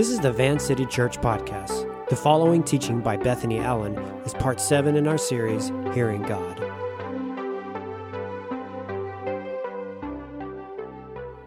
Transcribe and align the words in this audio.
This 0.00 0.08
is 0.08 0.20
the 0.20 0.32
Van 0.32 0.58
City 0.58 0.86
Church 0.86 1.18
Podcast. 1.18 2.08
The 2.08 2.16
following 2.16 2.62
teaching 2.62 3.02
by 3.02 3.18
Bethany 3.18 3.58
Allen 3.58 3.98
is 4.24 4.32
part 4.32 4.58
seven 4.58 4.96
in 4.96 5.06
our 5.06 5.18
series, 5.18 5.68
Hearing 5.92 6.22
God. 6.22 6.58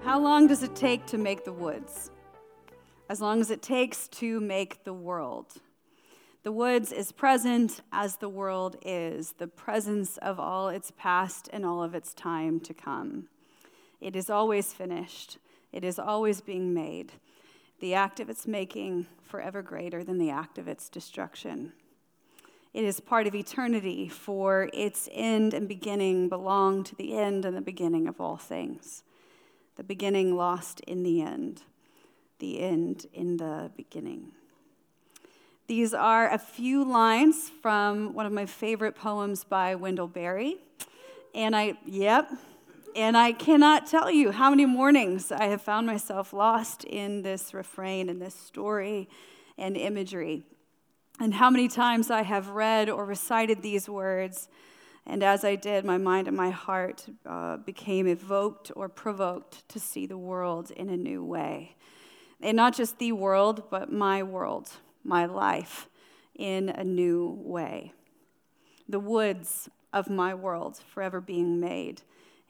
How 0.04 0.20
long 0.20 0.46
does 0.46 0.62
it 0.62 0.76
take 0.76 1.08
to 1.08 1.18
make 1.18 1.46
the 1.46 1.52
woods? 1.52 2.12
As 3.10 3.20
long 3.20 3.42
as 3.42 3.50
it 3.50 3.64
takes 3.64 4.08
to 4.10 4.40
make 4.40 4.84
the 4.84 4.94
world. 4.94 5.56
The 6.44 6.52
woods 6.52 6.92
is 6.92 7.12
present 7.12 7.82
as 7.92 8.18
the 8.18 8.30
world 8.30 8.76
is, 8.86 9.34
the 9.40 9.48
presence 9.48 10.18
of 10.18 10.40
all 10.40 10.70
its 10.70 10.92
past 10.96 11.50
and 11.52 11.66
all 11.66 11.82
of 11.82 11.96
its 11.96 12.14
time 12.14 12.60
to 12.60 12.74
come. 12.76 13.30
It 14.00 14.16
is 14.16 14.30
always 14.30 14.74
finished, 14.74 15.40
it 15.72 15.84
is 15.84 15.98
always 15.98 16.40
being 16.40 16.72
made 16.72 17.14
the 17.84 17.94
act 17.94 18.22
of 18.22 18.30
its 18.30 18.48
making 18.48 19.06
forever 19.22 19.62
greater 19.62 20.06
than 20.06 20.18
the 20.18 20.30
act 20.30 20.58
of 20.58 20.70
its 20.70 20.88
destruction. 20.88 21.74
It 22.74 22.86
is 22.86 23.02
part 23.02 23.28
of 23.28 23.36
eternity, 23.36 24.08
for 24.08 24.70
its 24.72 25.10
end 25.12 25.54
and 25.54 25.68
beginning 25.68 26.30
belong 26.30 26.86
to 26.86 26.96
the 26.96 27.18
end 27.18 27.44
and 27.44 27.58
the 27.58 27.62
beginning 27.62 28.08
of 28.08 28.22
all 28.22 28.38
things. 28.38 29.04
The 29.76 29.84
beginning 29.84 30.38
lost 30.38 30.80
in 30.88 31.04
the 31.04 31.22
end, 31.22 31.64
the 32.40 32.62
end 32.62 33.08
in 33.14 33.36
the 33.36 33.70
beginning. 33.76 34.32
These 35.68 35.94
are 35.94 36.32
a 36.32 36.38
few 36.38 36.86
lines 36.86 37.52
from 37.62 38.14
one 38.14 38.26
of 38.26 38.32
my 38.32 38.46
favorite 38.46 38.96
poems 38.96 39.44
by 39.44 39.76
Wendell 39.76 40.08
Berry. 40.08 40.56
And 41.36 41.54
I, 41.54 41.74
yep, 41.86 42.32
and 42.96 43.18
I 43.18 43.32
cannot 43.32 43.88
tell 43.88 44.12
you 44.12 44.32
how 44.32 44.50
many 44.50 44.66
mornings 44.66 45.32
I 45.32 45.46
have 45.46 45.62
found 45.62 45.88
myself 45.88 46.34
lost 46.34 46.84
in 46.84 47.22
this 47.22 47.54
refrain 47.54 48.10
and 48.10 48.22
this 48.22 48.36
story 48.36 49.10
and 49.58 49.76
imagery. 49.78 50.44
And 51.20 51.34
how 51.34 51.50
many 51.50 51.68
times 51.68 52.10
I 52.10 52.24
have 52.24 52.50
read 52.50 52.90
or 52.90 53.06
recited 53.06 53.62
these 53.62 53.88
words, 53.88 54.50
and 55.06 55.24
as 55.24 55.44
I 55.44 55.56
did, 55.56 55.86
my 55.86 55.98
mind 55.98 56.28
and 56.28 56.38
my 56.38 56.50
heart 56.50 57.06
uh, 57.26 57.58
became 57.58 58.08
evoked 58.08 58.72
or 58.76 58.90
provoked 58.90 59.68
to 59.70 59.80
see 59.80 60.06
the 60.06 60.18
world 60.18 60.72
in 60.72 60.90
a 60.90 60.98
new 60.98 61.24
way. 61.24 61.76
And 62.42 62.58
not 62.58 62.76
just 62.76 63.00
the 63.00 63.12
world, 63.12 63.64
but 63.70 63.92
my 63.92 64.24
world, 64.24 64.72
my 65.04 65.26
life, 65.26 65.88
in 66.36 66.70
a 66.70 66.84
new 66.84 67.38
way. 67.42 67.94
The 68.90 69.00
woods 69.00 69.70
of 69.92 70.10
my 70.10 70.34
world 70.34 70.78
forever 70.78 71.22
being 71.22 71.60
made 71.60 72.02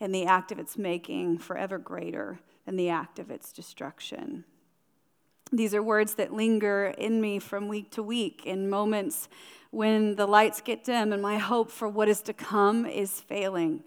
and 0.04 0.14
the 0.14 0.26
act 0.26 0.52
of 0.52 0.60
its 0.60 0.78
making 0.78 1.38
forever 1.38 1.78
greater 1.78 2.38
than 2.66 2.76
the 2.76 2.90
act 2.90 3.20
of 3.20 3.32
its 3.32 3.54
destruction. 3.54 4.44
These 5.50 5.74
are 5.74 5.82
words 5.82 6.16
that 6.16 6.34
linger 6.34 6.94
in 6.98 7.22
me 7.22 7.40
from 7.40 7.70
week 7.70 7.90
to 7.92 8.04
week 8.04 8.42
in 8.46 8.70
moments 8.70 9.30
when 9.72 10.16
the 10.16 10.26
lights 10.26 10.60
get 10.60 10.84
dim 10.84 11.14
and 11.14 11.22
my 11.22 11.38
hope 11.38 11.72
for 11.72 11.88
what 11.88 12.10
is 12.10 12.22
to 12.24 12.34
come 12.34 12.86
is 12.86 13.22
failing, 13.22 13.82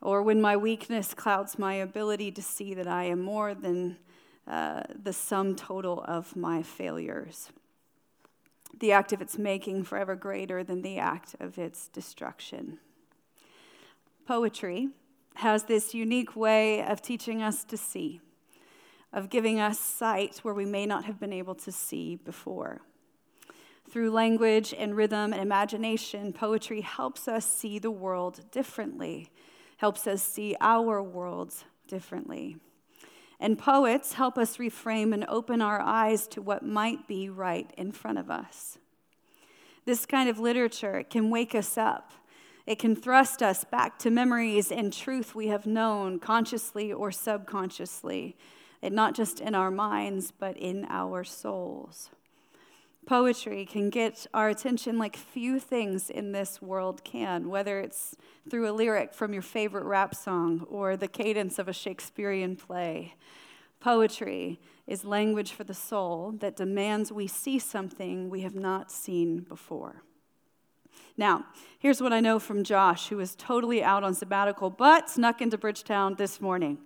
or 0.00 0.22
when 0.22 0.40
my 0.40 0.56
weakness 0.56 1.12
clouds 1.12 1.58
my 1.58 1.74
ability 1.74 2.32
to 2.32 2.40
see 2.40 2.72
that 2.72 2.86
I 2.86 3.04
am 3.04 3.20
more 3.20 3.52
than 3.52 3.98
uh, 4.46 4.84
the 5.02 5.12
sum 5.12 5.54
total 5.54 6.02
of 6.08 6.34
my 6.34 6.62
failures. 6.62 7.50
The 8.80 8.92
act 8.92 9.12
of 9.12 9.20
its 9.20 9.36
making 9.36 9.84
forever 9.84 10.14
greater 10.14 10.64
than 10.64 10.80
the 10.80 10.98
act 10.98 11.36
of 11.40 11.58
its 11.58 11.88
destruction. 11.88 12.78
Poetry 14.26 14.88
has 15.36 15.64
this 15.64 15.94
unique 15.94 16.34
way 16.34 16.82
of 16.82 17.02
teaching 17.02 17.42
us 17.42 17.62
to 17.64 17.76
see, 17.76 18.20
of 19.12 19.28
giving 19.28 19.60
us 19.60 19.78
sight 19.78 20.38
where 20.38 20.54
we 20.54 20.64
may 20.64 20.86
not 20.86 21.04
have 21.04 21.20
been 21.20 21.32
able 21.32 21.54
to 21.54 21.70
see 21.70 22.16
before. 22.16 22.80
Through 23.88 24.10
language 24.10 24.74
and 24.76 24.96
rhythm 24.96 25.32
and 25.32 25.42
imagination, 25.42 26.32
poetry 26.32 26.80
helps 26.80 27.28
us 27.28 27.44
see 27.44 27.78
the 27.78 27.90
world 27.90 28.50
differently, 28.50 29.28
helps 29.76 30.06
us 30.06 30.22
see 30.22 30.56
our 30.60 31.02
worlds 31.02 31.64
differently. 31.86 32.56
And 33.38 33.58
poets 33.58 34.14
help 34.14 34.38
us 34.38 34.56
reframe 34.56 35.12
and 35.12 35.26
open 35.28 35.60
our 35.60 35.80
eyes 35.80 36.26
to 36.28 36.40
what 36.40 36.64
might 36.64 37.06
be 37.06 37.28
right 37.28 37.70
in 37.76 37.92
front 37.92 38.18
of 38.18 38.30
us. 38.30 38.78
This 39.84 40.06
kind 40.06 40.30
of 40.30 40.38
literature 40.38 41.04
can 41.08 41.30
wake 41.30 41.54
us 41.54 41.76
up 41.76 42.10
it 42.66 42.78
can 42.78 42.96
thrust 42.96 43.42
us 43.42 43.64
back 43.64 43.98
to 44.00 44.10
memories 44.10 44.72
and 44.72 44.92
truth 44.92 45.34
we 45.34 45.46
have 45.48 45.66
known 45.66 46.18
consciously 46.18 46.92
or 46.92 47.12
subconsciously, 47.12 48.36
and 48.82 48.94
not 48.94 49.14
just 49.14 49.40
in 49.40 49.54
our 49.54 49.70
minds, 49.70 50.32
but 50.36 50.56
in 50.56 50.84
our 50.88 51.22
souls. 51.22 52.10
Poetry 53.06 53.64
can 53.64 53.88
get 53.88 54.26
our 54.34 54.48
attention 54.48 54.98
like 54.98 55.16
few 55.16 55.60
things 55.60 56.10
in 56.10 56.32
this 56.32 56.60
world 56.60 57.04
can, 57.04 57.48
whether 57.48 57.78
it's 57.78 58.16
through 58.50 58.68
a 58.68 58.74
lyric 58.74 59.14
from 59.14 59.32
your 59.32 59.42
favorite 59.42 59.84
rap 59.84 60.12
song 60.12 60.66
or 60.68 60.96
the 60.96 61.06
cadence 61.06 61.60
of 61.60 61.68
a 61.68 61.72
Shakespearean 61.72 62.56
play. 62.56 63.14
Poetry 63.78 64.58
is 64.88 65.04
language 65.04 65.52
for 65.52 65.62
the 65.62 65.72
soul 65.72 66.32
that 66.40 66.56
demands 66.56 67.12
we 67.12 67.28
see 67.28 67.60
something 67.60 68.28
we 68.28 68.40
have 68.40 68.56
not 68.56 68.90
seen 68.90 69.38
before. 69.38 70.02
Now, 71.18 71.46
here's 71.78 72.02
what 72.02 72.12
I 72.12 72.20
know 72.20 72.38
from 72.38 72.62
Josh, 72.62 73.08
who 73.08 73.18
is 73.20 73.34
totally 73.34 73.82
out 73.82 74.04
on 74.04 74.14
sabbatical, 74.14 74.68
but 74.68 75.08
snuck 75.08 75.40
into 75.40 75.56
Bridgetown 75.56 76.16
this 76.16 76.42
morning. 76.42 76.78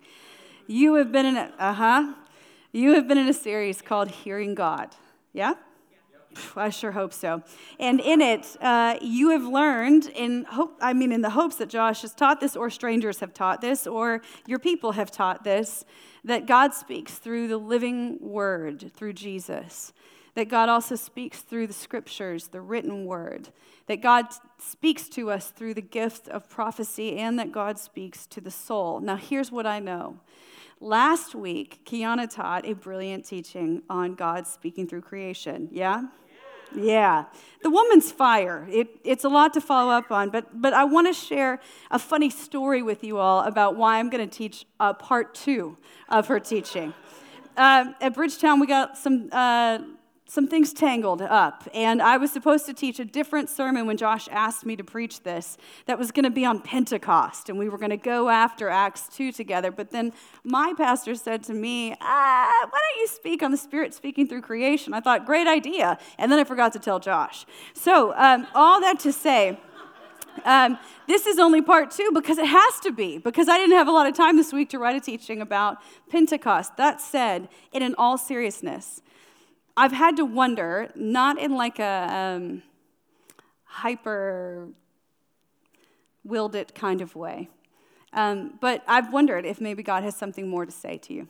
You 0.67 0.95
have 0.95 1.11
been 1.11 1.25
in 1.25 1.35
a, 1.35 1.53
uh-huh. 1.59 2.13
You 2.71 2.93
have 2.93 3.09
been 3.09 3.17
in 3.17 3.27
a 3.27 3.33
series 3.33 3.81
called 3.81 4.09
Hearing 4.09 4.55
God. 4.55 4.95
Yeah? 5.33 5.55
I 6.55 6.69
sure 6.69 6.93
hope 6.93 7.11
so. 7.11 7.43
And 7.77 7.99
in 7.99 8.21
it, 8.21 8.55
uh, 8.61 8.95
you 9.01 9.31
have 9.31 9.43
learned, 9.43 10.07
in 10.15 10.45
hope, 10.45 10.77
I 10.79 10.93
mean, 10.93 11.11
in 11.11 11.21
the 11.21 11.31
hopes 11.31 11.57
that 11.57 11.67
Josh 11.67 12.03
has 12.03 12.13
taught 12.13 12.39
this, 12.39 12.55
or 12.55 12.69
strangers 12.69 13.19
have 13.19 13.33
taught 13.33 13.59
this, 13.59 13.85
or 13.85 14.21
your 14.47 14.59
people 14.59 14.93
have 14.93 15.11
taught 15.11 15.43
this, 15.43 15.83
that 16.23 16.45
God 16.45 16.73
speaks 16.73 17.15
through 17.15 17.49
the 17.49 17.57
living 17.57 18.17
word, 18.21 18.93
through 18.95 19.11
Jesus 19.11 19.91
that 20.35 20.49
God 20.49 20.69
also 20.69 20.95
speaks 20.95 21.39
through 21.39 21.67
the 21.67 21.73
scriptures, 21.73 22.47
the 22.47 22.61
written 22.61 23.05
word, 23.05 23.49
that 23.87 24.01
God 24.01 24.27
speaks 24.57 25.09
to 25.09 25.29
us 25.29 25.49
through 25.49 25.73
the 25.73 25.81
gift 25.81 26.27
of 26.29 26.49
prophecy, 26.49 27.17
and 27.17 27.37
that 27.37 27.51
God 27.51 27.77
speaks 27.77 28.25
to 28.27 28.41
the 28.41 28.51
soul. 28.51 28.99
Now, 28.99 29.17
here's 29.17 29.51
what 29.51 29.65
I 29.65 29.79
know. 29.79 30.19
Last 30.79 31.35
week, 31.35 31.81
Kiana 31.85 32.33
taught 32.33 32.65
a 32.65 32.73
brilliant 32.73 33.25
teaching 33.25 33.83
on 33.89 34.15
God 34.15 34.47
speaking 34.47 34.87
through 34.87 35.01
creation. 35.01 35.69
Yeah? 35.71 36.05
Yeah. 36.73 37.25
The 37.61 37.69
woman's 37.69 38.11
fire. 38.11 38.65
It, 38.71 38.87
it's 39.03 39.23
a 39.23 39.29
lot 39.29 39.53
to 39.53 39.61
follow 39.61 39.91
up 39.91 40.11
on, 40.11 40.29
but, 40.29 40.61
but 40.61 40.73
I 40.73 40.85
want 40.85 41.07
to 41.07 41.13
share 41.13 41.59
a 41.91 41.99
funny 41.99 42.29
story 42.29 42.81
with 42.81 43.03
you 43.03 43.17
all 43.17 43.41
about 43.41 43.75
why 43.75 43.99
I'm 43.99 44.09
going 44.09 44.27
to 44.27 44.37
teach 44.37 44.65
uh, 44.79 44.93
part 44.93 45.35
two 45.35 45.77
of 46.09 46.27
her 46.27 46.39
teaching. 46.39 46.93
Uh, 47.57 47.91
at 47.99 48.13
Bridgetown, 48.13 48.59
we 48.59 48.67
got 48.67 48.97
some. 48.97 49.29
Uh, 49.31 49.79
some 50.31 50.47
things 50.47 50.71
tangled 50.71 51.21
up. 51.21 51.67
And 51.73 52.01
I 52.01 52.15
was 52.15 52.31
supposed 52.31 52.65
to 52.67 52.73
teach 52.73 53.01
a 53.01 53.03
different 53.03 53.49
sermon 53.49 53.85
when 53.85 53.97
Josh 53.97 54.29
asked 54.31 54.65
me 54.65 54.77
to 54.77 54.83
preach 54.83 55.23
this 55.23 55.57
that 55.87 55.99
was 55.99 56.13
going 56.13 56.23
to 56.23 56.31
be 56.31 56.45
on 56.45 56.61
Pentecost. 56.61 57.49
And 57.49 57.59
we 57.59 57.67
were 57.67 57.77
going 57.77 57.89
to 57.89 57.97
go 57.97 58.29
after 58.29 58.69
Acts 58.69 59.09
2 59.09 59.33
together. 59.33 59.71
But 59.71 59.91
then 59.91 60.13
my 60.45 60.73
pastor 60.77 61.15
said 61.15 61.43
to 61.43 61.53
me, 61.53 61.97
ah, 61.99 62.67
Why 62.69 62.79
don't 62.79 63.01
you 63.01 63.07
speak 63.07 63.43
on 63.43 63.51
the 63.51 63.57
Spirit 63.57 63.93
speaking 63.93 64.25
through 64.25 64.43
creation? 64.43 64.93
I 64.93 65.01
thought, 65.01 65.25
Great 65.25 65.47
idea. 65.47 65.99
And 66.17 66.31
then 66.31 66.39
I 66.39 66.45
forgot 66.45 66.71
to 66.73 66.79
tell 66.79 67.01
Josh. 67.01 67.45
So, 67.73 68.13
um, 68.15 68.47
all 68.55 68.79
that 68.79 69.01
to 69.01 69.11
say, 69.11 69.59
um, 70.45 70.79
this 71.09 71.27
is 71.27 71.39
only 71.39 71.61
part 71.61 71.91
two 71.91 72.09
because 72.13 72.37
it 72.37 72.47
has 72.47 72.79
to 72.83 72.93
be, 72.93 73.17
because 73.17 73.49
I 73.49 73.57
didn't 73.57 73.75
have 73.75 73.89
a 73.89 73.91
lot 73.91 74.07
of 74.07 74.15
time 74.15 74.37
this 74.37 74.53
week 74.53 74.69
to 74.69 74.79
write 74.79 74.95
a 74.95 75.01
teaching 75.01 75.41
about 75.41 75.79
Pentecost. 76.09 76.77
That 76.77 77.01
said, 77.01 77.49
and 77.73 77.83
in 77.83 77.95
all 77.95 78.17
seriousness, 78.17 79.01
I've 79.81 79.93
had 79.93 80.17
to 80.17 80.25
wonder, 80.25 80.91
not 80.93 81.39
in 81.39 81.55
like 81.55 81.79
a 81.79 82.07
um, 82.37 82.61
hyper 83.63 84.67
willed 86.23 86.53
it 86.53 86.75
kind 86.75 87.01
of 87.01 87.15
way, 87.15 87.49
um, 88.13 88.59
but 88.61 88.83
I've 88.87 89.11
wondered 89.11 89.43
if 89.43 89.59
maybe 89.59 89.81
God 89.81 90.03
has 90.03 90.15
something 90.15 90.47
more 90.47 90.67
to 90.67 90.71
say 90.71 90.99
to 90.99 91.13
you. 91.15 91.27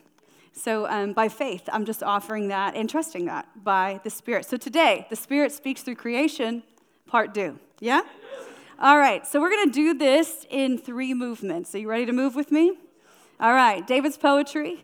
So, 0.52 0.86
um, 0.88 1.14
by 1.14 1.30
faith, 1.30 1.70
I'm 1.72 1.86
just 1.86 2.04
offering 2.04 2.50
that 2.50 2.76
and 2.76 2.90
trusting 2.90 3.24
that 3.28 3.48
by 3.64 4.02
the 4.04 4.10
Spirit. 4.10 4.46
So, 4.46 4.58
today, 4.58 5.08
the 5.10 5.16
Spirit 5.16 5.54
speaks 5.54 5.82
through 5.82 5.96
creation, 5.96 6.64
part 7.08 7.34
two. 7.34 7.58
Yeah? 7.80 8.02
All 8.80 8.98
right, 8.98 9.26
so 9.26 9.40
we're 9.40 9.52
going 9.52 9.68
to 9.68 9.74
do 9.74 9.94
this 9.94 10.46
in 10.50 10.78
three 10.78 11.14
movements. 11.14 11.74
Are 11.74 11.78
you 11.78 11.90
ready 11.90 12.06
to 12.06 12.12
move 12.12 12.36
with 12.36 12.52
me? 12.52 12.74
All 13.40 13.54
right, 13.54 13.88
David's 13.88 14.18
poetry, 14.18 14.84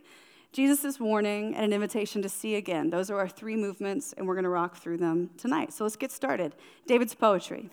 Jesus' 0.57 0.99
warning, 0.99 1.53
and 1.53 1.65
an 1.65 1.71
invitation 1.71 2.19
to 2.23 2.27
see 2.27 2.55
again. 2.55 2.89
Those 2.89 3.11
are 3.11 3.19
our 3.19 3.27
three 3.27 3.55
movements, 3.55 4.15
and 4.17 4.27
we're 4.27 4.33
going 4.33 4.43
to 4.43 4.49
rock 4.49 4.75
through 4.75 4.97
them 4.97 5.29
tonight. 5.37 5.71
So 5.71 5.83
let's 5.83 5.95
get 5.95 6.11
started. 6.11 6.55
David's 6.87 7.13
poetry. 7.13 7.69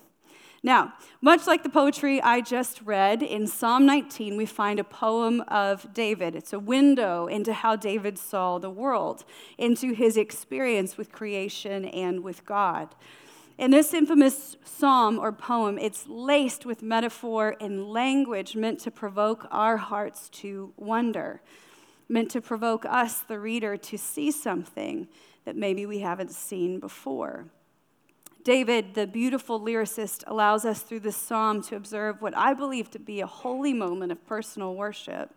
Now, 0.61 0.93
much 1.19 1.47
like 1.47 1.63
the 1.63 1.69
poetry 1.69 2.21
I 2.21 2.41
just 2.41 2.83
read, 2.83 3.23
in 3.23 3.47
Psalm 3.47 3.87
19, 3.87 4.37
we 4.37 4.45
find 4.45 4.79
a 4.79 4.83
poem 4.83 5.41
of 5.47 5.95
David. 5.95 6.35
It's 6.35 6.53
a 6.53 6.59
window 6.59 7.25
into 7.25 7.53
how 7.53 7.75
David 7.75 8.19
saw 8.19 8.59
the 8.59 8.69
world, 8.69 9.25
into 9.57 9.93
his 9.93 10.15
experience 10.15 10.95
with 10.95 11.11
creation 11.11 11.85
and 11.85 12.23
with 12.23 12.45
God. 12.45 12.93
In 13.57 13.71
this 13.71 13.95
infamous 13.95 14.57
psalm 14.63 15.17
or 15.17 15.31
poem, 15.31 15.79
it's 15.79 16.05
laced 16.07 16.67
with 16.67 16.83
metaphor 16.83 17.55
and 17.59 17.87
language 17.87 18.55
meant 18.55 18.79
to 18.81 18.91
provoke 18.91 19.47
our 19.49 19.77
hearts 19.77 20.29
to 20.33 20.71
wonder, 20.77 21.41
meant 22.07 22.31
to 22.31 22.41
provoke 22.41 22.85
us, 22.85 23.21
the 23.21 23.39
reader, 23.39 23.77
to 23.77 23.97
see 23.97 24.31
something 24.31 25.07
that 25.45 25.55
maybe 25.55 25.85
we 25.85 25.99
haven't 25.99 26.31
seen 26.31 26.79
before. 26.79 27.45
David, 28.43 28.93
the 28.93 29.07
beautiful 29.07 29.59
lyricist, 29.59 30.23
allows 30.27 30.65
us 30.65 30.81
through 30.81 30.99
this 30.99 31.17
psalm 31.17 31.63
to 31.63 31.75
observe 31.75 32.21
what 32.21 32.37
I 32.37 32.53
believe 32.53 32.91
to 32.91 32.99
be 32.99 33.21
a 33.21 33.27
holy 33.27 33.73
moment 33.73 34.11
of 34.11 34.25
personal 34.27 34.75
worship. 34.75 35.31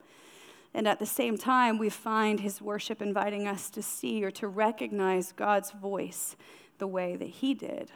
And 0.75 0.87
at 0.87 0.99
the 0.99 1.07
same 1.07 1.39
time, 1.39 1.79
we 1.79 1.89
find 1.89 2.41
his 2.41 2.61
worship 2.61 3.01
inviting 3.01 3.49
us 3.49 3.71
to 3.71 3.83
see 3.83 4.23
or 4.23 4.31
to 4.33 4.47
recognize 4.47 5.33
God's 5.33 5.71
voice 5.71 6.37
the 6.77 6.87
way 6.87 7.17
that 7.17 7.29
he 7.29 7.55
did. 7.55 7.91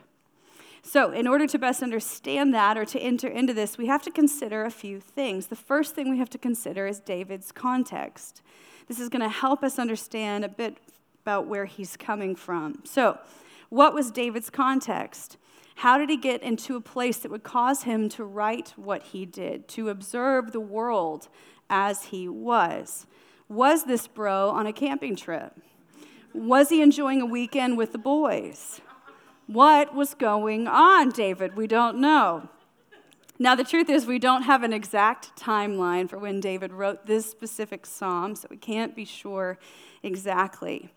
So, 0.84 1.12
in 1.12 1.28
order 1.28 1.46
to 1.46 1.58
best 1.58 1.82
understand 1.82 2.52
that 2.54 2.76
or 2.76 2.84
to 2.86 2.98
enter 2.98 3.28
into 3.28 3.54
this, 3.54 3.78
we 3.78 3.86
have 3.86 4.02
to 4.02 4.10
consider 4.10 4.64
a 4.64 4.70
few 4.70 5.00
things. 5.00 5.46
The 5.46 5.56
first 5.56 5.94
thing 5.94 6.10
we 6.10 6.18
have 6.18 6.30
to 6.30 6.38
consider 6.38 6.86
is 6.86 6.98
David's 6.98 7.52
context. 7.52 8.42
This 8.88 8.98
is 8.98 9.08
going 9.08 9.22
to 9.22 9.28
help 9.28 9.62
us 9.62 9.78
understand 9.78 10.44
a 10.44 10.48
bit 10.48 10.78
about 11.22 11.46
where 11.46 11.66
he's 11.66 11.96
coming 11.96 12.34
from. 12.34 12.80
So, 12.84 13.18
what 13.68 13.94
was 13.94 14.10
David's 14.10 14.50
context? 14.50 15.38
How 15.76 15.98
did 15.98 16.10
he 16.10 16.16
get 16.16 16.42
into 16.42 16.76
a 16.76 16.80
place 16.80 17.18
that 17.18 17.30
would 17.30 17.44
cause 17.44 17.84
him 17.84 18.08
to 18.10 18.24
write 18.24 18.74
what 18.76 19.02
he 19.04 19.24
did, 19.24 19.68
to 19.68 19.88
observe 19.88 20.52
the 20.52 20.60
world 20.60 21.28
as 21.70 22.06
he 22.06 22.28
was? 22.28 23.06
Was 23.48 23.84
this 23.84 24.06
bro 24.06 24.50
on 24.50 24.66
a 24.66 24.72
camping 24.72 25.16
trip? 25.16 25.58
Was 26.34 26.70
he 26.70 26.82
enjoying 26.82 27.20
a 27.20 27.26
weekend 27.26 27.78
with 27.78 27.92
the 27.92 27.98
boys? 27.98 28.80
What 29.46 29.94
was 29.94 30.14
going 30.14 30.68
on, 30.68 31.10
David? 31.10 31.56
We 31.56 31.66
don't 31.66 31.98
know. 31.98 32.48
Now, 33.38 33.56
the 33.56 33.64
truth 33.64 33.90
is, 33.90 34.06
we 34.06 34.20
don't 34.20 34.42
have 34.42 34.62
an 34.62 34.72
exact 34.72 35.36
timeline 35.36 36.08
for 36.08 36.18
when 36.18 36.38
David 36.38 36.72
wrote 36.72 37.06
this 37.06 37.28
specific 37.28 37.86
psalm, 37.86 38.36
so 38.36 38.46
we 38.50 38.56
can't 38.56 38.94
be 38.94 39.04
sure 39.04 39.58
exactly. 40.02 40.92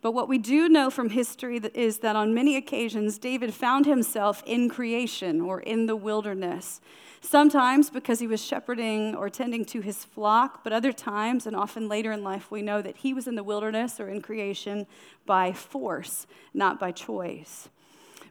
But 0.00 0.12
what 0.12 0.28
we 0.28 0.38
do 0.38 0.68
know 0.68 0.88
from 0.88 1.10
history 1.10 1.60
is 1.74 1.98
that 1.98 2.16
on 2.16 2.32
many 2.32 2.56
occasions, 2.56 3.18
David 3.18 3.52
found 3.52 3.84
himself 3.84 4.42
in 4.46 4.70
creation 4.70 5.42
or 5.42 5.60
in 5.60 5.84
the 5.84 5.96
wilderness. 5.96 6.80
Sometimes 7.20 7.90
because 7.90 8.18
he 8.18 8.26
was 8.26 8.42
shepherding 8.42 9.14
or 9.14 9.28
tending 9.28 9.66
to 9.66 9.82
his 9.82 10.06
flock, 10.06 10.64
but 10.64 10.72
other 10.72 10.92
times, 10.92 11.46
and 11.46 11.54
often 11.54 11.86
later 11.86 12.12
in 12.12 12.24
life, 12.24 12.50
we 12.50 12.62
know 12.62 12.80
that 12.80 12.96
he 12.96 13.12
was 13.12 13.28
in 13.28 13.34
the 13.34 13.44
wilderness 13.44 14.00
or 14.00 14.08
in 14.08 14.22
creation 14.22 14.86
by 15.26 15.52
force, 15.52 16.26
not 16.54 16.80
by 16.80 16.92
choice. 16.92 17.68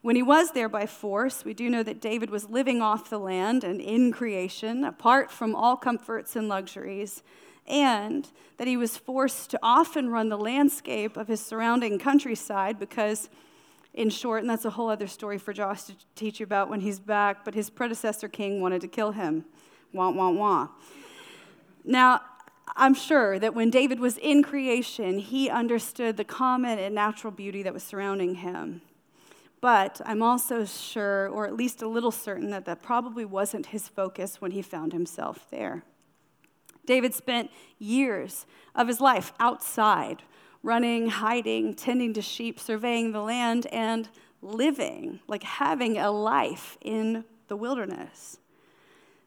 When 0.02 0.16
he 0.16 0.24
was 0.24 0.52
there 0.52 0.70
by 0.70 0.86
force, 0.86 1.44
we 1.44 1.54
do 1.54 1.70
know 1.70 1.84
that 1.84 2.00
David 2.00 2.30
was 2.30 2.50
living 2.50 2.82
off 2.82 3.10
the 3.10 3.20
land 3.20 3.64
and 3.64 3.82
in 3.82 4.12
creation, 4.12 4.84
apart 4.84 5.30
from 5.30 5.56
all 5.56 5.76
comforts 5.76 6.36
and 6.36 6.48
luxuries 6.48 7.22
and 7.70 8.28
that 8.58 8.68
he 8.68 8.76
was 8.76 8.98
forced 8.98 9.52
to 9.52 9.60
often 9.62 10.10
run 10.10 10.30
the 10.30 10.38
landscape 10.38 11.16
of 11.16 11.28
his 11.28 11.40
surrounding 11.40 12.00
countryside 12.00 12.80
because, 12.80 13.30
in 13.94 14.10
short, 14.10 14.42
and 14.42 14.50
that's 14.50 14.66
a 14.66 14.72
whole 14.72 14.90
other 14.90 15.08
story 15.08 15.38
for 15.38 15.54
Josh 15.54 15.84
to 15.84 15.94
teach 16.16 16.40
you 16.40 16.44
about 16.44 16.70
when 16.70 16.82
he's 16.82 17.00
back, 17.00 17.46
but 17.46 17.54
his 17.54 17.70
predecessor 17.70 18.28
king 18.28 18.60
wanted 18.60 18.82
to 18.82 18.88
kill 18.88 19.12
him. 19.12 19.46
Wah, 19.94 20.10
wah, 20.10 20.32
wah. 20.32 20.68
Now, 21.86 22.22
I'm 22.76 22.94
sure 22.94 23.40
that 23.40 23.54
when 23.54 23.70
David 23.70 24.00
was 24.00 24.18
in 24.18 24.44
creation, 24.44 25.20
he 25.20 25.50
understood 25.50 26.18
the 26.18 26.24
common 26.24 26.80
and 26.80 26.94
natural 26.94 27.32
beauty 27.32 27.64
that 27.64 27.74
was 27.74 27.84
surrounding 27.84 28.36
him. 28.36 28.82
But 29.62 30.00
I'm 30.06 30.24
also 30.24 30.64
sure, 30.66 31.28
or 31.28 31.46
at 31.46 31.56
least 31.56 31.82
a 31.82 31.88
little 31.88 32.12
certain, 32.12 32.50
that 32.52 32.66
that 32.66 32.82
probably 32.82 33.26
wasn't 33.26 33.68
his 33.68 33.88
focus 33.88 34.40
when 34.40 34.52
he 34.52 34.62
found 34.62 34.94
himself 34.94 35.46
there. 35.52 35.84
David 36.86 37.14
spent 37.14 37.52
years 37.78 38.46
of 38.74 38.88
his 38.88 39.02
life 39.02 39.34
outside, 39.40 40.24
running, 40.64 41.10
hiding, 41.10 41.76
tending 41.76 42.14
to 42.14 42.22
sheep, 42.22 42.60
surveying 42.60 43.12
the 43.12 43.22
land, 43.22 43.68
and 43.68 44.10
living, 44.42 45.20
like 45.28 45.44
having 45.44 45.98
a 45.98 46.10
life 46.10 46.78
in 46.82 47.26
the 47.48 47.56
wilderness. 47.56 48.40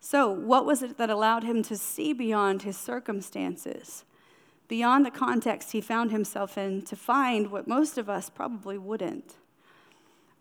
So, 0.00 0.28
what 0.30 0.64
was 0.64 0.82
it 0.82 0.96
that 0.98 1.10
allowed 1.10 1.44
him 1.44 1.62
to 1.64 1.76
see 1.76 2.12
beyond 2.12 2.62
his 2.62 2.76
circumstances, 2.76 4.04
beyond 4.66 5.06
the 5.06 5.10
context 5.10 5.72
he 5.72 5.80
found 5.80 6.10
himself 6.10 6.58
in, 6.58 6.82
to 6.82 6.96
find 6.96 7.52
what 7.52 7.68
most 7.68 7.98
of 7.98 8.08
us 8.08 8.28
probably 8.28 8.78
wouldn't? 8.78 9.36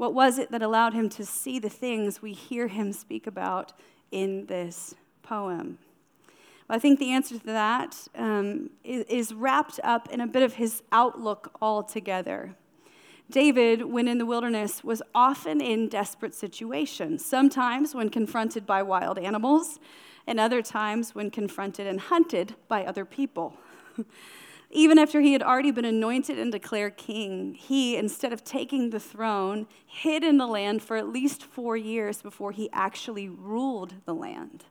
What 0.01 0.15
was 0.15 0.39
it 0.39 0.49
that 0.49 0.63
allowed 0.63 0.95
him 0.95 1.09
to 1.09 1.23
see 1.23 1.59
the 1.59 1.69
things 1.69 2.23
we 2.23 2.33
hear 2.33 2.69
him 2.69 2.91
speak 2.91 3.27
about 3.27 3.71
in 4.09 4.47
this 4.47 4.95
poem? 5.21 5.77
I 6.67 6.79
think 6.79 6.97
the 6.97 7.11
answer 7.11 7.37
to 7.37 7.45
that 7.45 8.07
um, 8.15 8.71
is, 8.83 9.05
is 9.07 9.31
wrapped 9.31 9.79
up 9.83 10.09
in 10.09 10.19
a 10.19 10.25
bit 10.25 10.41
of 10.41 10.55
his 10.55 10.81
outlook 10.91 11.55
altogether. 11.61 12.55
David, 13.29 13.85
when 13.85 14.07
in 14.07 14.17
the 14.17 14.25
wilderness, 14.25 14.83
was 14.83 15.03
often 15.13 15.61
in 15.61 15.87
desperate 15.87 16.33
situations, 16.33 17.23
sometimes 17.23 17.93
when 17.93 18.09
confronted 18.09 18.65
by 18.65 18.81
wild 18.81 19.19
animals, 19.19 19.79
and 20.25 20.39
other 20.39 20.63
times 20.63 21.13
when 21.13 21.29
confronted 21.29 21.85
and 21.85 21.99
hunted 21.99 22.55
by 22.67 22.83
other 22.83 23.05
people. 23.05 23.53
Even 24.73 24.97
after 24.97 25.19
he 25.19 25.33
had 25.33 25.43
already 25.43 25.71
been 25.71 25.85
anointed 25.85 26.39
and 26.39 26.51
declared 26.51 26.95
king, 26.95 27.53
he, 27.55 27.97
instead 27.97 28.31
of 28.31 28.43
taking 28.43 28.89
the 28.89 28.99
throne, 28.99 29.67
hid 29.85 30.23
in 30.23 30.37
the 30.37 30.47
land 30.47 30.81
for 30.81 30.95
at 30.95 31.09
least 31.09 31.43
four 31.43 31.75
years 31.75 32.21
before 32.21 32.53
he 32.53 32.69
actually 32.71 33.27
ruled 33.27 33.93
the 34.05 34.15
land. 34.15 34.63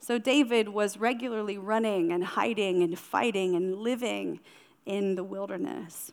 So 0.00 0.18
David 0.18 0.70
was 0.70 0.98
regularly 0.98 1.56
running 1.56 2.12
and 2.12 2.24
hiding 2.24 2.82
and 2.82 2.98
fighting 2.98 3.54
and 3.54 3.76
living 3.76 4.40
in 4.84 5.14
the 5.14 5.24
wilderness. 5.24 6.12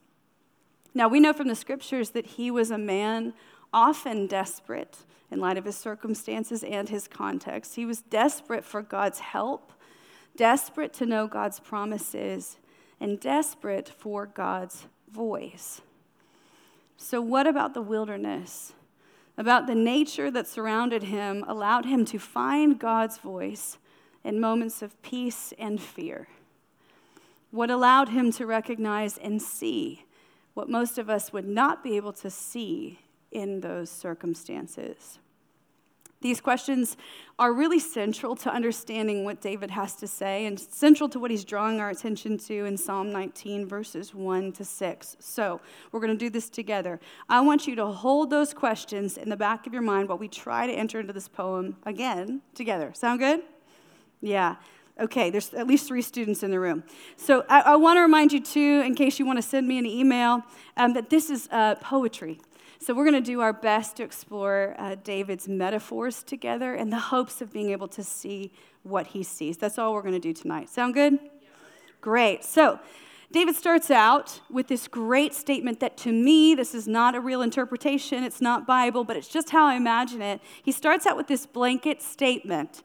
Now, 0.94 1.08
we 1.08 1.20
know 1.20 1.34
from 1.34 1.48
the 1.48 1.56
scriptures 1.56 2.12
that 2.12 2.26
he 2.26 2.52
was 2.52 2.72
a 2.72 2.78
man 2.78 3.34
often 3.74 4.28
desperate 4.28 4.98
in 5.32 5.40
light 5.40 5.58
of 5.58 5.66
his 5.66 5.76
circumstances 5.76 6.64
and 6.64 6.90
his 6.90 7.08
context. 7.08 7.76
He 7.76 7.86
was 7.86 8.02
desperate 8.02 8.64
for 8.64 8.82
God's 8.82 9.20
help, 9.20 9.72
desperate 10.36 10.94
to 10.94 11.06
know 11.06 11.28
God's 11.28 11.60
promises, 11.60 12.58
and 13.06 13.20
desperate 13.20 13.88
for 13.88 14.26
God's 14.26 14.88
voice. 15.12 15.82
So, 16.98 17.22
what 17.22 17.46
about 17.46 17.76
the 17.76 17.82
wilderness? 17.84 18.74
about 19.38 19.68
the 19.68 19.76
nature 19.76 20.32
that 20.32 20.48
surrounded 20.48 21.04
him 21.04 21.44
allowed 21.48 21.86
him 21.86 22.06
to 22.06 22.18
find 22.18 22.80
God's 22.80 23.18
voice 23.18 23.78
in 24.24 24.40
moments 24.40 24.82
of 24.82 25.00
peace 25.02 25.54
and 25.60 25.82
fear. 25.82 26.28
What 27.52 27.70
allowed 27.70 28.10
him 28.10 28.32
to 28.34 28.46
recognize 28.46 29.18
and 29.18 29.42
see 29.42 30.06
what 30.54 30.70
most 30.70 30.98
of 30.98 31.10
us 31.10 31.34
would 31.34 31.48
not 31.48 31.84
be 31.84 31.98
able 31.98 32.14
to 32.14 32.30
see 32.30 33.00
in 33.32 33.60
those 33.60 33.90
circumstances. 33.90 35.20
These 36.22 36.42
questions 36.42 36.98
are 37.38 37.54
really 37.54 37.80
central 37.80 38.36
to 38.38 38.52
understanding 38.52 39.26
what 39.26 39.42
David 39.42 39.70
has 39.72 39.96
to 39.98 40.08
say 40.08 40.46
and 40.46 40.60
central 40.60 41.08
to 41.10 41.20
what 41.20 41.30
he's 41.30 41.44
drawing 41.44 41.80
our 41.80 41.90
attention 41.90 42.38
to 42.40 42.66
in 42.66 42.78
Psalm 42.78 43.12
19, 43.12 43.68
verses 43.68 44.16
1 44.16 44.54
to 44.54 44.66
6. 44.66 45.18
So, 45.20 45.62
we're 45.92 46.00
going 46.00 46.18
to 46.18 46.18
do 46.18 46.30
this 46.30 46.50
together. 46.50 47.00
I 47.30 47.42
want 47.42 47.68
you 47.68 47.76
to 47.76 47.86
hold 47.88 48.30
those 48.30 48.54
questions 48.54 49.18
in 49.18 49.30
the 49.30 49.38
back 49.38 49.68
of 49.68 49.74
your 49.74 49.82
mind 49.82 50.10
while 50.10 50.18
we 50.18 50.28
try 50.28 50.66
to 50.66 50.74
enter 50.74 51.00
into 51.00 51.14
this 51.14 51.28
poem 51.28 51.76
again 51.86 52.42
together. 52.54 52.92
Sound 52.94 53.20
good? 53.20 53.42
Yeah. 54.22 54.56
Okay, 54.98 55.30
there's 55.30 55.54
at 55.54 55.68
least 55.68 55.88
three 55.88 56.02
students 56.02 56.42
in 56.42 56.52
the 56.52 56.60
room. 56.60 56.84
So 57.18 57.44
I, 57.50 57.62
I 57.62 57.76
want 57.76 57.98
to 57.98 58.02
remind 58.02 58.32
you, 58.32 58.40
too, 58.40 58.82
in 58.86 58.96
case 58.96 59.20
you 59.20 59.26
want 59.26 59.38
to 59.38 59.44
send 59.44 59.68
me 59.68 59.78
an 59.78 59.86
email, 59.86 60.42
um, 60.78 60.94
that 60.94 61.10
this 61.10 61.30
is 61.30 61.50
uh, 61.52 61.76
poetry. 61.76 62.40
So, 62.80 62.94
we're 62.94 63.06
going 63.06 63.24
to 63.24 63.32
do 63.32 63.42
our 63.42 63.54
best 63.54 63.98
to 63.98 64.04
explore 64.04 64.76
uh, 64.78 64.96
David's 65.04 65.48
metaphors 65.48 66.24
together 66.24 66.76
in 66.76 66.90
the 66.90 67.00
hopes 67.00 67.42
of 67.42 67.54
being 67.54 67.70
able 67.70 67.88
to 67.90 68.04
see 68.04 68.52
what 68.84 69.08
he 69.08 69.24
sees. 69.24 69.58
That's 69.58 69.78
all 69.78 69.94
we're 69.94 70.02
going 70.02 70.14
to 70.14 70.20
do 70.20 70.34
tonight. 70.34 70.70
Sound 70.70 70.94
good? 70.94 71.14
Yeah. 71.14 71.50
Great. 72.02 72.44
So, 72.44 72.80
David 73.32 73.56
starts 73.56 73.92
out 73.92 74.40
with 74.50 74.68
this 74.68 74.88
great 74.88 75.34
statement 75.34 75.80
that 75.80 75.98
to 75.98 76.12
me, 76.12 76.56
this 76.56 76.76
is 76.76 76.88
not 76.88 77.16
a 77.16 77.20
real 77.20 77.42
interpretation, 77.42 78.24
it's 78.24 78.40
not 78.40 78.68
Bible, 78.68 79.04
but 79.04 79.18
it's 79.18 79.28
just 79.28 79.50
how 79.50 79.66
I 79.66 79.76
imagine 79.76 80.22
it. 80.22 80.40
He 80.64 80.72
starts 80.72 81.06
out 81.06 81.18
with 81.18 81.28
this 81.28 81.46
blanket 81.46 82.02
statement 82.02 82.82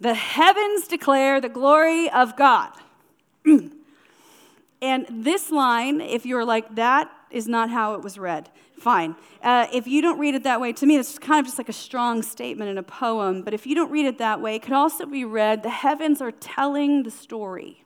The 0.00 0.14
heavens 0.14 0.88
declare 0.88 1.40
the 1.40 1.48
glory 1.48 2.10
of 2.10 2.36
God. 2.36 2.70
and 4.82 5.06
this 5.08 5.50
line, 5.50 6.00
if 6.00 6.26
you're 6.26 6.44
like, 6.44 6.74
that 6.74 7.10
is 7.30 7.46
not 7.46 7.70
how 7.70 7.94
it 7.94 8.02
was 8.02 8.18
read. 8.18 8.50
Fine. 8.82 9.14
Uh, 9.44 9.68
if 9.72 9.86
you 9.86 10.02
don't 10.02 10.18
read 10.18 10.34
it 10.34 10.42
that 10.42 10.60
way, 10.60 10.72
to 10.72 10.86
me, 10.86 10.96
it's 10.96 11.16
kind 11.16 11.38
of 11.38 11.46
just 11.46 11.56
like 11.56 11.68
a 11.68 11.72
strong 11.72 12.20
statement 12.20 12.68
in 12.68 12.78
a 12.78 12.82
poem. 12.82 13.42
But 13.42 13.54
if 13.54 13.64
you 13.64 13.76
don't 13.76 13.92
read 13.92 14.06
it 14.06 14.18
that 14.18 14.40
way, 14.40 14.56
it 14.56 14.62
could 14.62 14.72
also 14.72 15.06
be 15.06 15.24
read 15.24 15.62
the 15.62 15.70
heavens 15.70 16.20
are 16.20 16.32
telling 16.32 17.04
the 17.04 17.10
story. 17.12 17.84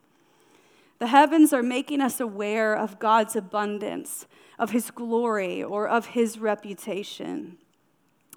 The 0.98 1.08
heavens 1.08 1.52
are 1.52 1.62
making 1.62 2.00
us 2.00 2.18
aware 2.18 2.74
of 2.74 2.98
God's 2.98 3.36
abundance, 3.36 4.26
of 4.58 4.70
his 4.70 4.90
glory, 4.90 5.62
or 5.62 5.86
of 5.86 6.06
his 6.06 6.38
reputation. 6.38 7.58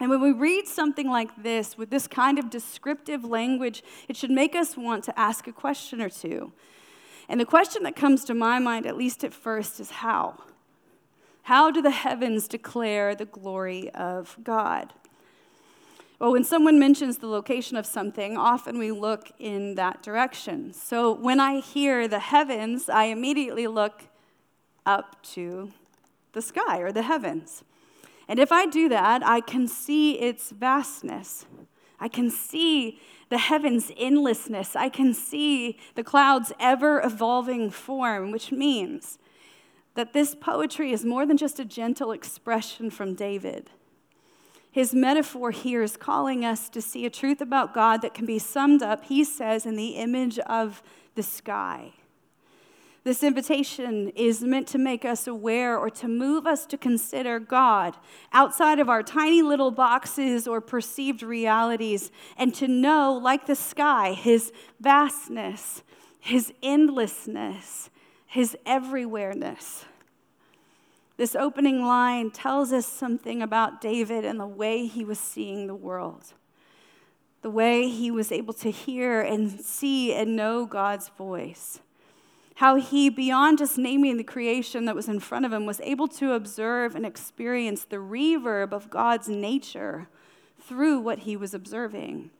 And 0.01 0.09
when 0.09 0.19
we 0.19 0.33
read 0.33 0.67
something 0.67 1.09
like 1.09 1.41
this 1.41 1.77
with 1.77 1.89
this 1.89 2.07
kind 2.07 2.37
of 2.37 2.49
descriptive 2.49 3.23
language, 3.23 3.83
it 4.09 4.17
should 4.17 4.31
make 4.31 4.53
us 4.53 4.75
want 4.75 5.05
to 5.05 5.17
ask 5.17 5.47
a 5.47 5.53
question 5.53 6.01
or 6.01 6.09
two. 6.09 6.51
And 7.29 7.39
the 7.39 7.45
question 7.45 7.83
that 7.83 7.95
comes 7.95 8.25
to 8.25 8.33
my 8.33 8.59
mind, 8.59 8.85
at 8.85 8.97
least 8.97 9.23
at 9.23 9.33
first, 9.33 9.79
is 9.79 9.91
how? 9.91 10.39
How 11.49 11.71
do 11.71 11.81
the 11.81 11.89
heavens 11.89 12.47
declare 12.47 13.15
the 13.15 13.25
glory 13.25 13.89
of 13.95 14.37
God? 14.43 14.93
Well, 16.19 16.31
when 16.31 16.43
someone 16.43 16.77
mentions 16.77 17.17
the 17.17 17.25
location 17.25 17.75
of 17.75 17.87
something, 17.87 18.37
often 18.37 18.77
we 18.77 18.91
look 18.91 19.31
in 19.39 19.73
that 19.73 20.03
direction. 20.03 20.73
So 20.73 21.11
when 21.11 21.39
I 21.39 21.59
hear 21.59 22.07
the 22.07 22.19
heavens, 22.19 22.87
I 22.87 23.05
immediately 23.05 23.65
look 23.65 24.03
up 24.85 25.19
to 25.33 25.71
the 26.33 26.43
sky 26.43 26.81
or 26.81 26.91
the 26.91 27.01
heavens. 27.01 27.63
And 28.27 28.37
if 28.37 28.51
I 28.51 28.67
do 28.67 28.87
that, 28.87 29.25
I 29.25 29.41
can 29.41 29.67
see 29.67 30.19
its 30.19 30.51
vastness. 30.51 31.47
I 31.99 32.09
can 32.09 32.29
see 32.29 33.01
the 33.29 33.39
heavens' 33.39 33.91
endlessness. 33.97 34.75
I 34.75 34.89
can 34.89 35.15
see 35.15 35.79
the 35.95 36.03
clouds' 36.03 36.53
ever 36.59 37.01
evolving 37.01 37.71
form, 37.71 38.29
which 38.29 38.51
means 38.51 39.17
that 39.99 40.13
this 40.13 40.33
poetry 40.33 40.93
is 40.93 41.03
more 41.03 41.25
than 41.25 41.35
just 41.35 41.59
a 41.59 41.65
gentle 41.65 42.13
expression 42.13 42.89
from 42.89 43.15
David. 43.15 43.69
His 44.71 44.93
metaphor 44.93 45.51
here 45.51 45.83
is 45.83 45.97
calling 45.97 46.45
us 46.45 46.69
to 46.69 46.81
see 46.81 47.05
a 47.05 47.09
truth 47.09 47.41
about 47.41 47.73
God 47.73 48.01
that 48.01 48.13
can 48.13 48.25
be 48.25 48.39
summed 48.39 48.81
up, 48.81 49.03
he 49.03 49.25
says, 49.25 49.65
in 49.65 49.75
the 49.75 49.97
image 49.97 50.39
of 50.39 50.81
the 51.15 51.21
sky. 51.21 51.91
This 53.03 53.23
invitation 53.23 54.07
is 54.15 54.41
meant 54.41 54.69
to 54.69 54.77
make 54.77 55.03
us 55.03 55.27
aware 55.27 55.77
or 55.77 55.89
to 55.89 56.07
move 56.07 56.47
us 56.47 56.65
to 56.67 56.77
consider 56.77 57.37
God 57.37 57.97
outside 58.31 58.79
of 58.79 58.87
our 58.87 59.03
tiny 59.03 59.41
little 59.41 59.71
boxes 59.71 60.47
or 60.47 60.61
perceived 60.61 61.21
realities 61.21 62.09
and 62.37 62.55
to 62.55 62.69
know, 62.69 63.19
like 63.21 63.47
the 63.47 63.55
sky, 63.55 64.13
His 64.13 64.53
vastness, 64.79 65.83
His 66.21 66.53
endlessness, 66.63 67.89
His 68.25 68.55
everywhereness. 68.65 69.83
This 71.19 71.35
opening 71.35 71.85
line 71.85 72.31
tells 72.31 72.71
us 72.71 72.87
something 72.87 73.41
about 73.41 73.81
David 73.81 74.23
and 74.23 74.39
the 74.39 74.47
way 74.47 74.87
he 74.87 75.03
was 75.03 75.19
seeing 75.19 75.67
the 75.67 75.75
world, 75.75 76.33
the 77.41 77.49
way 77.49 77.89
he 77.89 78.09
was 78.09 78.31
able 78.31 78.53
to 78.53 78.71
hear 78.71 79.19
and 79.19 79.59
see 79.59 80.13
and 80.13 80.37
know 80.37 80.65
God's 80.65 81.09
voice 81.09 81.81
how 82.59 82.75
he, 82.75 83.09
beyond 83.09 83.57
just 83.57 83.77
naming 83.77 84.17
the 84.17 84.23
creation 84.23 84.83
that 84.83 84.93
was 84.93 85.07
in 85.07 85.17
front 85.17 85.45
of 85.45 85.53
him, 85.53 85.65
was 85.65 85.79
able 85.79 86.09
to 86.09 86.33
observe 86.33 86.93
and 86.93 87.05
experience 87.05 87.85
the 87.85 87.95
reverb 87.95 88.73
of 88.73 88.89
God's 88.89 89.29
nature 89.29 90.09
through 90.61 90.99
what 90.99 91.19
he 91.19 91.37
was 91.37 91.53
observing, 91.53 92.31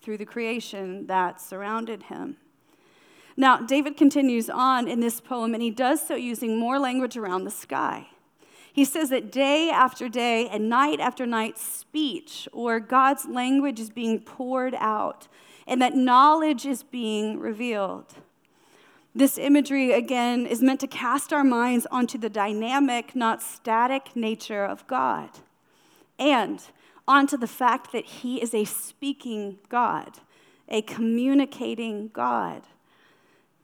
through 0.00 0.18
the 0.18 0.26
creation 0.26 1.06
that 1.06 1.40
surrounded 1.40 2.04
him. 2.04 2.38
Now, 3.36 3.58
David 3.58 3.96
continues 3.96 4.48
on 4.48 4.88
in 4.88 5.00
this 5.00 5.20
poem, 5.20 5.52
and 5.52 5.62
he 5.62 5.70
does 5.70 6.06
so 6.06 6.14
using 6.14 6.58
more 6.58 6.78
language 6.78 7.16
around 7.16 7.44
the 7.44 7.50
sky. 7.50 8.08
He 8.72 8.84
says 8.84 9.10
that 9.10 9.32
day 9.32 9.70
after 9.70 10.08
day 10.08 10.48
and 10.48 10.68
night 10.68 11.00
after 11.00 11.26
night, 11.26 11.58
speech 11.58 12.48
or 12.52 12.80
God's 12.80 13.26
language 13.26 13.80
is 13.80 13.90
being 13.90 14.20
poured 14.20 14.74
out, 14.78 15.28
and 15.66 15.80
that 15.80 15.94
knowledge 15.94 16.66
is 16.66 16.82
being 16.82 17.38
revealed. 17.38 18.14
This 19.14 19.38
imagery, 19.38 19.92
again, 19.92 20.46
is 20.46 20.62
meant 20.62 20.80
to 20.80 20.86
cast 20.86 21.32
our 21.32 21.44
minds 21.44 21.86
onto 21.90 22.18
the 22.18 22.28
dynamic, 22.28 23.16
not 23.16 23.42
static 23.42 24.14
nature 24.14 24.64
of 24.64 24.86
God, 24.86 25.30
and 26.18 26.62
onto 27.08 27.38
the 27.38 27.46
fact 27.46 27.92
that 27.92 28.04
He 28.04 28.42
is 28.42 28.52
a 28.52 28.64
speaking 28.66 29.58
God, 29.70 30.18
a 30.68 30.82
communicating 30.82 32.08
God. 32.08 32.62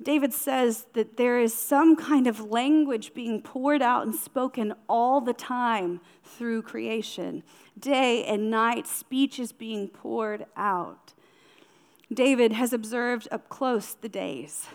David 0.04 0.32
says 0.32 0.86
that 0.94 1.16
there 1.16 1.38
is 1.38 1.54
some 1.54 1.96
kind 1.96 2.26
of 2.26 2.40
language 2.40 3.14
being 3.14 3.40
poured 3.40 3.82
out 3.82 4.04
and 4.04 4.14
spoken 4.14 4.74
all 4.88 5.20
the 5.20 5.32
time 5.32 6.00
through 6.24 6.62
creation. 6.62 7.42
Day 7.78 8.24
and 8.24 8.50
night, 8.50 8.86
speech 8.86 9.38
is 9.38 9.52
being 9.52 9.88
poured 9.88 10.46
out. 10.56 11.14
David 12.12 12.52
has 12.52 12.72
observed 12.72 13.28
up 13.30 13.48
close 13.48 13.94
the 13.94 14.08
days 14.08 14.68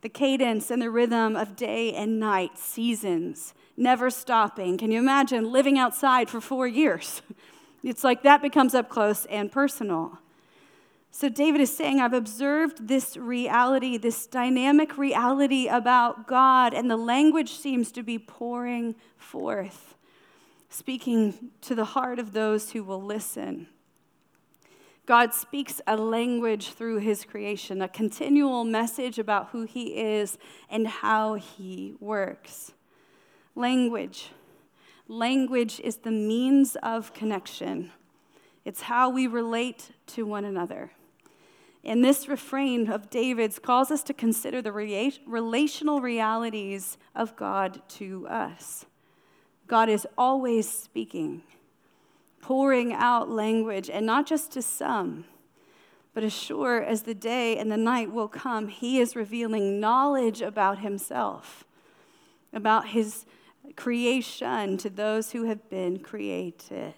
the 0.00 0.08
cadence 0.08 0.70
and 0.70 0.80
the 0.80 0.90
rhythm 0.90 1.34
of 1.34 1.56
day 1.56 1.92
and 1.92 2.20
night, 2.20 2.56
seasons, 2.56 3.52
never 3.76 4.10
stopping. 4.10 4.78
Can 4.78 4.92
you 4.92 5.00
imagine 5.00 5.50
living 5.50 5.76
outside 5.76 6.30
for 6.30 6.40
four 6.40 6.66
years? 6.66 7.22
It's 7.84 8.02
like 8.02 8.24
that 8.24 8.42
becomes 8.42 8.74
up 8.74 8.88
close 8.88 9.24
and 9.26 9.52
personal. 9.52 10.18
So, 11.10 11.28
David 11.28 11.60
is 11.60 11.74
saying, 11.74 12.00
I've 12.00 12.12
observed 12.12 12.86
this 12.86 13.16
reality, 13.16 13.96
this 13.96 14.26
dynamic 14.26 14.96
reality 14.96 15.66
about 15.66 16.28
God, 16.28 16.74
and 16.74 16.90
the 16.90 16.96
language 16.96 17.52
seems 17.52 17.90
to 17.92 18.02
be 18.02 18.18
pouring 18.18 18.94
forth, 19.16 19.96
speaking 20.68 21.50
to 21.62 21.74
the 21.74 21.86
heart 21.86 22.18
of 22.18 22.32
those 22.32 22.70
who 22.70 22.84
will 22.84 23.02
listen. 23.02 23.68
God 25.06 25.32
speaks 25.32 25.80
a 25.86 25.96
language 25.96 26.72
through 26.72 26.98
his 26.98 27.24
creation, 27.24 27.80
a 27.80 27.88
continual 27.88 28.62
message 28.62 29.18
about 29.18 29.48
who 29.52 29.62
he 29.62 29.96
is 29.96 30.36
and 30.68 30.86
how 30.86 31.34
he 31.34 31.94
works. 31.98 32.72
Language. 33.54 34.28
Language 35.08 35.80
is 35.80 35.96
the 35.96 36.10
means 36.10 36.76
of 36.82 37.14
connection, 37.14 37.90
it's 38.66 38.82
how 38.82 39.08
we 39.08 39.26
relate 39.26 39.92
to 40.08 40.26
one 40.26 40.44
another. 40.44 40.92
And 41.88 42.04
this 42.04 42.28
refrain 42.28 42.90
of 42.90 43.08
David's 43.08 43.58
calls 43.58 43.90
us 43.90 44.02
to 44.02 44.12
consider 44.12 44.60
the 44.60 44.72
relational 44.72 46.02
realities 46.02 46.98
of 47.14 47.34
God 47.34 47.80
to 47.88 48.28
us. 48.28 48.84
God 49.66 49.88
is 49.88 50.06
always 50.18 50.68
speaking 50.68 51.42
pouring 52.42 52.92
out 52.92 53.30
language, 53.30 53.88
and 53.88 54.04
not 54.04 54.26
just 54.26 54.52
to 54.52 54.60
some, 54.60 55.24
but 56.12 56.22
as 56.22 56.32
sure 56.32 56.82
as 56.82 57.02
the 57.02 57.14
day 57.14 57.56
and 57.56 57.72
the 57.72 57.76
night 57.78 58.12
will 58.12 58.28
come, 58.28 58.68
he 58.68 59.00
is 59.00 59.16
revealing 59.16 59.80
knowledge 59.80 60.42
about 60.42 60.80
himself, 60.80 61.64
about 62.52 62.88
his 62.88 63.24
creation 63.76 64.76
to 64.76 64.90
those 64.90 65.32
who 65.32 65.44
have 65.44 65.70
been 65.70 65.98
created. 65.98 66.94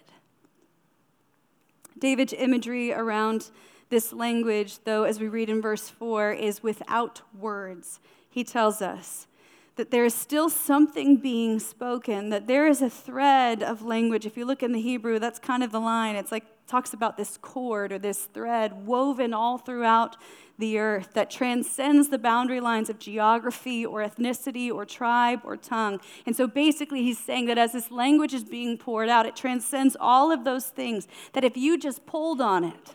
David's 1.97 2.33
imagery 2.33 2.91
around 2.91 3.51
this 3.91 4.11
language, 4.11 4.79
though, 4.85 5.03
as 5.03 5.19
we 5.19 5.27
read 5.27 5.49
in 5.49 5.61
verse 5.61 5.87
4, 5.87 6.31
is 6.31 6.63
without 6.63 7.21
words. 7.37 7.99
He 8.27 8.43
tells 8.43 8.81
us 8.81 9.27
that 9.75 9.91
there 9.91 10.03
is 10.03 10.13
still 10.13 10.49
something 10.49 11.17
being 11.17 11.59
spoken, 11.59 12.29
that 12.29 12.47
there 12.47 12.67
is 12.67 12.81
a 12.81 12.89
thread 12.89 13.61
of 13.61 13.83
language. 13.83 14.25
If 14.25 14.35
you 14.35 14.45
look 14.45 14.63
in 14.63 14.71
the 14.71 14.81
Hebrew, 14.81 15.19
that's 15.19 15.39
kind 15.39 15.63
of 15.63 15.71
the 15.71 15.79
line. 15.79 16.15
It's 16.15 16.31
like 16.31 16.45
talks 16.67 16.93
about 16.93 17.17
this 17.17 17.37
cord 17.37 17.91
or 17.91 17.99
this 17.99 18.25
thread 18.25 18.85
woven 18.85 19.33
all 19.33 19.57
throughout 19.57 20.15
the 20.57 20.77
earth 20.77 21.09
that 21.13 21.29
transcends 21.29 22.09
the 22.09 22.17
boundary 22.17 22.61
lines 22.61 22.89
of 22.89 22.99
geography 22.99 23.85
or 23.85 23.99
ethnicity 24.01 24.71
or 24.71 24.85
tribe 24.85 25.41
or 25.43 25.57
tongue. 25.57 25.99
And 26.25 26.35
so 26.35 26.47
basically, 26.47 27.01
he's 27.03 27.19
saying 27.19 27.47
that 27.47 27.57
as 27.57 27.73
this 27.73 27.91
language 27.91 28.33
is 28.33 28.43
being 28.43 28.77
poured 28.77 29.09
out, 29.09 29.25
it 29.25 29.35
transcends 29.35 29.97
all 29.99 30.31
of 30.31 30.43
those 30.43 30.67
things, 30.67 31.07
that 31.33 31.43
if 31.43 31.57
you 31.57 31.77
just 31.77 32.05
pulled 32.05 32.39
on 32.39 32.63
it, 32.63 32.93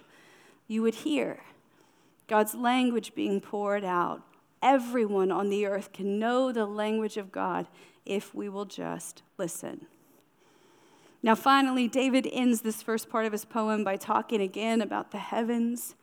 you 0.66 0.82
would 0.82 0.96
hear 0.96 1.40
God's 2.26 2.54
language 2.54 3.14
being 3.14 3.40
poured 3.40 3.84
out 3.84 4.22
everyone 4.62 5.30
on 5.30 5.48
the 5.48 5.66
earth 5.66 5.92
can 5.92 6.18
know 6.18 6.50
the 6.50 6.66
language 6.66 7.16
of 7.16 7.30
God 7.30 7.68
if 8.04 8.34
we 8.34 8.48
will 8.48 8.64
just 8.64 9.22
listen. 9.38 9.86
Now, 11.22 11.34
finally, 11.34 11.88
David 11.88 12.28
ends 12.32 12.60
this 12.60 12.82
first 12.82 13.08
part 13.08 13.26
of 13.26 13.32
his 13.32 13.44
poem 13.44 13.84
by 13.84 13.96
talking 13.96 14.40
again 14.40 14.80
about 14.80 15.10
the 15.10 15.18
heavens. 15.18 15.94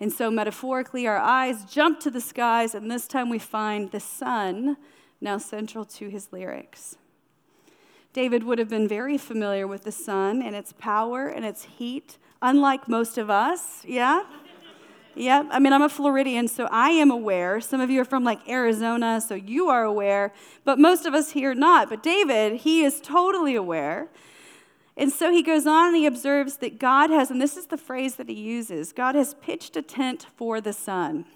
And 0.00 0.12
so, 0.12 0.30
metaphorically, 0.30 1.06
our 1.06 1.18
eyes 1.18 1.64
jump 1.64 2.00
to 2.00 2.10
the 2.10 2.20
skies, 2.20 2.74
and 2.74 2.90
this 2.90 3.06
time 3.06 3.28
we 3.28 3.38
find 3.38 3.90
the 3.90 4.00
sun 4.00 4.76
now 5.20 5.38
central 5.38 5.84
to 5.84 6.08
his 6.08 6.32
lyrics. 6.32 6.96
David 8.12 8.42
would 8.44 8.58
have 8.58 8.68
been 8.68 8.88
very 8.88 9.16
familiar 9.16 9.66
with 9.66 9.84
the 9.84 9.92
sun 9.92 10.42
and 10.42 10.54
its 10.56 10.72
power 10.72 11.28
and 11.28 11.44
its 11.44 11.64
heat, 11.64 12.18
unlike 12.42 12.88
most 12.88 13.16
of 13.16 13.30
us, 13.30 13.84
yeah? 13.86 14.24
Yep. 15.14 15.48
I 15.50 15.58
mean, 15.58 15.72
I'm 15.72 15.82
a 15.82 15.88
Floridian, 15.88 16.48
so 16.48 16.66
I 16.70 16.90
am 16.90 17.10
aware. 17.10 17.60
Some 17.60 17.80
of 17.80 17.90
you 17.90 18.00
are 18.00 18.04
from 18.04 18.24
like 18.24 18.48
Arizona, 18.48 19.20
so 19.20 19.34
you 19.34 19.68
are 19.68 19.84
aware. 19.84 20.32
But 20.64 20.78
most 20.78 21.04
of 21.04 21.12
us 21.12 21.32
here 21.32 21.54
not. 21.54 21.90
But 21.90 22.02
David, 22.02 22.60
he 22.60 22.82
is 22.82 23.00
totally 23.00 23.54
aware. 23.54 24.08
And 24.96 25.12
so 25.12 25.30
he 25.30 25.42
goes 25.42 25.66
on 25.66 25.88
and 25.88 25.96
he 25.96 26.06
observes 26.06 26.58
that 26.58 26.78
God 26.78 27.10
has, 27.10 27.30
and 27.30 27.40
this 27.40 27.56
is 27.56 27.66
the 27.66 27.78
phrase 27.78 28.16
that 28.16 28.28
he 28.28 28.34
uses 28.34 28.92
God 28.92 29.14
has 29.14 29.34
pitched 29.34 29.76
a 29.76 29.82
tent 29.82 30.26
for 30.36 30.60
the 30.60 30.72
sun. 30.72 31.26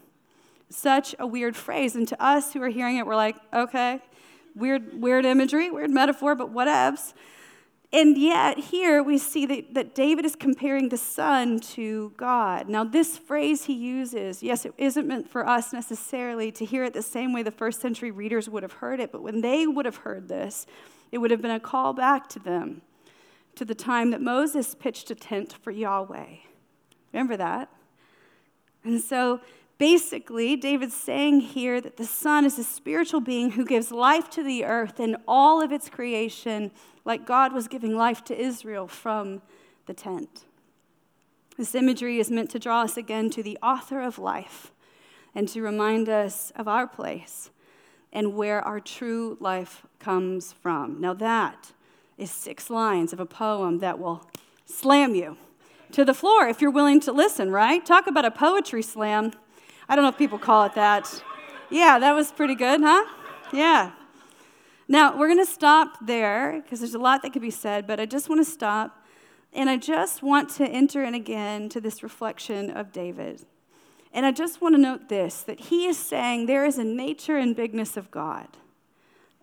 Such 0.68 1.14
a 1.18 1.26
weird 1.26 1.54
phrase. 1.54 1.94
And 1.94 2.08
to 2.08 2.22
us 2.22 2.52
who 2.52 2.62
are 2.62 2.68
hearing 2.68 2.96
it, 2.96 3.06
we're 3.06 3.16
like, 3.16 3.36
okay, 3.52 4.00
weird, 4.54 5.00
weird 5.00 5.24
imagery, 5.24 5.70
weird 5.70 5.90
metaphor, 5.90 6.34
but 6.34 6.52
whatevs. 6.52 7.12
And 7.92 8.18
yet, 8.18 8.58
here 8.58 9.02
we 9.02 9.16
see 9.16 9.46
that, 9.46 9.74
that 9.74 9.94
David 9.94 10.24
is 10.24 10.34
comparing 10.34 10.88
the 10.88 10.96
sun 10.96 11.60
to 11.60 12.12
God. 12.16 12.68
Now, 12.68 12.82
this 12.82 13.16
phrase 13.16 13.66
he 13.66 13.74
uses, 13.74 14.42
yes, 14.42 14.66
it 14.66 14.74
isn't 14.76 15.06
meant 15.06 15.28
for 15.28 15.48
us 15.48 15.72
necessarily 15.72 16.50
to 16.52 16.64
hear 16.64 16.84
it 16.84 16.92
the 16.92 17.02
same 17.02 17.32
way 17.32 17.42
the 17.42 17.52
first 17.52 17.80
century 17.80 18.10
readers 18.10 18.48
would 18.48 18.64
have 18.64 18.72
heard 18.72 18.98
it, 18.98 19.12
but 19.12 19.22
when 19.22 19.40
they 19.40 19.66
would 19.66 19.86
have 19.86 19.98
heard 19.98 20.28
this, 20.28 20.66
it 21.12 21.18
would 21.18 21.30
have 21.30 21.40
been 21.40 21.52
a 21.52 21.60
call 21.60 21.92
back 21.92 22.28
to 22.30 22.38
them 22.40 22.82
to 23.54 23.64
the 23.64 23.74
time 23.74 24.10
that 24.10 24.20
Moses 24.20 24.74
pitched 24.74 25.10
a 25.10 25.14
tent 25.14 25.54
for 25.62 25.70
Yahweh. 25.70 26.36
Remember 27.12 27.36
that? 27.36 27.70
And 28.84 29.00
so 29.00 29.40
basically, 29.78 30.56
David's 30.56 30.94
saying 30.94 31.40
here 31.40 31.80
that 31.80 31.96
the 31.96 32.04
sun 32.04 32.44
is 32.44 32.58
a 32.58 32.64
spiritual 32.64 33.20
being 33.20 33.52
who 33.52 33.64
gives 33.64 33.90
life 33.90 34.30
to 34.30 34.42
the 34.42 34.64
earth 34.64 35.00
and 35.00 35.16
all 35.26 35.62
of 35.62 35.72
its 35.72 35.88
creation 35.88 36.70
like 37.04 37.26
God 37.26 37.52
was 37.52 37.68
giving 37.68 37.96
life 37.96 38.24
to 38.24 38.40
Israel 38.40 38.86
from 38.86 39.42
the 39.86 39.94
tent. 39.94 40.44
This 41.56 41.74
imagery 41.74 42.18
is 42.18 42.30
meant 42.30 42.50
to 42.50 42.58
draw 42.58 42.82
us 42.82 42.96
again 42.96 43.30
to 43.30 43.42
the 43.42 43.58
author 43.62 44.00
of 44.00 44.18
life 44.18 44.72
and 45.34 45.48
to 45.48 45.62
remind 45.62 46.08
us 46.08 46.52
of 46.56 46.68
our 46.68 46.86
place 46.86 47.50
and 48.12 48.34
where 48.34 48.60
our 48.62 48.80
true 48.80 49.36
life 49.40 49.86
comes 49.98 50.52
from. 50.52 51.00
Now, 51.00 51.14
that 51.14 51.72
is 52.18 52.30
six 52.30 52.70
lines 52.70 53.12
of 53.12 53.20
a 53.20 53.26
poem 53.26 53.78
that 53.78 53.98
will 53.98 54.28
slam 54.64 55.14
you 55.14 55.36
to 55.92 56.04
the 56.04 56.14
floor 56.14 56.48
if 56.48 56.60
you're 56.60 56.70
willing 56.70 57.00
to 57.00 57.12
listen, 57.12 57.50
right? 57.50 57.84
Talk 57.84 58.06
about 58.06 58.24
a 58.24 58.30
poetry 58.30 58.82
slam. 58.82 59.32
I 59.88 59.94
don't 59.94 60.02
know 60.02 60.08
if 60.08 60.18
people 60.18 60.38
call 60.38 60.64
it 60.64 60.74
that. 60.74 61.22
Yeah, 61.70 61.98
that 61.98 62.12
was 62.12 62.32
pretty 62.32 62.54
good, 62.54 62.80
huh? 62.80 63.04
Yeah. 63.52 63.92
Now, 64.88 65.16
we're 65.16 65.28
going 65.28 65.44
to 65.44 65.50
stop 65.50 65.98
there 66.06 66.60
because 66.62 66.80
there's 66.80 66.94
a 66.94 66.98
lot 66.98 67.22
that 67.22 67.32
could 67.32 67.42
be 67.42 67.50
said, 67.50 67.86
but 67.86 67.98
I 67.98 68.06
just 68.06 68.28
want 68.28 68.44
to 68.44 68.50
stop 68.50 69.04
and 69.52 69.70
I 69.70 69.76
just 69.76 70.22
want 70.22 70.50
to 70.56 70.66
enter 70.66 71.02
in 71.02 71.14
again 71.14 71.68
to 71.70 71.80
this 71.80 72.02
reflection 72.02 72.70
of 72.70 72.92
David. 72.92 73.46
And 74.12 74.26
I 74.26 74.30
just 74.30 74.60
want 74.60 74.74
to 74.74 74.80
note 74.80 75.08
this 75.08 75.42
that 75.42 75.60
he 75.60 75.86
is 75.86 75.98
saying 75.98 76.46
there 76.46 76.64
is 76.64 76.78
a 76.78 76.84
nature 76.84 77.36
and 77.36 77.56
bigness 77.56 77.96
of 77.96 78.10
God, 78.10 78.48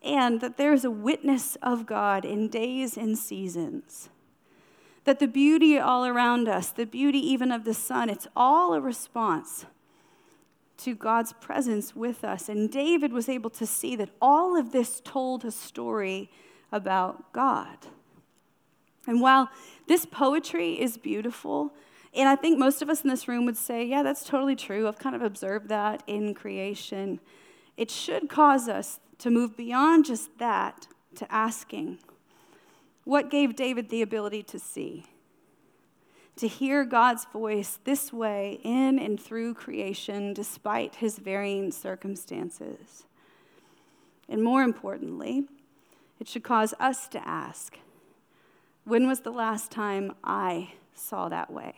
and 0.01 0.41
that 0.41 0.57
there 0.57 0.73
is 0.73 0.85
a 0.85 0.91
witness 0.91 1.57
of 1.61 1.85
God 1.85 2.25
in 2.25 2.47
days 2.47 2.97
and 2.97 3.17
seasons. 3.17 4.09
That 5.05 5.19
the 5.19 5.27
beauty 5.27 5.77
all 5.77 6.05
around 6.05 6.47
us, 6.47 6.69
the 6.69 6.85
beauty 6.85 7.19
even 7.19 7.51
of 7.51 7.65
the 7.65 7.73
sun, 7.73 8.09
it's 8.09 8.27
all 8.35 8.73
a 8.73 8.81
response 8.81 9.65
to 10.83 10.95
God's 10.95 11.33
presence 11.33 11.95
with 11.95 12.23
us. 12.23 12.49
And 12.49 12.71
David 12.71 13.13
was 13.13 13.29
able 13.29 13.49
to 13.51 13.65
see 13.65 13.95
that 13.95 14.09
all 14.21 14.57
of 14.57 14.71
this 14.71 15.01
told 15.03 15.45
a 15.45 15.51
story 15.51 16.29
about 16.71 17.31
God. 17.33 17.77
And 19.05 19.21
while 19.21 19.49
this 19.87 20.05
poetry 20.05 20.79
is 20.79 20.97
beautiful, 20.97 21.73
and 22.13 22.29
I 22.29 22.35
think 22.35 22.57
most 22.57 22.81
of 22.81 22.89
us 22.89 23.03
in 23.03 23.09
this 23.09 23.27
room 23.27 23.45
would 23.45 23.57
say, 23.57 23.83
yeah, 23.85 24.03
that's 24.03 24.23
totally 24.23 24.55
true. 24.55 24.87
I've 24.87 24.99
kind 24.99 25.15
of 25.15 25.21
observed 25.21 25.69
that 25.69 26.03
in 26.07 26.33
creation. 26.33 27.19
It 27.75 27.89
should 27.89 28.29
cause 28.29 28.69
us 28.69 28.99
to 29.19 29.29
move 29.29 29.57
beyond 29.57 30.05
just 30.05 30.37
that 30.37 30.87
to 31.15 31.31
asking, 31.31 31.99
what 33.03 33.29
gave 33.29 33.55
David 33.55 33.89
the 33.89 34.01
ability 34.01 34.43
to 34.43 34.59
see? 34.59 35.05
To 36.35 36.47
hear 36.47 36.83
God's 36.83 37.25
voice 37.25 37.79
this 37.83 38.11
way 38.11 38.59
in 38.63 38.97
and 38.99 39.19
through 39.19 39.53
creation 39.53 40.33
despite 40.33 40.95
his 40.95 41.19
varying 41.19 41.71
circumstances. 41.71 43.03
And 44.27 44.43
more 44.43 44.63
importantly, 44.63 45.45
it 46.19 46.27
should 46.27 46.43
cause 46.43 46.73
us 46.79 47.07
to 47.09 47.27
ask 47.27 47.77
when 48.85 49.07
was 49.07 49.21
the 49.21 49.31
last 49.31 49.71
time 49.71 50.13
I 50.23 50.73
saw 50.93 51.29
that 51.29 51.51
way? 51.51 51.73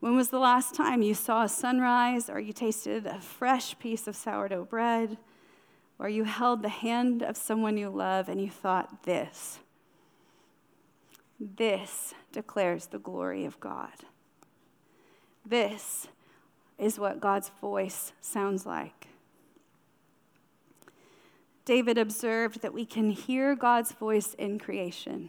When 0.00 0.16
was 0.16 0.28
the 0.28 0.38
last 0.38 0.74
time 0.74 1.02
you 1.02 1.14
saw 1.14 1.44
a 1.44 1.48
sunrise, 1.48 2.28
or 2.28 2.38
you 2.38 2.52
tasted 2.52 3.06
a 3.06 3.20
fresh 3.20 3.78
piece 3.78 4.06
of 4.06 4.16
sourdough 4.16 4.66
bread, 4.66 5.16
or 5.98 6.08
you 6.08 6.24
held 6.24 6.62
the 6.62 6.68
hand 6.68 7.22
of 7.22 7.36
someone 7.36 7.78
you 7.78 7.88
love 7.88 8.28
and 8.28 8.40
you 8.40 8.50
thought, 8.50 9.04
this? 9.04 9.60
This 11.44 12.14
declares 12.32 12.86
the 12.86 12.98
glory 12.98 13.44
of 13.44 13.60
God. 13.60 13.92
This 15.44 16.08
is 16.78 16.98
what 16.98 17.20
God's 17.20 17.50
voice 17.60 18.12
sounds 18.22 18.64
like. 18.64 19.08
David 21.66 21.98
observed 21.98 22.62
that 22.62 22.72
we 22.72 22.86
can 22.86 23.10
hear 23.10 23.54
God's 23.54 23.92
voice 23.92 24.32
in 24.34 24.58
creation. 24.58 25.28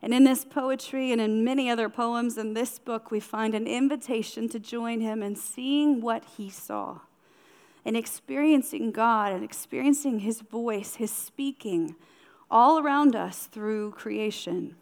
And 0.00 0.14
in 0.14 0.24
this 0.24 0.46
poetry 0.46 1.12
and 1.12 1.20
in 1.20 1.44
many 1.44 1.68
other 1.68 1.90
poems 1.90 2.38
in 2.38 2.54
this 2.54 2.78
book, 2.78 3.10
we 3.10 3.20
find 3.20 3.54
an 3.54 3.66
invitation 3.66 4.48
to 4.48 4.58
join 4.58 5.02
him 5.02 5.22
in 5.22 5.36
seeing 5.36 6.00
what 6.00 6.24
he 6.36 6.48
saw 6.48 7.00
and 7.84 7.94
experiencing 7.94 8.90
God 8.90 9.32
and 9.32 9.44
experiencing 9.44 10.20
his 10.20 10.40
voice, 10.40 10.94
his 10.94 11.10
speaking 11.10 11.94
all 12.50 12.78
around 12.78 13.14
us 13.14 13.46
through 13.46 13.92
creation. 13.92 14.76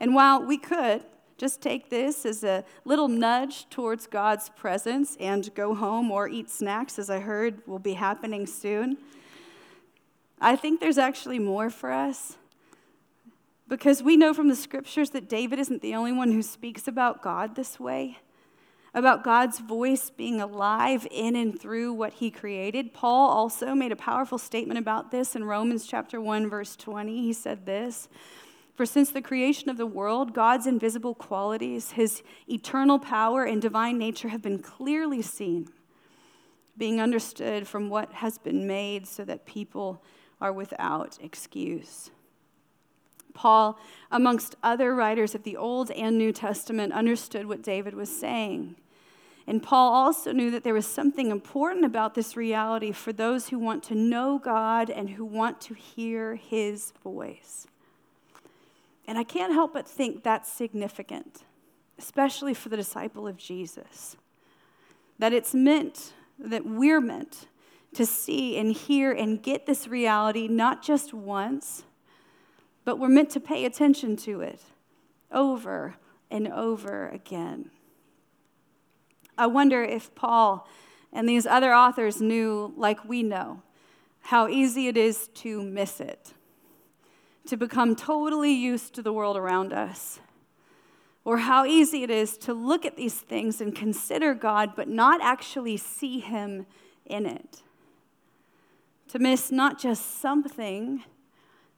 And 0.00 0.14
while 0.14 0.42
we 0.42 0.56
could 0.56 1.02
just 1.36 1.60
take 1.60 1.90
this 1.90 2.26
as 2.26 2.42
a 2.42 2.64
little 2.84 3.08
nudge 3.08 3.68
towards 3.70 4.06
God's 4.06 4.48
presence 4.50 5.16
and 5.20 5.54
go 5.54 5.74
home 5.74 6.10
or 6.10 6.28
eat 6.28 6.50
snacks, 6.50 6.98
as 6.98 7.10
I 7.10 7.20
heard 7.20 7.66
will 7.66 7.78
be 7.78 7.94
happening 7.94 8.46
soon, 8.46 8.96
I 10.40 10.56
think 10.56 10.80
there's 10.80 10.98
actually 10.98 11.38
more 11.38 11.68
for 11.68 11.92
us. 11.92 12.36
Because 13.68 14.02
we 14.02 14.16
know 14.16 14.34
from 14.34 14.48
the 14.48 14.56
scriptures 14.56 15.10
that 15.10 15.28
David 15.28 15.58
isn't 15.58 15.80
the 15.80 15.94
only 15.94 16.12
one 16.12 16.32
who 16.32 16.42
speaks 16.42 16.88
about 16.88 17.22
God 17.22 17.54
this 17.54 17.78
way, 17.78 18.18
about 18.94 19.22
God's 19.22 19.60
voice 19.60 20.10
being 20.10 20.40
alive 20.40 21.06
in 21.10 21.36
and 21.36 21.58
through 21.60 21.92
what 21.92 22.14
he 22.14 22.30
created. 22.30 22.92
Paul 22.92 23.30
also 23.30 23.74
made 23.74 23.92
a 23.92 23.96
powerful 23.96 24.38
statement 24.38 24.78
about 24.78 25.10
this 25.10 25.36
in 25.36 25.44
Romans 25.44 25.86
chapter 25.86 26.20
1 26.20 26.50
verse 26.50 26.74
20. 26.74 27.22
He 27.22 27.32
said 27.32 27.64
this, 27.64 28.08
for 28.80 28.86
since 28.86 29.10
the 29.10 29.20
creation 29.20 29.68
of 29.68 29.76
the 29.76 29.84
world, 29.84 30.32
God's 30.32 30.66
invisible 30.66 31.14
qualities, 31.14 31.90
his 31.90 32.22
eternal 32.48 32.98
power 32.98 33.44
and 33.44 33.60
divine 33.60 33.98
nature 33.98 34.28
have 34.28 34.40
been 34.40 34.58
clearly 34.58 35.20
seen, 35.20 35.68
being 36.78 36.98
understood 36.98 37.68
from 37.68 37.90
what 37.90 38.10
has 38.10 38.38
been 38.38 38.66
made 38.66 39.06
so 39.06 39.22
that 39.22 39.44
people 39.44 40.02
are 40.40 40.50
without 40.50 41.18
excuse. 41.20 42.10
Paul, 43.34 43.78
amongst 44.10 44.56
other 44.62 44.94
writers 44.94 45.34
of 45.34 45.42
the 45.42 45.58
Old 45.58 45.90
and 45.90 46.16
New 46.16 46.32
Testament, 46.32 46.94
understood 46.94 47.44
what 47.44 47.60
David 47.60 47.92
was 47.92 48.08
saying. 48.08 48.76
And 49.46 49.62
Paul 49.62 49.92
also 49.92 50.32
knew 50.32 50.50
that 50.52 50.64
there 50.64 50.72
was 50.72 50.86
something 50.86 51.30
important 51.30 51.84
about 51.84 52.14
this 52.14 52.34
reality 52.34 52.92
for 52.92 53.12
those 53.12 53.50
who 53.50 53.58
want 53.58 53.82
to 53.82 53.94
know 53.94 54.38
God 54.38 54.88
and 54.88 55.10
who 55.10 55.26
want 55.26 55.60
to 55.60 55.74
hear 55.74 56.36
his 56.36 56.94
voice. 57.04 57.66
And 59.10 59.18
I 59.18 59.24
can't 59.24 59.52
help 59.52 59.72
but 59.72 59.88
think 59.88 60.22
that's 60.22 60.48
significant, 60.48 61.42
especially 61.98 62.54
for 62.54 62.68
the 62.68 62.76
disciple 62.76 63.26
of 63.26 63.36
Jesus. 63.36 64.16
That 65.18 65.32
it's 65.32 65.52
meant, 65.52 66.12
that 66.38 66.64
we're 66.64 67.00
meant 67.00 67.48
to 67.94 68.06
see 68.06 68.56
and 68.56 68.70
hear 68.70 69.10
and 69.10 69.42
get 69.42 69.66
this 69.66 69.88
reality 69.88 70.46
not 70.46 70.84
just 70.84 71.12
once, 71.12 71.82
but 72.84 73.00
we're 73.00 73.08
meant 73.08 73.30
to 73.30 73.40
pay 73.40 73.64
attention 73.64 74.14
to 74.18 74.42
it 74.42 74.60
over 75.32 75.96
and 76.30 76.46
over 76.46 77.08
again. 77.08 77.72
I 79.36 79.48
wonder 79.48 79.82
if 79.82 80.14
Paul 80.14 80.68
and 81.12 81.28
these 81.28 81.46
other 81.46 81.74
authors 81.74 82.20
knew, 82.20 82.72
like 82.76 83.04
we 83.04 83.24
know, 83.24 83.64
how 84.20 84.46
easy 84.46 84.86
it 84.86 84.96
is 84.96 85.26
to 85.34 85.64
miss 85.64 85.98
it 86.00 86.32
to 87.46 87.56
become 87.56 87.96
totally 87.96 88.52
used 88.52 88.94
to 88.94 89.02
the 89.02 89.12
world 89.12 89.36
around 89.36 89.72
us. 89.72 90.20
Or 91.24 91.38
how 91.38 91.66
easy 91.66 92.02
it 92.02 92.10
is 92.10 92.38
to 92.38 92.54
look 92.54 92.86
at 92.86 92.96
these 92.96 93.14
things 93.14 93.60
and 93.60 93.74
consider 93.74 94.34
God, 94.34 94.72
but 94.74 94.88
not 94.88 95.20
actually 95.22 95.76
see 95.76 96.20
Him 96.20 96.66
in 97.04 97.26
it. 97.26 97.62
To 99.08 99.18
miss 99.18 99.50
not 99.50 99.78
just 99.78 100.20
something, 100.20 101.04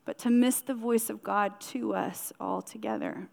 but 0.05 0.18
to 0.18 0.31
miss 0.31 0.61
the 0.61 0.75
voice 0.75 1.11
of 1.11 1.22
God 1.22 1.61
to 1.61 1.94
us 1.94 2.33
altogether. 2.40 3.29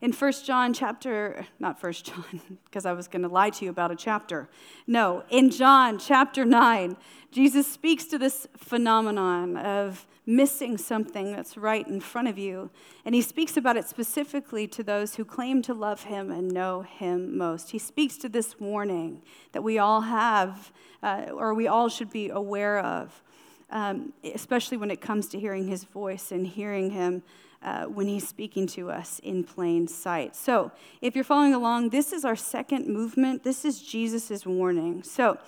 In 0.00 0.12
1 0.12 0.32
John 0.44 0.72
chapter, 0.72 1.44
not 1.58 1.82
1 1.82 1.92
John, 1.92 2.40
because 2.64 2.86
I 2.86 2.92
was 2.92 3.08
going 3.08 3.22
to 3.22 3.28
lie 3.28 3.50
to 3.50 3.64
you 3.64 3.70
about 3.70 3.90
a 3.90 3.96
chapter. 3.96 4.48
No, 4.86 5.24
in 5.28 5.50
John 5.50 5.98
chapter 5.98 6.44
9, 6.44 6.96
Jesus 7.32 7.66
speaks 7.66 8.04
to 8.06 8.18
this 8.18 8.46
phenomenon 8.56 9.56
of 9.56 10.06
missing 10.28 10.76
something 10.76 11.32
that's 11.32 11.56
right 11.56 11.88
in 11.88 11.98
front 11.98 12.28
of 12.28 12.36
you. 12.36 12.68
And 13.06 13.14
he 13.14 13.22
speaks 13.22 13.56
about 13.56 13.78
it 13.78 13.88
specifically 13.88 14.66
to 14.68 14.82
those 14.82 15.14
who 15.14 15.24
claim 15.24 15.62
to 15.62 15.72
love 15.72 16.04
him 16.04 16.30
and 16.30 16.52
know 16.52 16.82
him 16.82 17.38
most. 17.38 17.70
He 17.70 17.78
speaks 17.78 18.18
to 18.18 18.28
this 18.28 18.60
warning 18.60 19.22
that 19.52 19.62
we 19.62 19.78
all 19.78 20.02
have, 20.02 20.70
uh, 21.02 21.28
or 21.32 21.54
we 21.54 21.66
all 21.66 21.88
should 21.88 22.10
be 22.10 22.28
aware 22.28 22.78
of, 22.78 23.22
um, 23.70 24.12
especially 24.22 24.76
when 24.76 24.90
it 24.90 25.00
comes 25.00 25.28
to 25.28 25.40
hearing 25.40 25.66
his 25.66 25.84
voice 25.84 26.30
and 26.30 26.46
hearing 26.46 26.90
him 26.90 27.22
uh, 27.62 27.86
when 27.86 28.06
he's 28.06 28.28
speaking 28.28 28.66
to 28.66 28.90
us 28.90 29.20
in 29.20 29.42
plain 29.42 29.88
sight. 29.88 30.36
So, 30.36 30.70
if 31.00 31.14
you're 31.14 31.24
following 31.24 31.54
along, 31.54 31.88
this 31.88 32.12
is 32.12 32.26
our 32.26 32.36
second 32.36 32.86
movement. 32.86 33.44
This 33.44 33.64
is 33.64 33.80
Jesus' 33.82 34.44
warning. 34.44 35.02
So, 35.02 35.38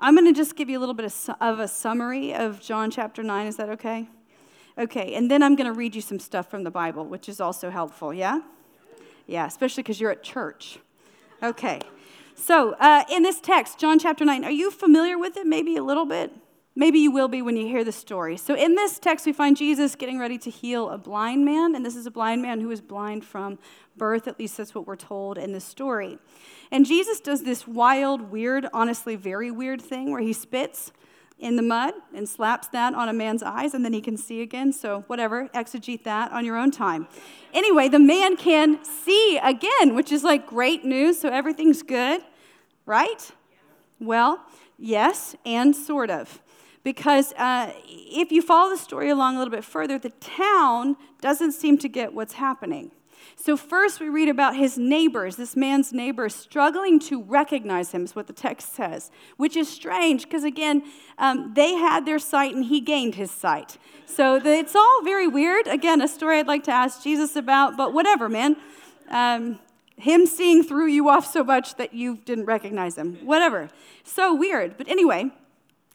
I'm 0.00 0.14
going 0.16 0.26
to 0.26 0.36
just 0.36 0.56
give 0.56 0.70
you 0.70 0.78
a 0.78 0.80
little 0.80 0.94
bit 0.94 1.04
of, 1.04 1.12
su- 1.12 1.36
of 1.40 1.60
a 1.60 1.68
summary 1.68 2.34
of 2.34 2.60
John 2.60 2.90
chapter 2.90 3.22
9. 3.22 3.46
Is 3.46 3.56
that 3.58 3.68
okay? 3.68 4.08
Okay, 4.78 5.14
and 5.14 5.30
then 5.30 5.42
I'm 5.42 5.56
going 5.56 5.66
to 5.66 5.76
read 5.76 5.94
you 5.94 6.00
some 6.00 6.18
stuff 6.18 6.50
from 6.50 6.64
the 6.64 6.70
Bible, 6.70 7.04
which 7.04 7.28
is 7.28 7.40
also 7.40 7.70
helpful, 7.70 8.14
yeah? 8.14 8.40
Yeah, 9.26 9.46
especially 9.46 9.82
because 9.82 10.00
you're 10.00 10.10
at 10.10 10.22
church. 10.22 10.78
Okay, 11.42 11.80
so 12.34 12.74
uh, 12.80 13.04
in 13.10 13.22
this 13.22 13.40
text, 13.40 13.78
John 13.78 13.98
chapter 13.98 14.24
9, 14.24 14.44
are 14.44 14.50
you 14.50 14.70
familiar 14.70 15.18
with 15.18 15.36
it 15.36 15.46
maybe 15.46 15.76
a 15.76 15.82
little 15.82 16.06
bit? 16.06 16.32
Maybe 16.76 17.00
you 17.00 17.10
will 17.10 17.28
be 17.28 17.42
when 17.42 17.56
you 17.56 17.66
hear 17.66 17.82
the 17.82 17.92
story. 17.92 18.36
So, 18.36 18.54
in 18.54 18.76
this 18.76 18.98
text, 18.98 19.26
we 19.26 19.32
find 19.32 19.56
Jesus 19.56 19.96
getting 19.96 20.18
ready 20.18 20.38
to 20.38 20.50
heal 20.50 20.88
a 20.88 20.98
blind 20.98 21.44
man, 21.44 21.74
and 21.74 21.84
this 21.84 21.96
is 21.96 22.06
a 22.06 22.10
blind 22.10 22.42
man 22.42 22.60
who 22.60 22.70
is 22.70 22.80
blind 22.80 23.24
from 23.24 23.58
birth. 23.96 24.28
At 24.28 24.38
least 24.38 24.56
that's 24.56 24.74
what 24.74 24.86
we're 24.86 24.96
told 24.96 25.36
in 25.36 25.52
the 25.52 25.60
story. 25.60 26.18
And 26.70 26.86
Jesus 26.86 27.20
does 27.20 27.42
this 27.42 27.66
wild, 27.66 28.30
weird, 28.30 28.68
honestly, 28.72 29.16
very 29.16 29.50
weird 29.50 29.82
thing 29.82 30.12
where 30.12 30.22
he 30.22 30.32
spits 30.32 30.92
in 31.40 31.56
the 31.56 31.62
mud 31.62 31.94
and 32.14 32.28
slaps 32.28 32.68
that 32.68 32.94
on 32.94 33.08
a 33.08 33.12
man's 33.12 33.42
eyes, 33.42 33.74
and 33.74 33.84
then 33.84 33.92
he 33.92 34.00
can 34.00 34.16
see 34.16 34.42
again. 34.42 34.72
So, 34.72 35.04
whatever, 35.06 35.48
exegete 35.48 36.04
that 36.04 36.30
on 36.32 36.44
your 36.44 36.56
own 36.56 36.70
time. 36.70 37.08
Anyway, 37.52 37.88
the 37.88 37.98
man 37.98 38.36
can 38.36 38.84
see 38.84 39.38
again, 39.42 39.94
which 39.94 40.12
is 40.12 40.22
like 40.22 40.46
great 40.46 40.84
news. 40.84 41.20
So, 41.20 41.28
everything's 41.28 41.82
good, 41.82 42.22
right? 42.86 43.30
Well, 43.98 44.40
yes, 44.78 45.34
and 45.44 45.74
sort 45.74 46.10
of 46.10 46.40
because 46.82 47.32
uh, 47.34 47.72
if 47.86 48.32
you 48.32 48.42
follow 48.42 48.70
the 48.70 48.78
story 48.78 49.10
along 49.10 49.36
a 49.36 49.38
little 49.38 49.52
bit 49.52 49.64
further, 49.64 49.98
the 49.98 50.10
town 50.10 50.96
doesn't 51.20 51.52
seem 51.52 51.76
to 51.78 51.88
get 51.88 52.14
what's 52.14 52.34
happening. 52.34 52.90
So, 53.36 53.56
first 53.56 54.00
we 54.00 54.08
read 54.08 54.28
about 54.28 54.56
his 54.56 54.76
neighbors, 54.76 55.36
this 55.36 55.56
man's 55.56 55.92
neighbors, 55.92 56.34
struggling 56.34 56.98
to 57.00 57.22
recognize 57.22 57.92
him, 57.92 58.04
is 58.04 58.14
what 58.14 58.26
the 58.26 58.32
text 58.32 58.74
says, 58.74 59.10
which 59.36 59.56
is 59.56 59.68
strange 59.68 60.24
because, 60.24 60.44
again, 60.44 60.82
um, 61.18 61.52
they 61.54 61.74
had 61.74 62.06
their 62.06 62.18
sight 62.18 62.54
and 62.54 62.66
he 62.66 62.80
gained 62.80 63.14
his 63.14 63.30
sight. 63.30 63.78
So, 64.06 64.38
the, 64.38 64.50
it's 64.50 64.76
all 64.76 65.02
very 65.02 65.26
weird. 65.26 65.66
Again, 65.66 66.02
a 66.02 66.08
story 66.08 66.38
I'd 66.38 66.46
like 66.46 66.64
to 66.64 66.72
ask 66.72 67.02
Jesus 67.02 67.36
about, 67.36 67.76
but 67.76 67.92
whatever, 67.92 68.28
man. 68.28 68.56
Um, 69.08 69.58
him 69.96 70.24
seeing 70.26 70.62
threw 70.62 70.86
you 70.86 71.08
off 71.08 71.30
so 71.30 71.44
much 71.44 71.74
that 71.76 71.92
you 71.92 72.16
didn't 72.24 72.46
recognize 72.46 72.96
him. 72.96 73.18
Whatever. 73.22 73.68
So 74.02 74.34
weird. 74.34 74.78
But 74.78 74.88
anyway, 74.88 75.30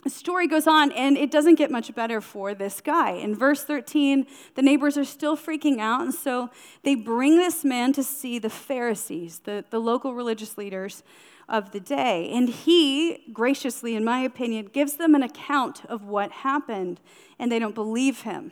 the 0.05 0.11
story 0.11 0.45
goes 0.47 0.67
on, 0.67 0.91
and 0.91 1.17
it 1.17 1.31
doesn't 1.31 1.55
get 1.55 1.71
much 1.71 1.93
better 1.95 2.21
for 2.21 2.53
this 2.53 2.79
guy. 2.79 3.13
In 3.13 3.33
verse 3.33 3.63
13, 3.63 4.27
the 4.53 4.61
neighbors 4.61 4.99
are 4.99 5.03
still 5.03 5.35
freaking 5.35 5.79
out, 5.79 6.01
and 6.01 6.13
so 6.13 6.51
they 6.83 6.93
bring 6.93 7.37
this 7.37 7.65
man 7.65 7.91
to 7.93 8.03
see 8.03 8.37
the 8.37 8.51
Pharisees, 8.51 9.39
the, 9.39 9.65
the 9.71 9.79
local 9.79 10.13
religious 10.13 10.59
leaders 10.59 11.01
of 11.49 11.71
the 11.71 11.79
day. 11.79 12.29
And 12.31 12.47
he, 12.47 13.23
graciously, 13.33 13.95
in 13.95 14.03
my 14.03 14.19
opinion, 14.19 14.69
gives 14.71 14.97
them 14.97 15.15
an 15.15 15.23
account 15.23 15.83
of 15.85 16.05
what 16.05 16.31
happened, 16.31 16.99
and 17.39 17.51
they 17.51 17.57
don't 17.57 17.73
believe 17.73 18.21
him. 18.21 18.51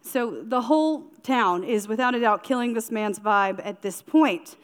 So 0.00 0.42
the 0.42 0.62
whole 0.62 1.10
town 1.22 1.62
is, 1.62 1.86
without 1.86 2.14
a 2.14 2.20
doubt, 2.20 2.42
killing 2.42 2.72
this 2.72 2.90
man's 2.90 3.18
vibe 3.18 3.60
at 3.62 3.82
this 3.82 4.00
point. 4.00 4.56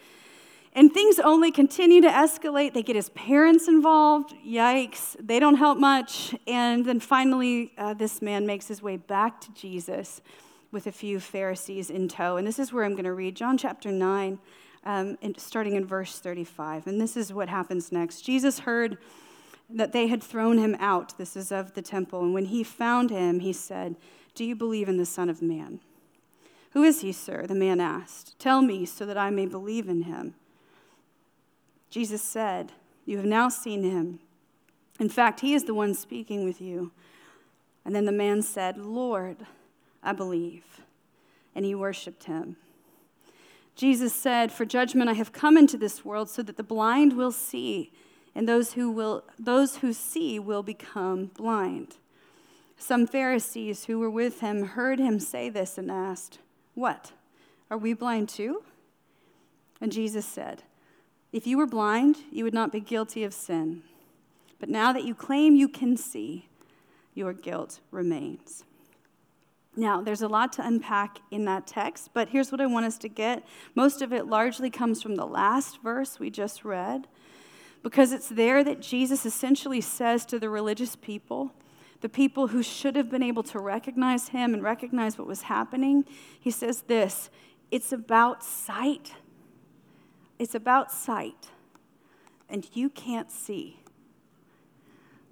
And 0.74 0.92
things 0.92 1.18
only 1.18 1.50
continue 1.50 2.00
to 2.00 2.08
escalate. 2.08 2.72
They 2.72 2.82
get 2.82 2.96
his 2.96 3.10
parents 3.10 3.68
involved. 3.68 4.34
Yikes. 4.46 5.16
They 5.20 5.38
don't 5.38 5.56
help 5.56 5.78
much. 5.78 6.34
And 6.46 6.86
then 6.86 6.98
finally, 6.98 7.72
uh, 7.76 7.92
this 7.92 8.22
man 8.22 8.46
makes 8.46 8.68
his 8.68 8.82
way 8.82 8.96
back 8.96 9.40
to 9.42 9.52
Jesus 9.52 10.22
with 10.70 10.86
a 10.86 10.92
few 10.92 11.20
Pharisees 11.20 11.90
in 11.90 12.08
tow. 12.08 12.38
And 12.38 12.46
this 12.46 12.58
is 12.58 12.72
where 12.72 12.84
I'm 12.84 12.92
going 12.92 13.04
to 13.04 13.12
read 13.12 13.36
John 13.36 13.58
chapter 13.58 13.92
9, 13.92 14.38
um, 14.84 15.18
starting 15.36 15.74
in 15.74 15.84
verse 15.84 16.18
35. 16.18 16.86
And 16.86 16.98
this 16.98 17.18
is 17.18 17.34
what 17.34 17.50
happens 17.50 17.92
next. 17.92 18.22
Jesus 18.22 18.60
heard 18.60 18.96
that 19.68 19.92
they 19.92 20.06
had 20.06 20.22
thrown 20.22 20.56
him 20.56 20.74
out. 20.80 21.18
This 21.18 21.36
is 21.36 21.52
of 21.52 21.74
the 21.74 21.82
temple. 21.82 22.22
And 22.22 22.32
when 22.32 22.46
he 22.46 22.64
found 22.64 23.10
him, 23.10 23.40
he 23.40 23.52
said, 23.52 23.96
Do 24.34 24.44
you 24.44 24.56
believe 24.56 24.88
in 24.88 24.96
the 24.96 25.06
Son 25.06 25.28
of 25.28 25.42
Man? 25.42 25.80
Who 26.70 26.82
is 26.82 27.02
he, 27.02 27.12
sir? 27.12 27.46
The 27.46 27.54
man 27.54 27.78
asked. 27.78 28.38
Tell 28.38 28.62
me 28.62 28.86
so 28.86 29.04
that 29.04 29.18
I 29.18 29.28
may 29.28 29.44
believe 29.44 29.90
in 29.90 30.02
him. 30.02 30.34
Jesus 31.92 32.22
said, 32.22 32.72
You 33.04 33.18
have 33.18 33.26
now 33.26 33.50
seen 33.50 33.82
him. 33.82 34.18
In 34.98 35.10
fact, 35.10 35.40
he 35.40 35.52
is 35.52 35.64
the 35.64 35.74
one 35.74 35.92
speaking 35.92 36.42
with 36.42 36.58
you. 36.58 36.90
And 37.84 37.94
then 37.94 38.06
the 38.06 38.12
man 38.12 38.40
said, 38.40 38.78
Lord, 38.78 39.36
I 40.02 40.14
believe. 40.14 40.64
And 41.54 41.66
he 41.66 41.74
worshiped 41.74 42.24
him. 42.24 42.56
Jesus 43.76 44.14
said, 44.14 44.50
For 44.50 44.64
judgment 44.64 45.10
I 45.10 45.12
have 45.12 45.34
come 45.34 45.58
into 45.58 45.76
this 45.76 46.02
world 46.02 46.30
so 46.30 46.42
that 46.42 46.56
the 46.56 46.62
blind 46.62 47.12
will 47.14 47.30
see, 47.30 47.92
and 48.34 48.48
those 48.48 48.72
who, 48.72 48.90
will, 48.90 49.24
those 49.38 49.76
who 49.76 49.92
see 49.92 50.38
will 50.38 50.62
become 50.62 51.26
blind. 51.26 51.98
Some 52.78 53.06
Pharisees 53.06 53.84
who 53.84 53.98
were 53.98 54.10
with 54.10 54.40
him 54.40 54.64
heard 54.64 54.98
him 54.98 55.20
say 55.20 55.50
this 55.50 55.76
and 55.76 55.90
asked, 55.90 56.38
What? 56.74 57.12
Are 57.70 57.76
we 57.76 57.92
blind 57.92 58.30
too? 58.30 58.62
And 59.78 59.92
Jesus 59.92 60.24
said, 60.24 60.62
if 61.32 61.46
you 61.46 61.56
were 61.56 61.66
blind, 61.66 62.18
you 62.30 62.44
would 62.44 62.54
not 62.54 62.72
be 62.72 62.80
guilty 62.80 63.24
of 63.24 63.32
sin. 63.32 63.82
But 64.60 64.68
now 64.68 64.92
that 64.92 65.04
you 65.04 65.14
claim 65.14 65.56
you 65.56 65.68
can 65.68 65.96
see, 65.96 66.48
your 67.14 67.32
guilt 67.32 67.80
remains. 67.90 68.64
Now, 69.74 70.02
there's 70.02 70.20
a 70.20 70.28
lot 70.28 70.52
to 70.54 70.66
unpack 70.66 71.18
in 71.30 71.46
that 71.46 71.66
text, 71.66 72.10
but 72.12 72.28
here's 72.28 72.52
what 72.52 72.60
I 72.60 72.66
want 72.66 72.84
us 72.84 72.98
to 72.98 73.08
get. 73.08 73.42
Most 73.74 74.02
of 74.02 74.12
it 74.12 74.26
largely 74.26 74.68
comes 74.68 75.02
from 75.02 75.16
the 75.16 75.24
last 75.24 75.82
verse 75.82 76.20
we 76.20 76.28
just 76.28 76.64
read, 76.64 77.08
because 77.82 78.12
it's 78.12 78.28
there 78.28 78.62
that 78.62 78.80
Jesus 78.80 79.24
essentially 79.24 79.80
says 79.80 80.26
to 80.26 80.38
the 80.38 80.50
religious 80.50 80.94
people, 80.94 81.52
the 82.02 82.08
people 82.08 82.48
who 82.48 82.62
should 82.62 82.96
have 82.96 83.10
been 83.10 83.22
able 83.22 83.42
to 83.44 83.58
recognize 83.58 84.28
him 84.28 84.52
and 84.52 84.62
recognize 84.62 85.16
what 85.16 85.26
was 85.26 85.42
happening, 85.42 86.04
he 86.38 86.50
says 86.50 86.82
this 86.82 87.30
it's 87.70 87.92
about 87.92 88.44
sight. 88.44 89.14
It's 90.38 90.54
about 90.54 90.90
sight, 90.90 91.50
and 92.48 92.68
you 92.74 92.88
can't 92.88 93.30
see. 93.30 93.78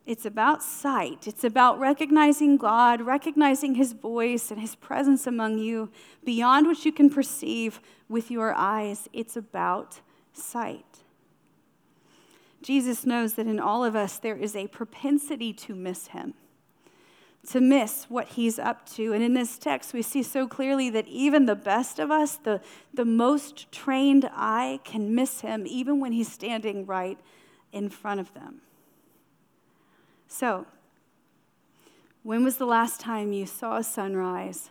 It's 0.06 0.26
about 0.26 0.62
sight. 0.62 1.26
It's 1.26 1.44
about 1.44 1.78
recognizing 1.78 2.56
God, 2.56 3.00
recognizing 3.00 3.74
His 3.74 3.92
voice 3.92 4.50
and 4.50 4.60
His 4.60 4.74
presence 4.74 5.26
among 5.26 5.58
you 5.58 5.90
beyond 6.24 6.66
what 6.66 6.84
you 6.84 6.92
can 6.92 7.10
perceive 7.10 7.80
with 8.08 8.30
your 8.30 8.54
eyes. 8.54 9.08
It's 9.12 9.36
about 9.36 10.00
sight. 10.32 11.04
Jesus 12.62 13.06
knows 13.06 13.34
that 13.34 13.46
in 13.46 13.60
all 13.60 13.84
of 13.84 13.94
us 13.96 14.18
there 14.18 14.36
is 14.36 14.56
a 14.56 14.66
propensity 14.68 15.52
to 15.52 15.74
miss 15.74 16.08
Him 16.08 16.34
to 17.48 17.60
miss 17.60 18.04
what 18.08 18.28
he's 18.28 18.58
up 18.58 18.88
to. 18.90 19.12
And 19.12 19.22
in 19.22 19.34
this 19.34 19.58
text, 19.58 19.92
we 19.92 20.02
see 20.02 20.22
so 20.22 20.46
clearly 20.46 20.90
that 20.90 21.08
even 21.08 21.46
the 21.46 21.56
best 21.56 21.98
of 21.98 22.10
us, 22.10 22.36
the, 22.36 22.60
the 22.92 23.04
most 23.04 23.72
trained 23.72 24.28
eye, 24.32 24.80
can 24.84 25.14
miss 25.14 25.40
him 25.40 25.66
even 25.66 26.00
when 26.00 26.12
he's 26.12 26.30
standing 26.30 26.84
right 26.84 27.18
in 27.72 27.88
front 27.88 28.20
of 28.20 28.34
them. 28.34 28.60
So, 30.28 30.66
when 32.22 32.44
was 32.44 32.56
the 32.56 32.66
last 32.66 33.00
time 33.00 33.32
you 33.32 33.46
saw 33.46 33.78
a 33.78 33.84
sunrise, 33.84 34.70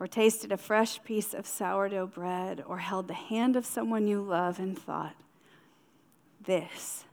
or 0.00 0.06
tasted 0.06 0.52
a 0.52 0.56
fresh 0.56 1.02
piece 1.02 1.34
of 1.34 1.46
sourdough 1.46 2.06
bread, 2.06 2.64
or 2.66 2.78
held 2.78 3.08
the 3.08 3.14
hand 3.14 3.56
of 3.56 3.66
someone 3.66 4.06
you 4.06 4.22
love 4.22 4.58
and 4.58 4.78
thought, 4.78 5.14
This, 6.40 7.04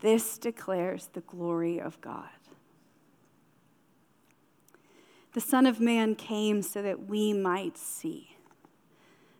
this 0.00 0.38
declares 0.38 1.10
the 1.12 1.20
glory 1.20 1.80
of 1.80 2.00
God? 2.00 2.30
The 5.32 5.40
Son 5.40 5.66
of 5.66 5.80
Man 5.80 6.14
came 6.14 6.62
so 6.62 6.82
that 6.82 7.06
we 7.06 7.32
might 7.32 7.78
see. 7.78 8.36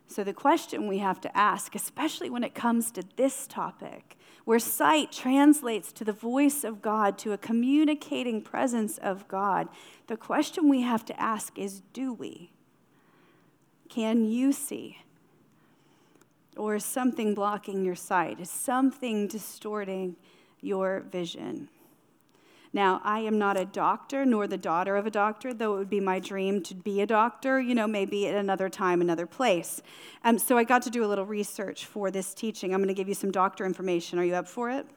So, 0.07 0.23
the 0.23 0.33
question 0.33 0.87
we 0.87 0.99
have 0.99 1.21
to 1.21 1.37
ask, 1.37 1.75
especially 1.75 2.29
when 2.29 2.43
it 2.43 2.53
comes 2.53 2.91
to 2.91 3.03
this 3.15 3.47
topic, 3.47 4.17
where 4.45 4.59
sight 4.59 5.11
translates 5.11 5.91
to 5.93 6.03
the 6.03 6.13
voice 6.13 6.63
of 6.63 6.81
God, 6.81 7.17
to 7.19 7.31
a 7.31 7.37
communicating 7.37 8.41
presence 8.41 8.97
of 8.97 9.27
God, 9.27 9.69
the 10.07 10.17
question 10.17 10.67
we 10.67 10.81
have 10.81 11.05
to 11.05 11.19
ask 11.19 11.57
is 11.57 11.81
do 11.93 12.13
we? 12.13 12.51
Can 13.89 14.25
you 14.25 14.51
see? 14.51 14.99
Or 16.57 16.75
is 16.75 16.85
something 16.85 17.33
blocking 17.33 17.83
your 17.83 17.95
sight? 17.95 18.39
Is 18.39 18.49
something 18.49 19.27
distorting 19.27 20.15
your 20.61 21.01
vision? 21.11 21.69
Now, 22.75 23.01
I 23.03 23.19
am 23.19 23.37
not 23.37 23.55
a 23.55 23.65
doctor 23.65 24.25
nor 24.25 24.47
the 24.47 24.57
daughter 24.57 24.95
of 24.95 25.05
a 25.05 25.11
doctor, 25.11 25.53
though 25.53 25.75
it 25.75 25.77
would 25.77 25.89
be 25.91 25.99
my 25.99 26.19
dream 26.19 26.63
to 26.63 26.73
be 26.73 27.01
a 27.01 27.05
doctor, 27.05 27.61
you 27.61 27.75
know, 27.75 27.85
maybe 27.85 28.27
at 28.27 28.35
another 28.35 28.67
time, 28.67 28.99
another 28.99 29.27
place. 29.27 29.83
Um, 30.23 30.39
so 30.39 30.57
I 30.57 30.63
got 30.63 30.81
to 30.83 30.89
do 30.89 31.05
a 31.05 31.07
little 31.07 31.25
research 31.25 31.85
for 31.85 32.09
this 32.09 32.33
teaching. 32.33 32.73
I'm 32.73 32.79
going 32.79 32.87
to 32.87 32.95
give 32.95 33.07
you 33.07 33.13
some 33.13 33.31
doctor 33.31 33.63
information. 33.63 34.17
Are 34.17 34.23
you 34.23 34.33
up 34.33 34.47
for 34.47 34.71
it? 34.71 34.87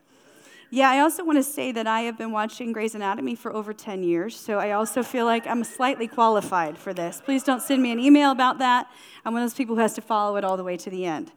Yeah, 0.70 0.90
I 0.90 1.00
also 1.00 1.22
want 1.22 1.38
to 1.38 1.42
say 1.44 1.70
that 1.72 1.86
I 1.86 2.00
have 2.02 2.16
been 2.16 2.32
watching 2.32 2.72
Grey's 2.72 2.94
Anatomy 2.94 3.34
for 3.34 3.52
over 3.52 3.74
10 3.74 4.02
years, 4.02 4.34
so 4.34 4.58
I 4.58 4.72
also 4.72 5.02
feel 5.02 5.26
like 5.26 5.46
I'm 5.46 5.62
slightly 5.62 6.08
qualified 6.08 6.76
for 6.78 6.94
this. 6.94 7.22
Please 7.24 7.44
don't 7.44 7.62
send 7.62 7.82
me 7.82 7.92
an 7.92 8.00
email 8.00 8.32
about 8.32 8.58
that. 8.58 8.90
I'm 9.24 9.34
one 9.34 9.42
of 9.42 9.50
those 9.50 9.56
people 9.56 9.76
who 9.76 9.82
has 9.82 9.94
to 9.94 10.00
follow 10.00 10.36
it 10.36 10.44
all 10.44 10.56
the 10.56 10.64
way 10.64 10.76
to 10.78 10.90
the 10.90 11.04
end. 11.04 11.30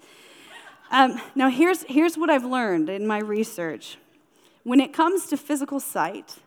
Um, 0.90 1.22
now, 1.36 1.50
here's, 1.50 1.84
here's 1.84 2.18
what 2.18 2.30
I've 2.30 2.46
learned 2.46 2.90
in 2.90 3.06
my 3.06 3.20
research 3.20 3.98
when 4.64 4.80
it 4.80 4.94
comes 4.94 5.26
to 5.28 5.38
physical 5.38 5.80
sight, 5.80 6.38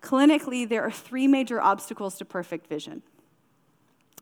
clinically, 0.00 0.68
there 0.68 0.82
are 0.82 0.90
three 0.90 1.26
major 1.26 1.60
obstacles 1.60 2.16
to 2.18 2.24
perfect 2.24 2.68
vision. 2.68 3.02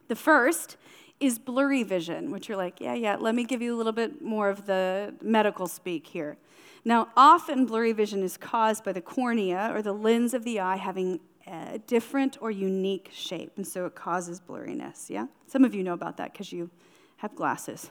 The 0.09 0.17
first 0.17 0.77
is 1.21 1.39
blurry 1.39 1.83
vision, 1.83 2.31
which 2.31 2.49
you're 2.49 2.59
like, 2.59 2.81
yeah, 2.81 2.95
yeah, 2.95 3.17
let 3.17 3.35
me 3.35 3.45
give 3.45 3.63
you 3.63 3.75
a 3.75 3.77
little 3.77 3.93
bit 3.93 4.23
more 4.23 4.49
of 4.49 4.67
the 4.67 5.15
medical 5.23 5.67
speak 5.67 6.07
here. 6.07 6.37
Now, 6.85 7.09
often 7.17 7.65
blurry 7.65 7.93
vision 7.93 8.23
is 8.23 8.37
caused 8.37 8.85
by 8.85 8.93
the 8.93 9.01
cornea 9.01 9.71
or 9.73 9.81
the 9.81 9.93
lens 9.93 10.35
of 10.35 10.45
the 10.45 10.61
eye 10.61 10.77
having 10.77 11.21
a 11.47 11.79
different 11.79 12.39
or 12.41 12.51
unique 12.51 13.11
shape, 13.13 13.53
and 13.57 13.67
so 13.67 13.87
it 13.87 13.95
causes 13.95 14.41
blurriness, 14.41 15.09
yeah? 15.09 15.27
Some 15.47 15.65
of 15.65 15.75
you 15.75 15.83
know 15.83 15.93
about 15.93 16.17
that 16.17 16.33
because 16.33 16.53
you 16.53 16.71
have 17.19 17.35
glasses. 17.35 17.91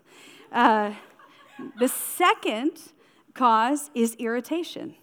Uh, 0.51 0.93
the 1.79 1.87
second 1.87 2.71
cause 3.33 3.89
is 3.95 4.15
irritation 4.15 4.95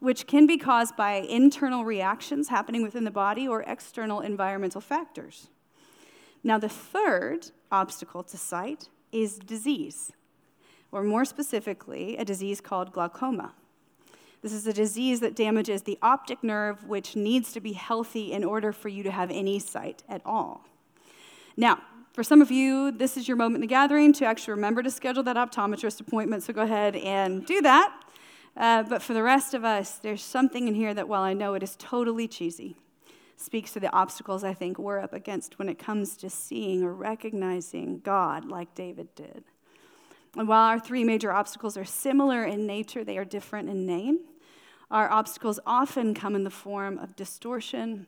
which 0.00 0.26
can 0.26 0.46
be 0.46 0.56
caused 0.56 0.96
by 0.96 1.14
internal 1.14 1.84
reactions 1.84 2.48
happening 2.48 2.82
within 2.82 3.04
the 3.04 3.10
body 3.10 3.46
or 3.48 3.62
external 3.62 4.20
environmental 4.20 4.80
factors. 4.80 5.48
Now, 6.44 6.58
the 6.58 6.68
third 6.68 7.50
obstacle 7.70 8.22
to 8.22 8.36
sight 8.36 8.88
is 9.10 9.38
disease, 9.38 10.12
or 10.92 11.02
more 11.02 11.24
specifically, 11.24 12.16
a 12.16 12.24
disease 12.24 12.60
called 12.60 12.92
glaucoma. 12.92 13.52
This 14.40 14.52
is 14.52 14.66
a 14.66 14.72
disease 14.72 15.18
that 15.20 15.34
damages 15.34 15.82
the 15.82 15.98
optic 16.00 16.44
nerve, 16.44 16.84
which 16.84 17.16
needs 17.16 17.52
to 17.52 17.60
be 17.60 17.72
healthy 17.72 18.32
in 18.32 18.44
order 18.44 18.72
for 18.72 18.88
you 18.88 19.02
to 19.02 19.10
have 19.10 19.30
any 19.32 19.58
sight 19.58 20.04
at 20.08 20.22
all. 20.24 20.64
Now, 21.56 21.80
for 22.12 22.22
some 22.22 22.40
of 22.40 22.50
you, 22.50 22.92
this 22.92 23.16
is 23.16 23.26
your 23.26 23.36
moment 23.36 23.56
in 23.56 23.60
the 23.62 23.66
gathering 23.66 24.12
to 24.14 24.24
actually 24.24 24.52
remember 24.52 24.82
to 24.82 24.90
schedule 24.90 25.24
that 25.24 25.36
optometrist 25.36 26.00
appointment, 26.00 26.44
so 26.44 26.52
go 26.52 26.62
ahead 26.62 26.94
and 26.96 27.44
do 27.46 27.60
that. 27.62 27.92
Uh, 28.56 28.82
but 28.82 29.02
for 29.02 29.14
the 29.14 29.22
rest 29.22 29.54
of 29.54 29.64
us, 29.64 29.98
there's 29.98 30.22
something 30.22 30.66
in 30.68 30.74
here 30.74 30.94
that, 30.94 31.08
while 31.08 31.22
I 31.22 31.32
know 31.32 31.54
it 31.54 31.62
is 31.62 31.76
totally 31.78 32.26
cheesy, 32.26 32.76
speaks 33.36 33.72
to 33.72 33.80
the 33.80 33.92
obstacles 33.92 34.42
I 34.42 34.54
think 34.54 34.78
we're 34.78 34.98
up 34.98 35.12
against 35.12 35.58
when 35.58 35.68
it 35.68 35.78
comes 35.78 36.16
to 36.16 36.28
seeing 36.28 36.82
or 36.82 36.92
recognizing 36.92 38.00
God 38.00 38.44
like 38.44 38.74
David 38.74 39.14
did. 39.14 39.44
And 40.36 40.48
while 40.48 40.68
our 40.68 40.80
three 40.80 41.04
major 41.04 41.32
obstacles 41.32 41.76
are 41.76 41.84
similar 41.84 42.44
in 42.44 42.66
nature, 42.66 43.04
they 43.04 43.16
are 43.16 43.24
different 43.24 43.68
in 43.68 43.86
name. 43.86 44.20
Our 44.90 45.10
obstacles 45.10 45.60
often 45.66 46.14
come 46.14 46.34
in 46.34 46.44
the 46.44 46.50
form 46.50 46.98
of 46.98 47.14
distortion, 47.14 48.06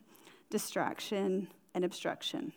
distraction, 0.49 1.47
and 1.73 1.85
obstruction. 1.85 2.53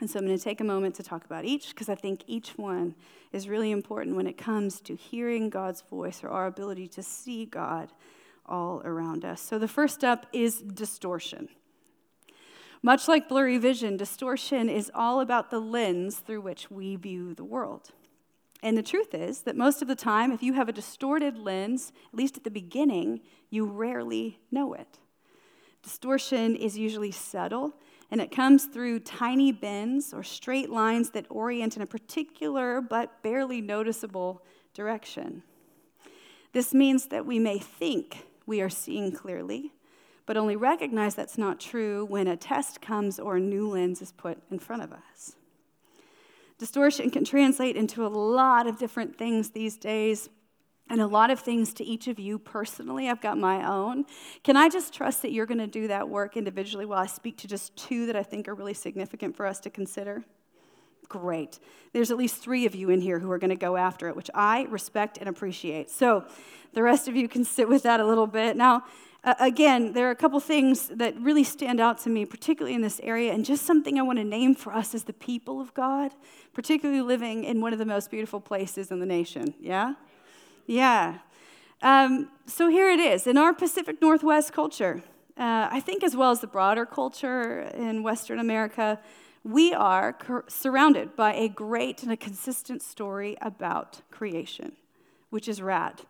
And 0.00 0.10
so 0.10 0.18
I'm 0.18 0.26
going 0.26 0.36
to 0.36 0.42
take 0.42 0.60
a 0.60 0.64
moment 0.64 0.94
to 0.96 1.02
talk 1.02 1.24
about 1.24 1.44
each 1.44 1.70
because 1.70 1.88
I 1.88 1.94
think 1.94 2.22
each 2.26 2.50
one 2.58 2.94
is 3.32 3.48
really 3.48 3.70
important 3.70 4.16
when 4.16 4.26
it 4.26 4.36
comes 4.36 4.80
to 4.82 4.94
hearing 4.94 5.48
God's 5.48 5.82
voice 5.82 6.22
or 6.22 6.28
our 6.28 6.46
ability 6.46 6.88
to 6.88 7.02
see 7.02 7.46
God 7.46 7.92
all 8.44 8.82
around 8.84 9.24
us. 9.24 9.40
So 9.40 9.58
the 9.58 9.68
first 9.68 10.04
up 10.04 10.26
is 10.32 10.60
distortion. 10.60 11.48
Much 12.82 13.08
like 13.08 13.28
blurry 13.28 13.58
vision, 13.58 13.96
distortion 13.96 14.68
is 14.68 14.90
all 14.94 15.20
about 15.20 15.50
the 15.50 15.58
lens 15.58 16.18
through 16.18 16.42
which 16.42 16.70
we 16.70 16.96
view 16.96 17.34
the 17.34 17.44
world. 17.44 17.90
And 18.62 18.76
the 18.76 18.82
truth 18.82 19.14
is 19.14 19.42
that 19.42 19.56
most 19.56 19.82
of 19.82 19.88
the 19.88 19.96
time, 19.96 20.30
if 20.32 20.42
you 20.42 20.52
have 20.54 20.68
a 20.68 20.72
distorted 20.72 21.38
lens, 21.38 21.92
at 22.12 22.18
least 22.18 22.36
at 22.36 22.44
the 22.44 22.50
beginning, 22.50 23.20
you 23.50 23.64
rarely 23.64 24.40
know 24.50 24.74
it. 24.74 24.98
Distortion 25.82 26.56
is 26.56 26.76
usually 26.76 27.12
subtle 27.12 27.74
and 28.10 28.20
it 28.20 28.30
comes 28.30 28.66
through 28.66 29.00
tiny 29.00 29.52
bends 29.52 30.14
or 30.14 30.22
straight 30.22 30.70
lines 30.70 31.10
that 31.10 31.26
orient 31.28 31.76
in 31.76 31.82
a 31.82 31.86
particular 31.86 32.80
but 32.80 33.22
barely 33.22 33.60
noticeable 33.60 34.42
direction. 34.74 35.42
This 36.52 36.72
means 36.72 37.06
that 37.06 37.26
we 37.26 37.38
may 37.38 37.58
think 37.58 38.26
we 38.46 38.60
are 38.60 38.70
seeing 38.70 39.12
clearly, 39.12 39.72
but 40.24 40.36
only 40.36 40.56
recognize 40.56 41.14
that's 41.14 41.36
not 41.36 41.60
true 41.60 42.04
when 42.04 42.28
a 42.28 42.36
test 42.36 42.80
comes 42.80 43.18
or 43.18 43.36
a 43.36 43.40
new 43.40 43.68
lens 43.68 44.00
is 44.00 44.12
put 44.12 44.38
in 44.50 44.58
front 44.58 44.82
of 44.82 44.92
us. 44.92 45.36
Distortion 46.58 47.10
can 47.10 47.24
translate 47.24 47.76
into 47.76 48.06
a 48.06 48.08
lot 48.08 48.66
of 48.66 48.78
different 48.78 49.18
things 49.18 49.50
these 49.50 49.76
days 49.76 50.30
and 50.88 51.00
a 51.00 51.06
lot 51.06 51.30
of 51.30 51.40
things 51.40 51.72
to 51.74 51.84
each 51.84 52.08
of 52.08 52.18
you 52.18 52.38
personally. 52.38 53.08
I've 53.08 53.20
got 53.20 53.38
my 53.38 53.66
own. 53.66 54.04
Can 54.44 54.56
I 54.56 54.68
just 54.68 54.94
trust 54.94 55.22
that 55.22 55.32
you're 55.32 55.46
going 55.46 55.58
to 55.58 55.66
do 55.66 55.88
that 55.88 56.08
work 56.08 56.36
individually 56.36 56.86
while 56.86 57.00
I 57.00 57.06
speak 57.06 57.38
to 57.38 57.48
just 57.48 57.76
two 57.76 58.06
that 58.06 58.16
I 58.16 58.22
think 58.22 58.48
are 58.48 58.54
really 58.54 58.74
significant 58.74 59.36
for 59.36 59.46
us 59.46 59.58
to 59.60 59.70
consider? 59.70 60.24
Great. 61.08 61.58
There's 61.92 62.10
at 62.10 62.16
least 62.16 62.36
three 62.36 62.66
of 62.66 62.74
you 62.74 62.90
in 62.90 63.00
here 63.00 63.18
who 63.18 63.30
are 63.30 63.38
going 63.38 63.50
to 63.50 63.56
go 63.56 63.76
after 63.76 64.08
it, 64.08 64.16
which 64.16 64.30
I 64.34 64.62
respect 64.64 65.18
and 65.18 65.28
appreciate. 65.28 65.90
So 65.90 66.24
the 66.72 66.82
rest 66.82 67.08
of 67.08 67.16
you 67.16 67.28
can 67.28 67.44
sit 67.44 67.68
with 67.68 67.84
that 67.84 68.00
a 68.00 68.06
little 68.06 68.26
bit. 68.26 68.56
Now, 68.56 68.84
again, 69.40 69.92
there 69.92 70.08
are 70.08 70.10
a 70.10 70.16
couple 70.16 70.38
things 70.40 70.88
that 70.88 71.18
really 71.20 71.44
stand 71.44 71.80
out 71.80 71.98
to 71.98 72.10
me, 72.10 72.24
particularly 72.24 72.74
in 72.74 72.82
this 72.82 73.00
area, 73.02 73.32
and 73.32 73.44
just 73.44 73.64
something 73.64 73.98
I 73.98 74.02
want 74.02 74.18
to 74.18 74.24
name 74.24 74.54
for 74.54 74.72
us 74.72 74.94
as 74.94 75.04
the 75.04 75.12
people 75.12 75.60
of 75.60 75.74
God, 75.74 76.12
particularly 76.52 77.02
living 77.02 77.44
in 77.44 77.60
one 77.60 77.72
of 77.72 77.78
the 77.78 77.86
most 77.86 78.10
beautiful 78.10 78.40
places 78.40 78.90
in 78.90 79.00
the 79.00 79.06
nation. 79.06 79.54
Yeah? 79.60 79.94
Yeah. 80.66 81.18
Um, 81.82 82.30
so 82.46 82.68
here 82.68 82.90
it 82.90 83.00
is. 83.00 83.26
In 83.26 83.36
our 83.36 83.52
Pacific 83.52 84.00
Northwest 84.02 84.52
culture, 84.52 85.02
uh, 85.36 85.68
I 85.70 85.80
think 85.80 86.02
as 86.02 86.16
well 86.16 86.30
as 86.30 86.40
the 86.40 86.46
broader 86.46 86.86
culture 86.86 87.60
in 87.74 88.02
Western 88.02 88.38
America, 88.38 88.98
we 89.44 89.72
are 89.72 90.16
surrounded 90.48 91.14
by 91.14 91.34
a 91.34 91.48
great 91.48 92.02
and 92.02 92.10
a 92.10 92.16
consistent 92.16 92.82
story 92.82 93.36
about 93.40 94.00
creation, 94.10 94.72
which 95.30 95.46
is 95.46 95.62
rad. 95.62 96.02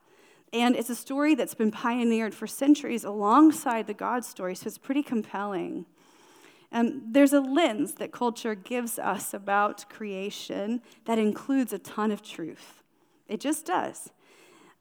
And 0.53 0.75
it's 0.75 0.89
a 0.89 0.95
story 0.95 1.35
that's 1.35 1.55
been 1.55 1.71
pioneered 1.71 2.35
for 2.35 2.47
centuries 2.47 3.05
alongside 3.05 3.87
the 3.87 3.95
God 3.95 4.25
story, 4.25 4.55
so 4.55 4.69
it's 4.69 4.79
pretty 4.79 5.03
compelling. 5.03 5.85
Um, 6.73 7.03
there's 7.07 7.33
a 7.33 7.41
lens 7.41 7.95
that 7.95 8.13
culture 8.13 8.55
gives 8.55 8.99
us 8.99 9.35
about 9.35 9.89
creation 9.91 10.81
that 11.05 11.19
includes 11.19 11.73
a 11.73 11.79
ton 11.79 12.11
of 12.11 12.23
truth. 12.23 12.83
It 13.29 13.41
just 13.41 13.67
does. 13.67 14.11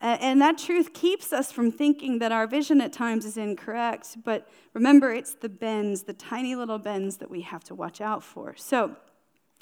And 0.02 0.42
that 0.42 0.58
truth 0.58 0.94
keeps 0.94 1.34
us 1.34 1.52
from 1.52 1.72
thinking 1.72 2.20
that 2.20 2.32
our 2.32 2.48
vision 2.48 2.82
at 2.82 2.94
times 2.94 3.26
is 3.26 3.38
incorrect. 3.38 4.18
But 4.24 4.48
remember, 4.74 5.14
it's 5.14 5.34
the 5.34 5.50
bends, 5.50 6.04
the 6.04 6.14
tiny 6.14 6.56
little 6.56 6.78
bends 6.78 7.18
that 7.18 7.30
we 7.30 7.42
have 7.42 7.64
to 7.66 7.76
watch 7.76 8.02
out 8.02 8.24
for. 8.24 8.56
So 8.56 8.96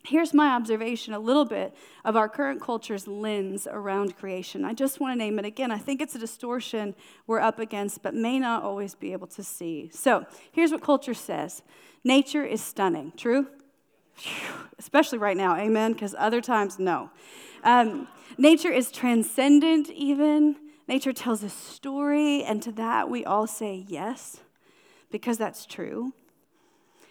here's 0.06 0.34
my 0.34 0.50
observation 0.50 1.14
a 1.14 1.20
little 1.20 1.46
bit 1.46 1.74
of 2.04 2.16
our 2.16 2.28
current 2.28 2.62
culture's 2.62 3.08
lens 3.08 3.68
around 3.70 4.18
creation. 4.18 4.66
I 4.66 4.74
just 4.74 5.00
want 5.00 5.14
to 5.14 5.18
name 5.18 5.40
it 5.40 5.46
again. 5.46 5.72
I 5.72 5.78
think 5.78 6.02
it's 6.02 6.16
a 6.16 6.20
distortion 6.20 6.96
we're 7.26 7.40
up 7.40 7.60
against, 7.60 8.04
but 8.04 8.14
may 8.14 8.40
not 8.40 8.64
always 8.64 8.96
be 8.96 9.14
able 9.14 9.28
to 9.28 9.44
see. 9.44 9.90
So 9.94 10.26
here's 10.52 10.72
what 10.72 10.82
culture 10.82 11.14
says 11.14 11.64
nature 12.04 12.44
is 12.44 12.62
stunning. 12.62 13.14
True? 13.16 13.48
Especially 14.78 15.18
right 15.18 15.38
now, 15.38 15.56
amen? 15.56 15.94
Because 15.94 16.14
other 16.18 16.42
times, 16.42 16.78
no. 16.78 17.10
Um, 17.64 18.08
nature 18.38 18.72
is 18.72 18.92
transcendent, 18.92 19.90
even. 19.90 20.56
Nature 20.88 21.14
tells 21.14 21.44
a 21.44 21.50
story, 21.50 22.44
and 22.44 22.62
to 22.62 22.72
that 22.74 23.10
we 23.10 23.24
all 23.24 23.48
say 23.48 23.86
yes, 23.88 24.42
because 25.12 25.38
that's 25.38 25.66
true. 25.66 26.14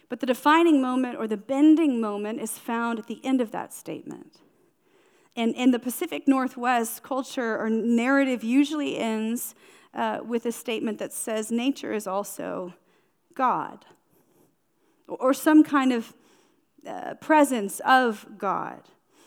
But 0.08 0.20
the 0.20 0.26
defining 0.26 0.82
moment 0.82 1.16
or 1.16 1.26
the 1.26 1.38
bending 1.38 2.00
moment 2.00 2.40
is 2.40 2.58
found 2.58 2.98
at 2.98 3.06
the 3.06 3.24
end 3.24 3.40
of 3.40 3.50
that 3.52 3.72
statement. 3.72 4.40
And 5.34 5.54
in 5.54 5.70
the 5.70 5.78
Pacific 5.78 6.28
Northwest, 6.28 7.02
culture 7.02 7.58
or 7.58 7.70
narrative 7.70 8.44
usually 8.44 8.98
ends 8.98 9.54
uh, 9.94 10.18
with 10.22 10.44
a 10.44 10.52
statement 10.52 10.98
that 10.98 11.14
says 11.14 11.50
nature 11.50 11.92
is 11.94 12.06
also 12.06 12.74
God, 13.34 13.86
or 15.08 15.32
some 15.32 15.64
kind 15.64 15.92
of 15.92 16.12
uh, 16.86 17.14
presence 17.14 17.80
of 17.80 18.26
God. 18.36 18.82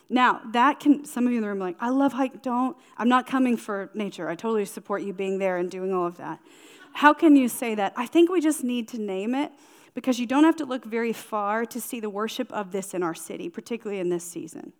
Now, 0.09 0.41
that 0.51 0.79
can, 0.79 1.05
some 1.05 1.25
of 1.25 1.31
you 1.31 1.37
in 1.37 1.41
the 1.41 1.49
room 1.49 1.61
are 1.61 1.65
like, 1.65 1.77
I 1.79 1.89
love 1.89 2.13
hike, 2.13 2.41
don't, 2.43 2.77
I'm 2.97 3.09
not 3.09 3.25
coming 3.25 3.57
for 3.57 3.89
nature. 3.93 4.29
I 4.29 4.35
totally 4.35 4.65
support 4.65 5.01
you 5.01 5.13
being 5.13 5.39
there 5.39 5.57
and 5.57 5.69
doing 5.69 5.93
all 5.93 6.05
of 6.05 6.17
that. 6.17 6.39
How 6.93 7.13
can 7.13 7.35
you 7.35 7.49
say 7.49 7.75
that? 7.75 7.93
I 7.95 8.05
think 8.05 8.29
we 8.29 8.39
just 8.39 8.63
need 8.63 8.87
to 8.89 9.01
name 9.01 9.33
it 9.33 9.51
because 9.95 10.19
you 10.19 10.25
don't 10.25 10.43
have 10.43 10.55
to 10.57 10.65
look 10.65 10.85
very 10.85 11.11
far 11.11 11.65
to 11.65 11.81
see 11.81 11.99
the 11.99 12.09
worship 12.09 12.51
of 12.51 12.71
this 12.71 12.93
in 12.93 13.01
our 13.01 13.15
city, 13.15 13.49
particularly 13.49 13.99
in 13.99 14.09
this 14.09 14.23
season. 14.23 14.73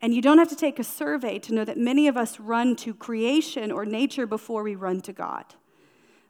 And 0.00 0.14
you 0.14 0.22
don't 0.22 0.38
have 0.38 0.48
to 0.48 0.56
take 0.56 0.78
a 0.78 0.84
survey 0.84 1.38
to 1.40 1.54
know 1.54 1.64
that 1.64 1.78
many 1.78 2.08
of 2.08 2.16
us 2.16 2.38
run 2.40 2.76
to 2.76 2.94
creation 2.94 3.70
or 3.70 3.84
nature 3.84 4.26
before 4.26 4.62
we 4.62 4.74
run 4.74 5.00
to 5.02 5.12
God. 5.12 5.44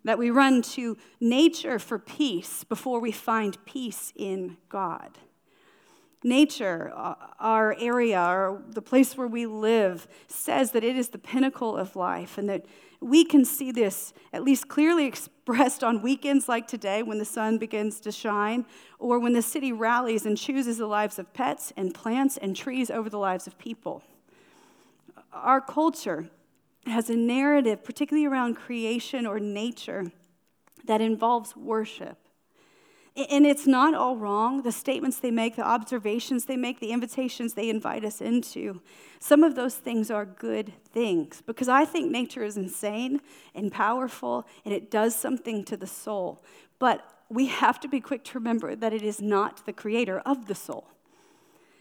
That 0.04 0.18
we 0.18 0.30
run 0.30 0.62
to 0.62 0.96
nature 1.20 1.78
for 1.78 1.98
peace 1.98 2.64
before 2.64 3.00
we 3.00 3.10
find 3.10 3.62
peace 3.64 4.12
in 4.16 4.56
God. 4.68 5.18
Nature, 6.22 6.92
uh, 6.96 7.14
our 7.38 7.76
area, 7.78 8.18
our, 8.18 8.62
the 8.70 8.82
place 8.82 9.16
where 9.16 9.26
we 9.26 9.46
live, 9.46 10.08
says 10.28 10.72
that 10.72 10.82
it 10.82 10.96
is 10.96 11.10
the 11.10 11.18
pinnacle 11.18 11.76
of 11.76 11.94
life 11.94 12.38
and 12.38 12.48
that 12.48 12.66
we 13.00 13.24
can 13.24 13.44
see 13.44 13.70
this 13.70 14.12
at 14.32 14.42
least 14.42 14.68
clearly 14.68 15.04
expressed 15.46 15.84
on 15.84 16.02
weekends 16.02 16.48
like 16.48 16.66
today 16.66 17.02
when 17.02 17.18
the 17.18 17.24
sun 17.24 17.58
begins 17.58 18.00
to 18.00 18.10
shine, 18.10 18.64
or 18.98 19.18
when 19.18 19.32
the 19.32 19.42
city 19.42 19.72
rallies 19.72 20.26
and 20.26 20.36
chooses 20.36 20.78
the 20.78 20.86
lives 20.86 21.18
of 21.18 21.32
pets 21.32 21.72
and 21.76 21.94
plants 21.94 22.36
and 22.36 22.56
trees 22.56 22.90
over 22.90 23.08
the 23.08 23.18
lives 23.18 23.46
of 23.46 23.58
people. 23.58 24.02
Our 25.32 25.60
culture 25.60 26.28
has 26.86 27.10
a 27.10 27.16
narrative, 27.16 27.84
particularly 27.84 28.26
around 28.26 28.54
creation 28.54 29.26
or 29.26 29.38
nature, 29.38 30.10
that 30.86 31.00
involves 31.00 31.56
worship. 31.56 32.18
And 33.16 33.46
it's 33.46 33.66
not 33.66 33.94
all 33.94 34.16
wrong, 34.16 34.60
the 34.60 34.72
statements 34.72 35.18
they 35.20 35.30
make, 35.30 35.56
the 35.56 35.66
observations 35.66 36.44
they 36.44 36.56
make, 36.56 36.80
the 36.80 36.92
invitations 36.92 37.54
they 37.54 37.70
invite 37.70 38.04
us 38.04 38.20
into. 38.20 38.82
Some 39.20 39.42
of 39.42 39.54
those 39.54 39.76
things 39.76 40.10
are 40.10 40.26
good 40.26 40.74
things 40.92 41.42
because 41.46 41.68
I 41.68 41.86
think 41.86 42.10
nature 42.10 42.44
is 42.44 42.58
insane 42.58 43.22
and 43.54 43.72
powerful 43.72 44.46
and 44.66 44.74
it 44.74 44.90
does 44.90 45.16
something 45.16 45.64
to 45.64 45.78
the 45.78 45.86
soul. 45.86 46.44
But 46.78 47.10
we 47.30 47.46
have 47.46 47.80
to 47.80 47.88
be 47.88 48.00
quick 48.00 48.22
to 48.24 48.38
remember 48.38 48.76
that 48.76 48.92
it 48.92 49.02
is 49.02 49.22
not 49.22 49.64
the 49.64 49.72
creator 49.72 50.20
of 50.20 50.46
the 50.46 50.54
soul. 50.54 50.88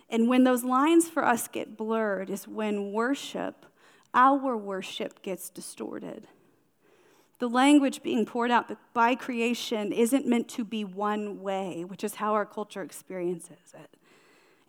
And 0.09 0.29
when 0.29 0.45
those 0.45 0.63
lines 0.63 1.09
for 1.09 1.25
us 1.25 1.47
get 1.47 1.75
blurred, 1.75 2.29
is 2.29 2.47
when 2.47 2.93
worship, 2.93 3.65
our 4.13 4.55
worship, 4.55 5.21
gets 5.21 5.49
distorted. 5.49 6.27
The 7.39 7.49
language 7.49 8.01
being 8.01 8.25
poured 8.25 8.51
out 8.51 8.77
by 8.93 9.15
creation 9.15 9.91
isn't 9.91 10.25
meant 10.25 10.47
to 10.49 10.63
be 10.63 10.85
one 10.85 11.41
way, 11.41 11.83
which 11.83 12.03
is 12.03 12.15
how 12.15 12.33
our 12.33 12.45
culture 12.45 12.81
experiences 12.81 13.73
it. 13.73 13.97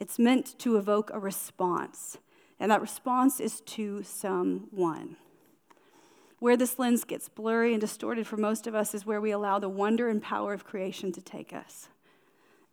It's 0.00 0.18
meant 0.18 0.58
to 0.58 0.76
evoke 0.76 1.10
a 1.12 1.18
response, 1.18 2.18
and 2.58 2.70
that 2.70 2.80
response 2.80 3.40
is 3.40 3.60
to 3.62 4.02
someone. 4.02 5.16
Where 6.38 6.56
this 6.56 6.78
lens 6.78 7.04
gets 7.04 7.28
blurry 7.28 7.72
and 7.72 7.80
distorted 7.80 8.26
for 8.26 8.36
most 8.36 8.66
of 8.66 8.74
us 8.74 8.94
is 8.94 9.06
where 9.06 9.20
we 9.20 9.30
allow 9.30 9.58
the 9.58 9.68
wonder 9.68 10.08
and 10.08 10.22
power 10.22 10.52
of 10.52 10.64
creation 10.64 11.12
to 11.12 11.22
take 11.22 11.52
us. 11.52 11.88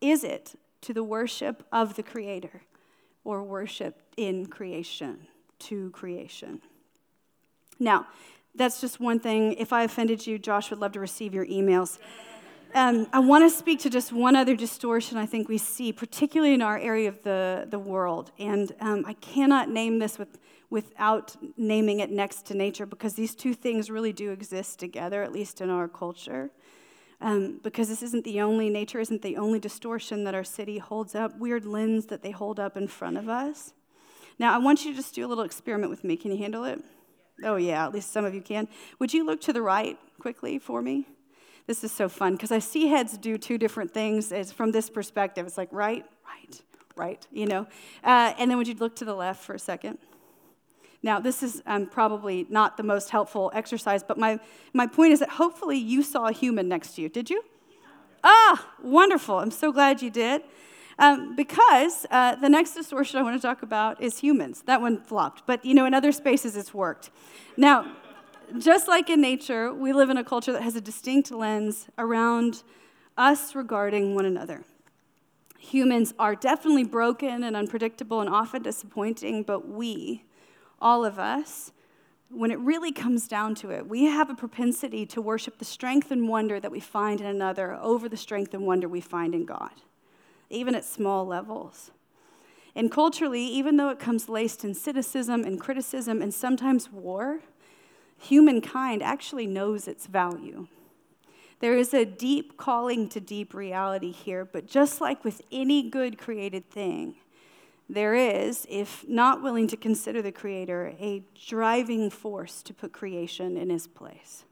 Is 0.01 0.23
it 0.23 0.55
to 0.81 0.93
the 0.93 1.03
worship 1.03 1.65
of 1.71 1.95
the 1.95 2.03
Creator 2.03 2.63
or 3.23 3.41
worship 3.41 4.01
in 4.17 4.47
creation, 4.47 5.27
to 5.59 5.91
creation? 5.91 6.61
Now, 7.79 8.07
that's 8.55 8.79
just 8.81 8.99
one 8.99 9.19
thing. 9.19 9.53
If 9.53 9.73
I 9.73 9.83
offended 9.83 10.25
you, 10.27 10.37
Josh 10.37 10.69
would 10.69 10.79
love 10.79 10.91
to 10.93 10.99
receive 10.99 11.33
your 11.33 11.45
emails. 11.45 11.99
Um, 12.75 13.07
I 13.13 13.19
want 13.19 13.43
to 13.43 13.55
speak 13.55 13.79
to 13.81 13.89
just 13.89 14.11
one 14.11 14.35
other 14.35 14.55
distortion 14.55 15.17
I 15.17 15.27
think 15.27 15.47
we 15.47 15.59
see, 15.59 15.93
particularly 15.93 16.55
in 16.55 16.61
our 16.61 16.77
area 16.77 17.07
of 17.07 17.21
the, 17.21 17.67
the 17.69 17.77
world. 17.77 18.31
And 18.39 18.71
um, 18.79 19.03
I 19.07 19.13
cannot 19.13 19.69
name 19.69 19.99
this 19.99 20.17
with, 20.17 20.39
without 20.71 21.35
naming 21.55 21.99
it 21.99 22.09
next 22.09 22.47
to 22.47 22.55
nature 22.55 22.87
because 22.87 23.13
these 23.13 23.35
two 23.35 23.53
things 23.53 23.91
really 23.91 24.11
do 24.11 24.31
exist 24.31 24.79
together, 24.79 25.21
at 25.21 25.31
least 25.31 25.61
in 25.61 25.69
our 25.69 25.87
culture. 25.87 26.49
Um, 27.21 27.59
because 27.63 27.89
this 27.89 28.01
isn't 28.01 28.23
the 28.23 28.41
only, 28.41 28.69
nature 28.69 28.99
isn't 28.99 29.21
the 29.21 29.37
only 29.37 29.59
distortion 29.59 30.23
that 30.23 30.33
our 30.33 30.43
city 30.43 30.79
holds 30.79 31.15
up, 31.15 31.37
weird 31.37 31.65
lens 31.65 32.07
that 32.07 32.23
they 32.23 32.31
hold 32.31 32.59
up 32.59 32.75
in 32.75 32.87
front 32.87 33.17
of 33.17 33.29
us. 33.29 33.73
Now, 34.39 34.53
I 34.53 34.57
want 34.57 34.83
you 34.83 34.91
to 34.91 34.97
just 34.97 35.13
do 35.13 35.25
a 35.25 35.29
little 35.29 35.43
experiment 35.43 35.91
with 35.91 36.03
me. 36.03 36.17
Can 36.17 36.31
you 36.31 36.37
handle 36.37 36.65
it? 36.65 36.83
Oh, 37.43 37.55
yeah, 37.55 37.85
at 37.85 37.93
least 37.93 38.11
some 38.11 38.25
of 38.25 38.33
you 38.33 38.41
can. 38.41 38.67
Would 38.99 39.13
you 39.13 39.25
look 39.25 39.41
to 39.41 39.53
the 39.53 39.61
right 39.61 39.97
quickly 40.19 40.59
for 40.59 40.81
me? 40.81 41.07
This 41.65 41.83
is 41.83 41.91
so 41.91 42.09
fun 42.09 42.33
because 42.33 42.51
I 42.51 42.59
see 42.59 42.87
heads 42.87 43.17
do 43.17 43.37
two 43.37 43.57
different 43.57 43.93
things 43.93 44.31
it's 44.31 44.51
from 44.51 44.71
this 44.71 44.89
perspective. 44.89 45.47
It's 45.47 45.57
like 45.57 45.69
right, 45.71 46.05
right, 46.27 46.61
right, 46.95 47.27
you 47.31 47.45
know? 47.45 47.65
Uh, 48.03 48.33
and 48.37 48.51
then 48.51 48.57
would 48.57 48.67
you 48.67 48.75
look 48.75 48.95
to 48.97 49.05
the 49.05 49.15
left 49.15 49.43
for 49.43 49.55
a 49.55 49.59
second? 49.59 49.97
Now, 51.01 51.19
this 51.19 51.43
is 51.43 51.61
um, 51.65 51.87
probably 51.87 52.45
not 52.49 52.77
the 52.77 52.83
most 52.83 53.09
helpful 53.09 53.51
exercise, 53.53 54.03
but 54.03 54.17
my, 54.17 54.39
my 54.73 54.87
point 54.87 55.11
is 55.13 55.19
that 55.19 55.29
hopefully 55.29 55.77
you 55.77 56.01
saw 56.01 56.27
a 56.27 56.31
human 56.31 56.69
next 56.69 56.95
to 56.95 57.01
you. 57.01 57.09
Did 57.09 57.29
you? 57.29 57.43
Ah, 58.23 58.69
wonderful. 58.81 59.39
I'm 59.39 59.51
so 59.51 59.73
glad 59.73 60.01
you 60.01 60.09
did. 60.09 60.43
Um, 60.99 61.35
because 61.35 62.05
uh, 62.11 62.35
the 62.35 62.49
next 62.49 62.73
distortion 62.73 63.19
I 63.19 63.23
want 63.23 63.39
to 63.39 63.45
talk 63.45 63.63
about 63.63 64.01
is 64.01 64.19
humans. 64.19 64.63
That 64.65 64.81
one 64.81 65.01
flopped, 65.01 65.43
but 65.47 65.63
you 65.65 65.73
know, 65.73 65.85
in 65.85 65.93
other 65.93 66.11
spaces 66.11 66.55
it's 66.55 66.73
worked. 66.73 67.09
Now, 67.57 67.95
just 68.57 68.87
like 68.87 69.09
in 69.09 69.21
nature, 69.21 69.73
we 69.73 69.93
live 69.93 70.09
in 70.09 70.17
a 70.17 70.23
culture 70.23 70.51
that 70.51 70.61
has 70.61 70.75
a 70.75 70.81
distinct 70.81 71.31
lens 71.31 71.87
around 71.97 72.63
us 73.17 73.55
regarding 73.55 74.15
one 74.15 74.25
another. 74.25 74.63
Humans 75.57 76.13
are 76.19 76.35
definitely 76.35 76.83
broken 76.83 77.43
and 77.43 77.55
unpredictable 77.55 78.19
and 78.21 78.29
often 78.29 78.61
disappointing, 78.61 79.43
but 79.43 79.67
we, 79.67 80.25
all 80.79 81.05
of 81.05 81.17
us, 81.17 81.71
when 82.29 82.51
it 82.51 82.59
really 82.59 82.91
comes 82.91 83.27
down 83.27 83.55
to 83.55 83.71
it, 83.71 83.87
we 83.87 84.05
have 84.05 84.29
a 84.29 84.35
propensity 84.35 85.05
to 85.05 85.21
worship 85.21 85.59
the 85.59 85.65
strength 85.65 86.11
and 86.11 86.27
wonder 86.27 86.59
that 86.59 86.71
we 86.71 86.79
find 86.79 87.21
in 87.21 87.27
another 87.27 87.75
over 87.75 88.09
the 88.09 88.17
strength 88.17 88.53
and 88.53 88.65
wonder 88.67 88.87
we 88.87 89.01
find 89.01 89.33
in 89.33 89.45
God 89.45 89.71
even 90.53 90.75
at 90.75 90.85
small 90.85 91.25
levels. 91.25 91.91
And 92.75 92.91
culturally, 92.91 93.43
even 93.43 93.77
though 93.77 93.89
it 93.89 93.99
comes 93.99 94.29
laced 94.29 94.63
in 94.63 94.73
cynicism 94.73 95.43
and 95.43 95.59
criticism 95.59 96.21
and 96.21 96.33
sometimes 96.33 96.91
war, 96.91 97.39
humankind 98.17 99.03
actually 99.03 99.47
knows 99.47 99.87
its 99.87 100.07
value. 100.07 100.67
There 101.59 101.77
is 101.77 101.93
a 101.93 102.03
deep 102.03 102.57
calling 102.57 103.07
to 103.09 103.19
deep 103.19 103.53
reality 103.53 104.11
here, 104.11 104.43
but 104.43 104.65
just 104.65 104.99
like 104.99 105.23
with 105.23 105.41
any 105.51 105.89
good 105.89 106.17
created 106.17 106.69
thing, 106.69 107.15
there 107.89 108.15
is, 108.15 108.65
if 108.69 109.07
not 109.07 109.43
willing 109.43 109.67
to 109.67 109.77
consider 109.77 110.21
the 110.21 110.31
Creator, 110.31 110.95
a 110.99 111.23
driving 111.47 112.09
force 112.09 112.63
to 112.63 112.73
put 112.73 112.91
creation 112.91 113.55
in 113.55 113.69
His 113.69 113.87
place. 113.87 114.45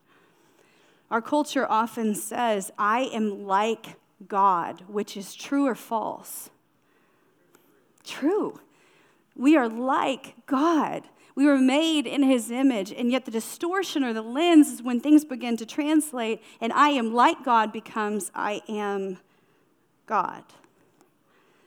Our 1.09 1.21
culture 1.21 1.69
often 1.69 2.13
says, 2.15 2.71
I 2.77 3.09
am 3.13 3.45
like 3.45 3.95
God, 4.27 4.83
which 4.87 5.17
is 5.17 5.33
true 5.33 5.67
or 5.67 5.75
false? 5.75 6.49
True. 8.03 8.59
We 9.35 9.55
are 9.55 9.69
like 9.69 10.35
God. 10.45 11.03
We 11.33 11.45
were 11.45 11.57
made 11.57 12.05
in 12.05 12.23
his 12.23 12.51
image, 12.51 12.91
and 12.91 13.11
yet 13.11 13.25
the 13.25 13.31
distortion 13.31 14.03
or 14.03 14.13
the 14.13 14.21
lens 14.21 14.67
is 14.67 14.83
when 14.83 14.99
things 14.99 15.23
begin 15.23 15.55
to 15.57 15.65
translate, 15.65 16.43
and 16.59 16.73
I 16.73 16.89
am 16.89 17.13
like 17.13 17.43
God 17.43 17.71
becomes 17.71 18.31
I 18.35 18.61
am 18.67 19.19
God. 20.05 20.43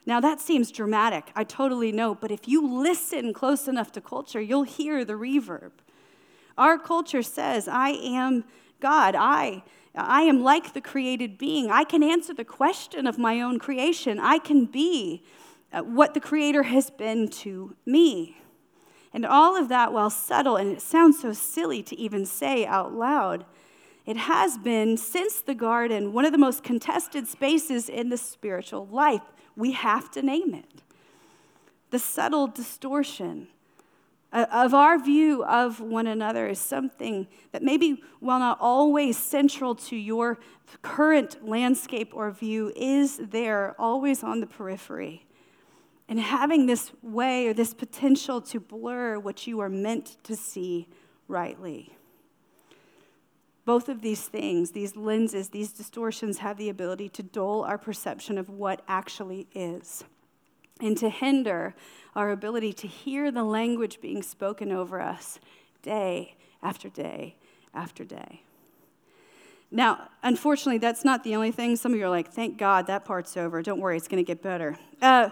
Now 0.05 0.19
that 0.19 0.39
seems 0.39 0.71
dramatic, 0.71 1.31
I 1.35 1.43
totally 1.43 1.91
know, 1.91 2.13
but 2.13 2.29
if 2.29 2.47
you 2.47 2.65
listen 2.67 3.33
close 3.33 3.67
enough 3.67 3.91
to 3.93 4.01
culture, 4.01 4.39
you'll 4.39 4.63
hear 4.63 5.03
the 5.03 5.13
reverb. 5.13 5.71
Our 6.57 6.77
culture 6.77 7.23
says, 7.23 7.67
I 7.67 7.89
am 7.89 8.43
God. 8.79 9.15
I 9.15 9.63
I 9.95 10.21
am 10.23 10.43
like 10.43 10.73
the 10.73 10.81
created 10.81 11.37
being. 11.37 11.71
I 11.71 11.83
can 11.83 12.03
answer 12.03 12.33
the 12.33 12.45
question 12.45 13.07
of 13.07 13.17
my 13.17 13.39
own 13.41 13.59
creation. 13.59 14.19
I 14.19 14.39
can 14.39 14.65
be 14.65 15.23
uh, 15.71 15.81
what 15.81 16.13
the 16.13 16.19
Creator 16.19 16.63
has 16.63 16.89
been 16.89 17.27
to 17.29 17.75
me. 17.85 18.37
And 19.13 19.25
all 19.25 19.57
of 19.57 19.69
that, 19.69 19.93
while 19.93 20.09
subtle, 20.09 20.57
and 20.57 20.71
it 20.71 20.81
sounds 20.81 21.21
so 21.21 21.31
silly 21.31 21.81
to 21.83 21.97
even 21.97 22.25
say 22.25 22.65
out 22.65 22.93
loud, 22.93 23.45
it 24.05 24.17
has 24.17 24.57
been, 24.57 24.97
since 24.97 25.41
the 25.41 25.55
garden, 25.55 26.13
one 26.13 26.25
of 26.25 26.31
the 26.31 26.37
most 26.37 26.63
contested 26.63 27.27
spaces 27.27 27.89
in 27.89 28.09
the 28.09 28.17
spiritual 28.17 28.85
life. 28.87 29.21
We 29.55 29.71
have 29.71 30.11
to 30.11 30.21
name 30.21 30.53
it. 30.53 30.83
The 31.89 31.99
subtle 31.99 32.47
distortion 32.47 33.47
Uh, 34.35 34.45
of 34.51 34.73
our 34.73 34.99
view 34.99 35.45
of 35.45 35.79
one 35.79 36.07
another 36.07 36.49
is 36.49 36.59
something 36.59 37.25
that 37.53 37.63
maybe, 37.63 38.03
while 38.19 38.39
not 38.39 38.57
always 38.59 39.17
central 39.17 39.73
to 39.73 39.95
your 39.95 40.37
current 40.81 41.47
landscape 41.47 42.11
or 42.13 42.29
view, 42.31 42.69
is 42.75 43.15
there 43.15 43.73
always 43.79 44.23
on 44.23 44.41
the 44.41 44.45
periphery. 44.45 45.25
And 46.09 46.19
having 46.19 46.65
this 46.65 46.91
way 47.01 47.47
or 47.47 47.53
this 47.53 47.73
potential 47.73 48.41
to 48.41 48.59
blur 48.59 49.17
what 49.17 49.47
you 49.47 49.61
are 49.61 49.69
meant 49.69 50.17
to 50.25 50.35
see 50.35 50.89
rightly. 51.29 51.95
Both 53.63 53.87
of 53.87 54.01
these 54.01 54.27
things, 54.27 54.71
these 54.71 54.97
lenses, 54.97 55.49
these 55.49 55.71
distortions, 55.71 56.39
have 56.39 56.57
the 56.57 56.67
ability 56.67 57.07
to 57.07 57.23
dull 57.23 57.63
our 57.63 57.77
perception 57.77 58.37
of 58.37 58.49
what 58.49 58.81
actually 58.85 59.47
is 59.55 60.03
and 60.81 60.97
to 60.97 61.09
hinder 61.09 61.75
our 62.15 62.31
ability 62.31 62.73
to 62.73 62.87
hear 62.87 63.31
the 63.31 63.43
language 63.43 63.99
being 64.01 64.21
spoken 64.21 64.71
over 64.71 65.01
us 65.01 65.39
day 65.81 66.35
after 66.61 66.89
day 66.89 67.35
after 67.73 68.03
day. 68.03 68.41
Now, 69.71 70.09
unfortunately, 70.23 70.77
that's 70.77 71.03
not 71.03 71.23
the 71.23 71.35
only 71.35 71.51
thing. 71.51 71.75
Some 71.75 71.91
of 71.93 71.99
you 71.99 72.05
are 72.05 72.09
like, 72.09 72.31
thank 72.31 72.57
God 72.57 72.87
that 72.87 73.03
part's 73.03 73.35
over. 73.35 73.61
Don't 73.61 73.81
worry, 73.81 73.97
it's 73.97 74.07
going 74.07 74.23
to 74.23 74.27
get 74.27 74.41
better. 74.41 74.77
Uh, 75.01 75.29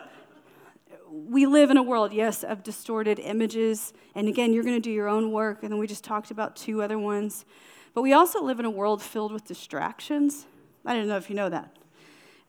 we 1.09 1.45
live 1.45 1.69
in 1.69 1.77
a 1.77 1.83
world, 1.83 2.11
yes, 2.11 2.43
of 2.43 2.63
distorted 2.63 3.19
images. 3.19 3.93
And 4.15 4.27
again, 4.27 4.51
you're 4.51 4.63
going 4.63 4.75
to 4.75 4.81
do 4.81 4.91
your 4.91 5.07
own 5.07 5.31
work. 5.31 5.61
And 5.61 5.71
then 5.71 5.79
we 5.79 5.87
just 5.87 6.03
talked 6.03 6.31
about 6.31 6.55
two 6.55 6.81
other 6.81 6.97
ones. 6.97 7.45
But 7.93 8.01
we 8.01 8.13
also 8.13 8.41
live 8.43 8.59
in 8.59 8.65
a 8.65 8.71
world 8.71 9.01
filled 9.01 9.31
with 9.31 9.45
distractions. 9.45 10.45
I 10.85 10.95
don't 10.95 11.07
know 11.07 11.17
if 11.17 11.29
you 11.29 11.35
know 11.35 11.49
that. 11.49 11.77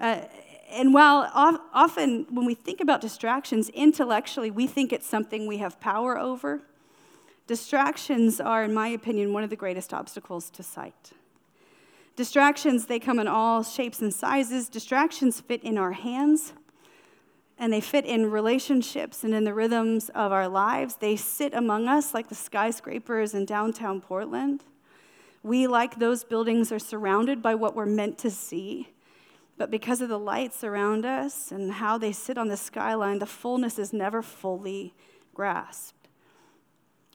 Uh, 0.01 0.21
and 0.75 0.93
while 0.93 1.31
often 1.73 2.27
when 2.31 2.45
we 2.45 2.55
think 2.55 2.81
about 2.81 3.01
distractions 3.01 3.69
intellectually, 3.71 4.51
we 4.51 4.67
think 4.67 4.93
it's 4.93 5.07
something 5.07 5.47
we 5.47 5.59
have 5.59 5.81
power 5.81 6.19
over, 6.19 6.63
distractions 7.47 8.41
are, 8.41 8.65
in 8.65 8.75
my 8.75 8.89
opinion, 8.89 9.33
one 9.33 9.45
of 9.45 9.51
the 9.51 9.57
greatest 9.57 9.95
obstacles 9.95 10.51
to 10.51 10.63
sight. 10.63 11.13
Distractions, 12.17 12.87
they 12.87 12.99
come 12.99 13.19
in 13.19 13.29
all 13.29 13.63
shapes 13.63 14.01
and 14.01 14.13
sizes. 14.13 14.69
Distractions 14.69 15.41
fit 15.41 15.63
in 15.63 15.79
our 15.79 15.93
hands 15.93 16.53
and 17.59 17.73
they 17.73 17.81
fit 17.81 18.05
in 18.05 18.31
relationships 18.31 19.25
and 19.25 19.35
in 19.35 19.45
the 19.45 19.55
rhythms 19.55 20.09
of 20.11 20.33
our 20.33 20.49
lives. 20.49 20.97
They 20.97 21.17
sit 21.17 21.55
among 21.55 21.89
us 21.89 22.15
like 22.15 22.29
the 22.29 22.35
skyscrapers 22.35 23.35
in 23.35 23.47
downtown 23.47 24.01
Portland. 24.01 24.65
We, 25.43 25.67
like 25.67 25.99
those 25.99 26.25
buildings, 26.25 26.73
are 26.73 26.79
surrounded 26.79 27.43
by 27.43 27.55
what 27.55 27.77
we're 27.77 27.87
meant 27.87 28.19
to 28.19 28.31
see. 28.31 28.94
But 29.57 29.71
because 29.71 30.01
of 30.01 30.09
the 30.09 30.19
lights 30.19 30.65
around 30.65 31.05
us 31.05 31.53
and 31.53 31.73
how 31.73 31.97
they 31.97 32.13
sit 32.13 32.37
on 32.37 32.49
the 32.49 32.57
skyline, 32.57 33.21
the 33.21 33.27
fullness 33.27 33.79
is 33.79 33.93
never 33.93 34.21
fully 34.21 34.95
grasped. 35.33 36.09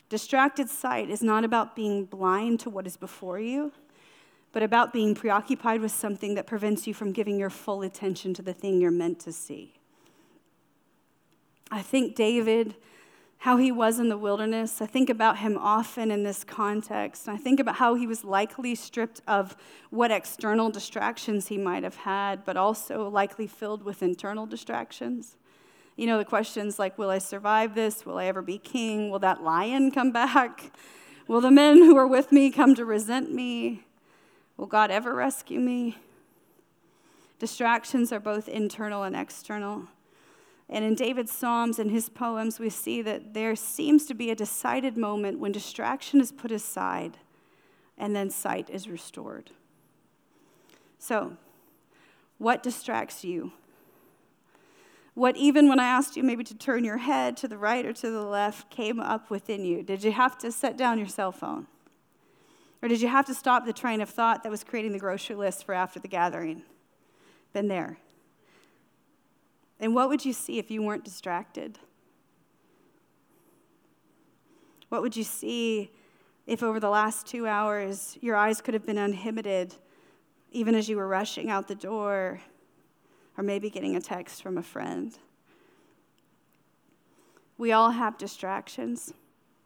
Distracted 0.10 0.70
sight 0.70 1.10
is 1.10 1.22
not 1.22 1.44
about 1.44 1.76
being 1.76 2.06
blind 2.06 2.60
to 2.62 2.70
what 2.70 2.88
is 2.88 2.98
before 2.98 3.40
you, 3.40 3.72
but 4.52 4.64
about 4.64 4.92
being 4.92 5.14
preoccupied 5.14 5.82
with 5.82 5.92
something 5.92 6.34
that 6.36 6.48
prevents 6.48 6.88
you 6.88 6.94
from 6.94 7.12
giving 7.12 7.38
your 7.38 7.52
full 7.52 7.84
attention 7.84 8.34
to 8.34 8.42
the 8.42 8.54
thing 8.54 8.82
you're 8.82 8.90
meant 8.90 9.20
to 9.20 9.32
see. 9.32 9.76
I 11.70 11.84
think 11.84 12.16
David 12.16 12.76
how 13.40 13.56
he 13.56 13.72
was 13.72 14.00
in 14.00 14.10
the 14.10 14.18
wilderness. 14.18 14.82
I 14.82 14.86
think 14.86 15.10
about 15.10 15.38
him 15.38 15.58
often 15.58 16.12
in 16.12 16.24
this 16.24 16.44
context. 16.44 17.30
I 17.30 17.38
think 17.38 17.62
about 17.62 17.76
how 17.78 17.96
he 17.96 18.06
was 18.06 18.26
likely 18.26 18.76
stripped 18.76 19.22
of 19.28 19.56
what 19.90 20.12
external 20.12 20.70
distractions 20.70 21.48
he 21.48 21.58
might 21.58 21.84
have 21.84 21.96
had, 21.96 22.44
but 22.44 22.58
also 22.58 23.08
likely 23.08 23.48
filled 23.48 23.84
with 23.84 24.04
internal 24.04 24.46
distractions. 24.46 25.38
You 25.96 26.06
know, 26.08 26.18
the 26.18 26.26
questions 26.26 26.78
like, 26.80 26.98
Will 26.98 27.10
I 27.10 27.18
survive 27.18 27.76
this? 27.76 28.06
Will 28.06 28.18
I 28.18 28.26
ever 28.26 28.42
be 28.42 28.58
king? 28.58 29.10
Will 29.10 29.20
that 29.20 29.42
lion 29.42 29.92
come 29.92 30.12
back? 30.12 30.72
Will 31.28 31.42
the 31.42 31.52
men 31.52 31.78
who 31.78 31.96
are 31.96 32.08
with 32.08 32.34
me 32.34 32.52
come 32.52 32.76
to 32.76 32.84
resent 32.84 33.32
me? 33.32 33.86
Will 34.58 34.66
God 34.66 34.92
ever 34.92 35.16
rescue 35.16 35.62
me? 35.62 35.98
Distractions 37.38 38.12
are 38.12 38.20
both 38.20 38.50
internal 38.50 39.04
and 39.04 39.16
external. 39.16 39.88
And 40.70 40.86
in 40.86 40.94
David's 40.94 41.32
Psalms 41.32 41.80
and 41.80 41.90
his 41.90 42.10
poems, 42.10 42.60
we 42.60 42.70
see 42.70 43.02
that 43.02 43.34
there 43.34 43.56
seems 43.56 44.06
to 44.06 44.14
be 44.14 44.30
a 44.30 44.36
decided 44.36 44.98
moment 44.98 45.40
when 45.40 45.52
distraction 45.52 46.22
is 46.22 46.32
put 46.32 46.52
aside 46.52 47.18
and 47.98 48.16
then 48.16 48.30
sight 48.30 48.70
is 48.70 48.88
restored. 48.88 49.50
So, 51.00 51.38
what 52.38 52.62
distracts 52.62 53.24
you? 53.24 53.52
What, 55.16 55.36
even 55.36 55.68
when 55.68 55.80
I 55.80 55.86
asked 55.86 56.16
you 56.16 56.24
maybe 56.24 56.44
to 56.46 56.56
turn 56.56 56.84
your 56.84 56.98
head 56.98 57.36
to 57.38 57.48
the 57.48 57.58
right 57.58 57.86
or 57.86 57.92
to 57.92 58.10
the 58.10 58.22
left, 58.24 58.70
came 58.70 59.00
up 59.00 59.30
within 59.30 59.66
you? 59.66 59.84
Did 59.84 60.04
you 60.04 60.12
have 60.12 60.38
to 60.38 60.52
set 60.52 60.78
down 60.78 60.98
your 60.98 61.08
cell 61.08 61.32
phone? 61.32 61.68
Or 62.82 62.88
did 62.88 63.02
you 63.02 63.10
have 63.10 63.26
to 63.26 63.34
stop 63.34 63.66
the 63.66 63.74
train 63.74 64.00
of 64.00 64.10
thought 64.10 64.44
that 64.44 64.50
was 64.50 64.64
creating 64.64 64.94
the 64.94 65.00
grocery 65.00 65.36
list 65.36 65.66
for 65.66 65.74
after 65.74 66.00
the 66.00 66.08
gathering? 66.08 66.64
Been 67.52 67.68
there. 67.68 67.98
And 69.80 69.96
what 69.96 70.10
would 70.10 70.26
you 70.26 70.34
see 70.34 70.60
if 70.60 70.70
you 70.70 70.82
weren't 70.82 71.06
distracted? 71.06 71.80
What 74.90 75.02
would 75.02 75.16
you 75.16 75.24
see 75.24 75.92
if 76.48 76.64
over 76.64 76.80
the 76.80 76.90
last 76.90 77.28
two 77.28 77.48
hours 77.48 78.18
your 78.22 78.36
eyes 78.36 78.60
could 78.60 78.74
have 78.74 78.86
been 78.86 78.98
uninhibited, 78.98 79.76
even 80.52 80.76
as 80.76 80.90
you 80.90 80.98
were 80.98 81.08
rushing 81.08 81.50
out 81.50 81.68
the 81.68 81.76
door, 81.76 82.42
or 83.38 83.44
maybe 83.44 83.70
getting 83.70 83.96
a 83.96 84.02
text 84.02 84.42
from 84.42 84.58
a 84.58 84.64
friend? 84.64 85.18
We 87.58 87.72
all 87.72 87.92
have 87.92 88.18
distractions. 88.18 89.14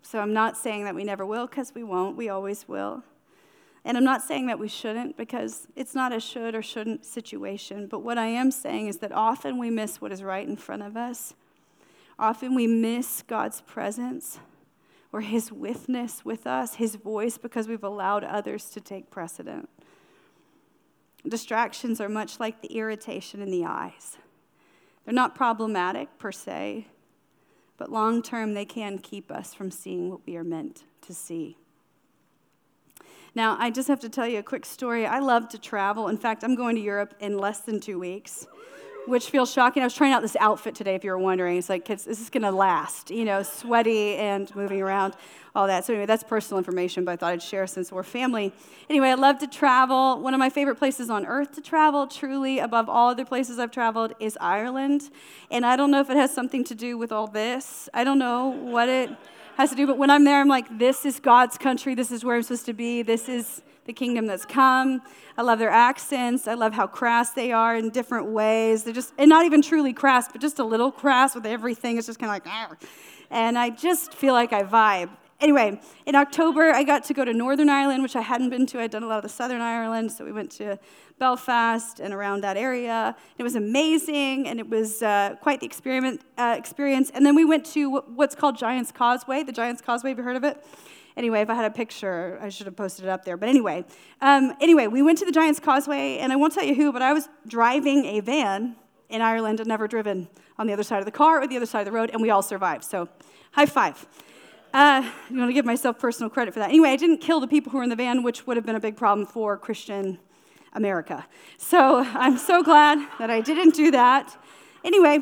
So 0.02 0.20
I'm 0.20 0.34
not 0.34 0.58
saying 0.58 0.84
that 0.84 0.94
we 0.94 1.06
never 1.06 1.26
will, 1.26 1.48
because 1.48 1.74
we 1.74 1.84
won't. 1.84 2.18
We 2.18 2.28
always 2.28 2.68
will. 2.68 3.04
And 3.86 3.98
I'm 3.98 4.04
not 4.04 4.22
saying 4.22 4.48
that 4.48 4.60
we 4.60 4.70
shouldn't 4.70 5.18
because 5.18 5.68
it's 5.76 5.94
not 5.94 6.14
a 6.14 6.20
should 6.20 6.56
or 6.56 6.62
shouldn't 6.62 7.06
situation. 7.06 7.88
But 7.88 8.00
what 8.00 8.18
I 8.18 8.28
am 8.28 8.50
saying 8.50 8.88
is 8.88 8.98
that 9.00 9.12
often 9.12 9.58
we 9.58 9.70
miss 9.70 10.00
what 10.00 10.12
is 10.12 10.24
right 10.24 10.48
in 10.48 10.56
front 10.56 10.84
of 10.84 10.96
us. 10.96 11.34
Often 12.18 12.56
we 12.56 12.68
miss 12.68 13.24
God's 13.24 13.62
presence 13.62 14.40
or 15.12 15.22
His 15.22 15.52
witness 15.52 16.24
with 16.24 16.48
us, 16.48 16.76
His 16.76 16.96
voice, 16.96 17.38
because 17.38 17.68
we've 17.68 17.84
allowed 17.84 18.24
others 18.24 18.70
to 18.70 18.80
take 18.80 19.12
precedent. 19.12 19.70
Distractions 21.28 22.00
are 22.00 22.10
much 22.10 22.40
like 22.40 22.62
the 22.62 22.76
irritation 22.76 23.42
in 23.42 23.52
the 23.52 23.66
eyes. 23.66 24.18
They're 25.06 25.14
not 25.14 25.36
problematic 25.36 26.18
per 26.18 26.32
se, 26.32 26.88
but 27.78 27.92
long 27.92 28.22
term 28.22 28.54
they 28.54 28.66
can 28.66 28.98
keep 28.98 29.30
us 29.30 29.54
from 29.54 29.72
seeing 29.72 30.10
what 30.10 30.22
we 30.26 30.38
are 30.38 30.44
meant 30.44 30.84
to 31.02 31.14
see. 31.14 31.58
Now, 33.36 33.58
I 33.60 33.72
just 33.72 33.88
have 33.88 34.00
to 34.02 34.10
tell 34.10 34.28
you 34.28 34.40
a 34.40 34.44
quick 34.44 34.64
story. 34.64 35.08
I 35.08 35.18
love 35.18 35.50
to 35.50 35.58
travel. 35.58 36.08
In 36.08 36.18
fact, 36.18 36.44
I'm 36.44 36.56
going 36.56 36.76
to 36.76 36.82
Europe 36.82 37.16
in 37.20 37.40
less 37.40 37.62
than 37.62 37.80
two 37.80 37.98
weeks, 37.98 38.46
which 39.08 39.32
feels 39.32 39.52
shocking. 39.52 39.82
I 39.82 39.88
was 39.88 39.96
trying 39.96 40.14
out 40.14 40.22
this 40.22 40.36
outfit 40.40 40.76
today, 40.76 40.94
if 40.94 41.04
you 41.04 41.10
were 41.10 41.18
wondering. 41.18 41.58
It's 41.58 41.68
like, 41.68 41.90
is 41.90 42.06
this 42.06 42.30
going 42.30 42.44
to 42.44 42.52
last? 42.52 43.10
You 43.10 43.26
know, 43.26 43.42
sweaty 43.42 44.18
and 44.18 44.56
moving 44.56 44.84
around, 44.84 45.16
all 45.56 45.66
that. 45.66 45.84
So, 45.84 45.94
anyway, 45.94 46.06
that's 46.06 46.24
personal 46.24 46.60
information, 46.60 47.06
but 47.06 47.14
I 47.14 47.16
thought 47.16 47.34
I'd 47.34 47.42
share 47.42 47.66
since 47.66 47.92
we're 47.92 48.04
family. 48.04 48.54
Anyway, 48.88 49.08
I 49.08 49.16
love 49.16 49.40
to 49.40 49.48
travel. 49.48 50.22
One 50.22 50.36
of 50.36 50.40
my 50.40 50.52
favorite 50.52 50.76
places 50.76 51.10
on 51.10 51.26
earth 51.26 51.56
to 51.56 51.62
travel, 51.62 52.06
truly, 52.06 52.60
above 52.60 52.88
all 52.88 53.10
other 53.10 53.26
places 53.26 53.58
I've 53.58 53.72
traveled, 53.72 54.14
is 54.20 54.38
Ireland. 54.40 55.10
And 55.50 55.66
I 55.66 55.76
don't 55.76 55.90
know 55.90 56.02
if 56.02 56.12
it 56.12 56.18
has 56.18 56.32
something 56.32 56.64
to 56.66 56.76
do 56.76 57.00
with 57.00 57.12
all 57.12 57.26
this. 57.26 57.90
I 57.96 58.04
don't 58.04 58.20
know 58.20 58.50
what 58.50 58.90
it 58.90 59.10
has 59.58 59.70
to 59.70 59.76
do. 59.76 59.88
But 59.88 59.98
when 59.98 60.10
I'm 60.10 60.24
there, 60.24 60.40
I'm 60.40 60.48
like, 60.48 60.78
this 60.78 61.06
is 61.06 61.20
God's 61.20 61.58
country. 61.58 61.96
This 61.96 62.12
is 62.12 62.24
where 62.24 62.36
I'm 62.36 62.44
supposed 62.44 62.66
to 62.66 62.74
be. 62.74 63.02
This 63.02 63.30
is 63.30 63.62
the 63.86 63.94
kingdom 63.94 64.28
that's 64.28 64.46
come. 64.46 65.02
I 65.38 65.42
love 65.42 65.60
their 65.60 65.70
accents. 65.70 66.48
I 66.48 66.54
love 66.54 66.74
how 66.74 66.88
crass 66.88 67.32
they 67.32 67.52
are 67.52 67.76
in 67.76 67.90
different 67.90 68.28
ways. 68.28 68.84
They're 68.84 68.94
just, 68.94 69.14
and 69.18 69.30
not 69.30 69.46
even 69.46 69.62
truly 69.62 69.94
crass, 69.94 70.30
but 70.32 70.42
just 70.42 70.60
a 70.60 70.64
little 70.64 70.92
crass 70.92 71.36
with 71.36 71.46
everything. 71.46 71.98
It's 71.98 72.08
just 72.08 72.20
kind 72.20 72.30
of 72.30 72.36
like, 72.36 72.48
Arr. 72.48 72.78
and 73.30 73.58
I 73.58 73.70
just 73.70 74.14
feel 74.14 74.34
like 74.34 74.54
I 74.54 74.64
vibe. 74.64 75.10
Anyway, 75.42 75.80
in 76.06 76.16
October, 76.16 76.72
I 76.72 76.84
got 76.84 77.04
to 77.06 77.14
go 77.14 77.26
to 77.26 77.34
Northern 77.34 77.70
Ireland, 77.70 78.02
which 78.02 78.16
I 78.16 78.22
hadn't 78.22 78.50
been 78.50 78.66
to. 78.68 78.80
I'd 78.80 78.92
done 78.92 79.04
a 79.04 79.08
lot 79.08 79.18
of 79.18 79.24
the 79.24 79.30
Southern 79.30 79.62
Ireland, 79.62 80.12
so 80.12 80.24
we 80.24 80.32
went 80.32 80.52
to 80.54 80.80
Belfast 81.20 82.00
and 82.00 82.14
around 82.14 82.42
that 82.42 82.56
area. 82.56 83.16
It 83.38 83.44
was 83.44 83.56
amazing, 83.56 84.48
and 84.48 84.60
it 84.60 84.70
was 84.70 85.04
uh, 85.04 85.36
quite 85.42 85.60
the 85.60 85.66
experiment, 85.66 86.22
uh, 86.38 86.56
experience. 86.58 87.12
And 87.14 87.26
then 87.26 87.36
we 87.36 87.46
went 87.46 87.66
to 87.68 88.00
what's 88.16 88.36
called 88.36 88.58
Giant's 88.58 88.92
Causeway. 88.92 89.44
The 89.44 89.52
Giant's 89.52 89.82
Causeway, 89.82 90.12
have 90.12 90.18
you 90.18 90.24
heard 90.24 90.38
of 90.38 90.44
it? 90.44 90.64
Anyway, 91.16 91.42
if 91.42 91.50
I 91.50 91.54
had 91.54 91.66
a 91.66 91.72
picture, 91.72 92.40
I 92.42 92.50
should 92.50 92.66
have 92.66 92.76
posted 92.76 93.06
it 93.06 93.10
up 93.10 93.24
there. 93.24 93.38
But 93.38 93.50
anyway, 93.50 93.86
um, 94.22 94.54
anyway, 94.62 94.88
we 94.88 95.02
went 95.02 95.20
to 95.20 95.26
the 95.26 95.32
Giant's 95.32 95.60
Causeway, 95.60 96.18
and 96.18 96.34
I 96.34 96.36
won't 96.36 96.54
tell 96.54 96.64
you 96.64 96.74
who, 96.74 96.92
but 96.92 97.02
I 97.02 97.14
was 97.14 97.30
driving 97.48 98.06
a 98.06 98.20
van 98.22 98.76
in 99.10 99.22
Ireland 99.22 99.60
and 99.60 99.68
never 99.68 99.88
driven 99.88 100.28
on 100.58 100.68
the 100.68 100.74
other 100.74 100.84
side 100.84 101.00
of 101.00 101.06
the 101.06 101.12
car 101.12 101.42
or 101.42 101.48
the 101.48 101.58
other 101.58 101.66
side 101.66 101.82
of 101.82 101.86
the 101.86 101.92
road, 101.92 102.10
and 102.12 102.22
we 102.22 102.30
all 102.30 102.42
survived. 102.42 102.84
So, 102.84 103.10
high 103.52 103.66
five. 103.68 104.08
Uh, 104.74 105.04
I 105.04 105.12
want 105.30 105.50
to 105.50 105.54
give 105.54 105.66
myself 105.66 106.00
personal 106.00 106.32
credit 106.32 106.52
for 106.52 106.60
that. 106.60 106.70
Anyway, 106.70 106.90
I 106.90 106.96
didn't 106.96 107.20
kill 107.20 107.40
the 107.40 107.48
people 107.48 107.72
who 107.72 107.78
were 107.78 107.84
in 107.84 107.92
the 107.92 107.96
van, 107.96 108.24
which 108.24 108.48
would 108.48 108.58
have 108.58 108.66
been 108.66 108.76
a 108.76 108.80
big 108.80 108.98
problem 108.98 109.28
for 109.28 109.56
Christian 109.56 110.18
America. 110.74 111.28
So 111.58 112.00
I'm 112.00 112.40
so 112.40 112.64
glad 112.64 112.98
that 113.20 113.30
I 113.30 113.40
didn't 113.40 113.76
do 113.76 113.92
that. 113.92 114.36
Anyway, 114.84 115.20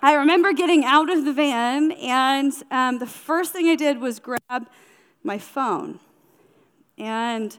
I 0.00 0.14
remember 0.14 0.54
getting 0.54 0.86
out 0.86 1.10
of 1.10 1.26
the 1.26 1.34
van, 1.34 1.92
and 1.92 2.50
um, 2.70 2.98
the 2.98 3.06
first 3.06 3.52
thing 3.52 3.68
I 3.68 3.74
did 3.74 4.00
was 4.00 4.18
grab 4.18 4.66
my 5.22 5.36
phone. 5.36 6.00
And 6.96 7.58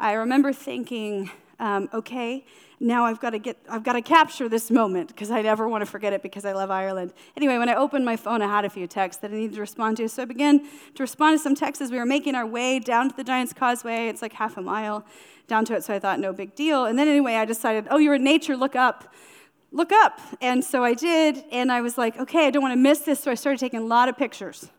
I 0.00 0.12
remember 0.14 0.54
thinking, 0.54 1.30
um, 1.58 1.88
okay, 1.92 2.44
now 2.80 3.04
I've 3.04 3.20
got 3.20 3.30
to 3.30 3.38
get, 3.38 3.56
I've 3.68 3.84
got 3.84 3.94
to 3.94 4.02
capture 4.02 4.48
this 4.48 4.70
moment 4.70 5.08
because 5.08 5.30
I 5.30 5.42
never 5.42 5.68
want 5.68 5.82
to 5.82 5.86
forget 5.86 6.12
it 6.12 6.22
because 6.22 6.44
I 6.44 6.52
love 6.52 6.70
Ireland. 6.70 7.12
Anyway, 7.36 7.56
when 7.56 7.68
I 7.68 7.74
opened 7.74 8.04
my 8.04 8.16
phone, 8.16 8.42
I 8.42 8.46
had 8.46 8.64
a 8.64 8.70
few 8.70 8.86
texts 8.86 9.22
that 9.22 9.30
I 9.30 9.34
needed 9.34 9.54
to 9.54 9.60
respond 9.60 9.96
to. 9.98 10.08
So 10.08 10.22
I 10.22 10.24
began 10.26 10.60
to 10.60 11.02
respond 11.02 11.38
to 11.38 11.42
some 11.42 11.54
texts 11.54 11.80
as 11.80 11.90
we 11.90 11.98
were 11.98 12.06
making 12.06 12.34
our 12.34 12.46
way 12.46 12.78
down 12.78 13.10
to 13.10 13.16
the 13.16 13.24
Giant's 13.24 13.52
Causeway. 13.52 14.08
It's 14.08 14.22
like 14.22 14.32
half 14.32 14.56
a 14.56 14.62
mile 14.62 15.04
down 15.46 15.64
to 15.66 15.74
it, 15.74 15.84
so 15.84 15.94
I 15.94 15.98
thought, 15.98 16.20
no 16.20 16.32
big 16.32 16.54
deal. 16.54 16.86
And 16.86 16.98
then 16.98 17.06
anyway, 17.06 17.34
I 17.34 17.44
decided, 17.44 17.86
oh, 17.90 17.98
you're 17.98 18.14
in 18.14 18.24
nature, 18.24 18.56
look 18.56 18.76
up. 18.76 19.14
Look 19.72 19.92
up. 19.92 20.20
And 20.40 20.64
so 20.64 20.84
I 20.84 20.94
did, 20.94 21.44
and 21.50 21.72
I 21.72 21.80
was 21.80 21.98
like, 21.98 22.18
okay, 22.18 22.46
I 22.46 22.50
don't 22.50 22.62
want 22.62 22.72
to 22.72 22.80
miss 22.80 23.00
this. 23.00 23.20
So 23.20 23.30
I 23.30 23.34
started 23.34 23.58
taking 23.58 23.80
a 23.80 23.84
lot 23.84 24.08
of 24.08 24.16
pictures 24.16 24.70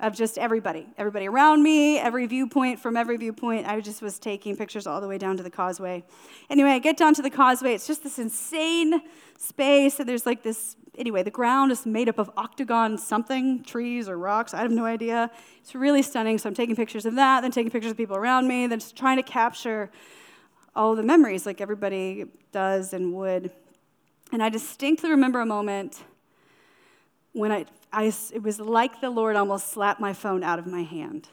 of 0.00 0.14
just 0.14 0.38
everybody, 0.38 0.86
everybody 0.96 1.26
around 1.26 1.62
me, 1.62 1.98
every 1.98 2.26
viewpoint 2.26 2.78
from 2.78 2.96
every 2.96 3.16
viewpoint. 3.16 3.66
I 3.66 3.80
just 3.80 4.00
was 4.00 4.18
taking 4.18 4.56
pictures 4.56 4.86
all 4.86 5.00
the 5.00 5.08
way 5.08 5.18
down 5.18 5.36
to 5.38 5.42
the 5.42 5.50
causeway. 5.50 6.04
Anyway, 6.48 6.70
I 6.70 6.78
get 6.78 6.96
down 6.96 7.14
to 7.14 7.22
the 7.22 7.30
causeway. 7.30 7.74
It's 7.74 7.86
just 7.86 8.04
this 8.04 8.18
insane 8.18 9.02
space, 9.36 9.98
and 9.98 10.08
there's 10.08 10.24
like 10.24 10.42
this. 10.42 10.76
Anyway, 10.96 11.22
the 11.22 11.30
ground 11.30 11.72
is 11.72 11.84
made 11.84 12.08
up 12.08 12.18
of 12.18 12.30
octagon 12.36 12.96
something, 12.98 13.62
trees 13.64 14.08
or 14.08 14.18
rocks. 14.18 14.54
I 14.54 14.62
have 14.62 14.70
no 14.70 14.84
idea. 14.84 15.30
It's 15.60 15.74
really 15.74 16.02
stunning. 16.02 16.38
So 16.38 16.48
I'm 16.48 16.54
taking 16.54 16.76
pictures 16.76 17.06
of 17.06 17.14
that, 17.16 17.40
then 17.40 17.50
taking 17.50 17.70
pictures 17.70 17.92
of 17.92 17.96
people 17.96 18.16
around 18.16 18.48
me, 18.48 18.66
then 18.66 18.80
just 18.80 18.96
trying 18.96 19.16
to 19.16 19.22
capture 19.22 19.90
all 20.74 20.94
the 20.94 21.02
memories 21.02 21.44
like 21.44 21.60
everybody 21.60 22.26
does 22.52 22.92
and 22.92 23.12
would. 23.14 23.50
And 24.32 24.42
I 24.42 24.48
distinctly 24.48 25.10
remember 25.10 25.40
a 25.40 25.46
moment 25.46 26.02
when 27.32 27.50
I, 27.50 27.66
I, 27.92 28.12
it 28.32 28.42
was 28.42 28.60
like 28.60 29.00
the 29.00 29.10
Lord 29.10 29.36
almost 29.36 29.72
slapped 29.72 30.00
my 30.00 30.12
phone 30.12 30.42
out 30.42 30.58
of 30.58 30.66
my 30.66 30.82
hand 30.82 31.28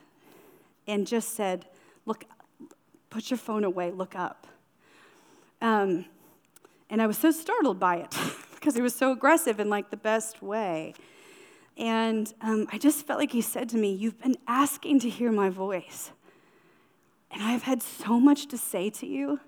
and 0.87 1.05
just 1.05 1.35
said, 1.35 1.65
Look, 2.05 2.25
put 3.09 3.29
your 3.29 3.37
phone 3.37 3.63
away, 3.63 3.91
look 3.91 4.15
up. 4.15 4.47
Um, 5.61 6.05
and 6.89 7.01
I 7.01 7.07
was 7.07 7.17
so 7.17 7.31
startled 7.31 7.79
by 7.79 7.97
it 7.97 8.15
because 8.53 8.75
he 8.75 8.81
was 8.81 8.93
so 8.93 9.11
aggressive 9.11 9.59
in 9.59 9.69
like 9.69 9.89
the 9.89 9.97
best 9.97 10.41
way. 10.41 10.93
And 11.77 12.31
um, 12.41 12.67
I 12.71 12.77
just 12.77 13.05
felt 13.05 13.19
like 13.19 13.31
he 13.31 13.41
said 13.41 13.69
to 13.69 13.77
me, 13.77 13.93
You've 13.93 14.21
been 14.21 14.37
asking 14.47 14.99
to 15.01 15.09
hear 15.09 15.31
my 15.31 15.49
voice. 15.49 16.11
And 17.31 17.43
I've 17.43 17.63
had 17.63 17.83
so 17.83 18.19
much 18.19 18.47
to 18.47 18.57
say 18.57 18.89
to 18.91 19.05
you. 19.05 19.39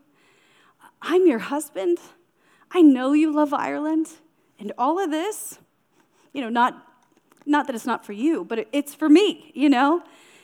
I'm 1.01 1.27
your 1.27 1.39
husband. 1.39 1.99
I 2.71 2.81
know 2.81 3.13
you 3.13 3.31
love 3.31 3.53
Ireland. 3.53 4.07
And 4.59 4.73
all 4.77 4.99
of 4.99 5.11
this, 5.11 5.59
you 6.33 6.41
know, 6.41 6.49
not, 6.49 6.86
not 7.47 7.67
that 7.67 7.75
it's 7.75 7.85
not 7.85 8.05
for 8.05 8.13
you, 8.13 8.43
but 8.43 8.67
it's 8.71 8.93
for 8.93 9.09
me, 9.09 9.51
you 9.55 9.69
know? 9.69 10.03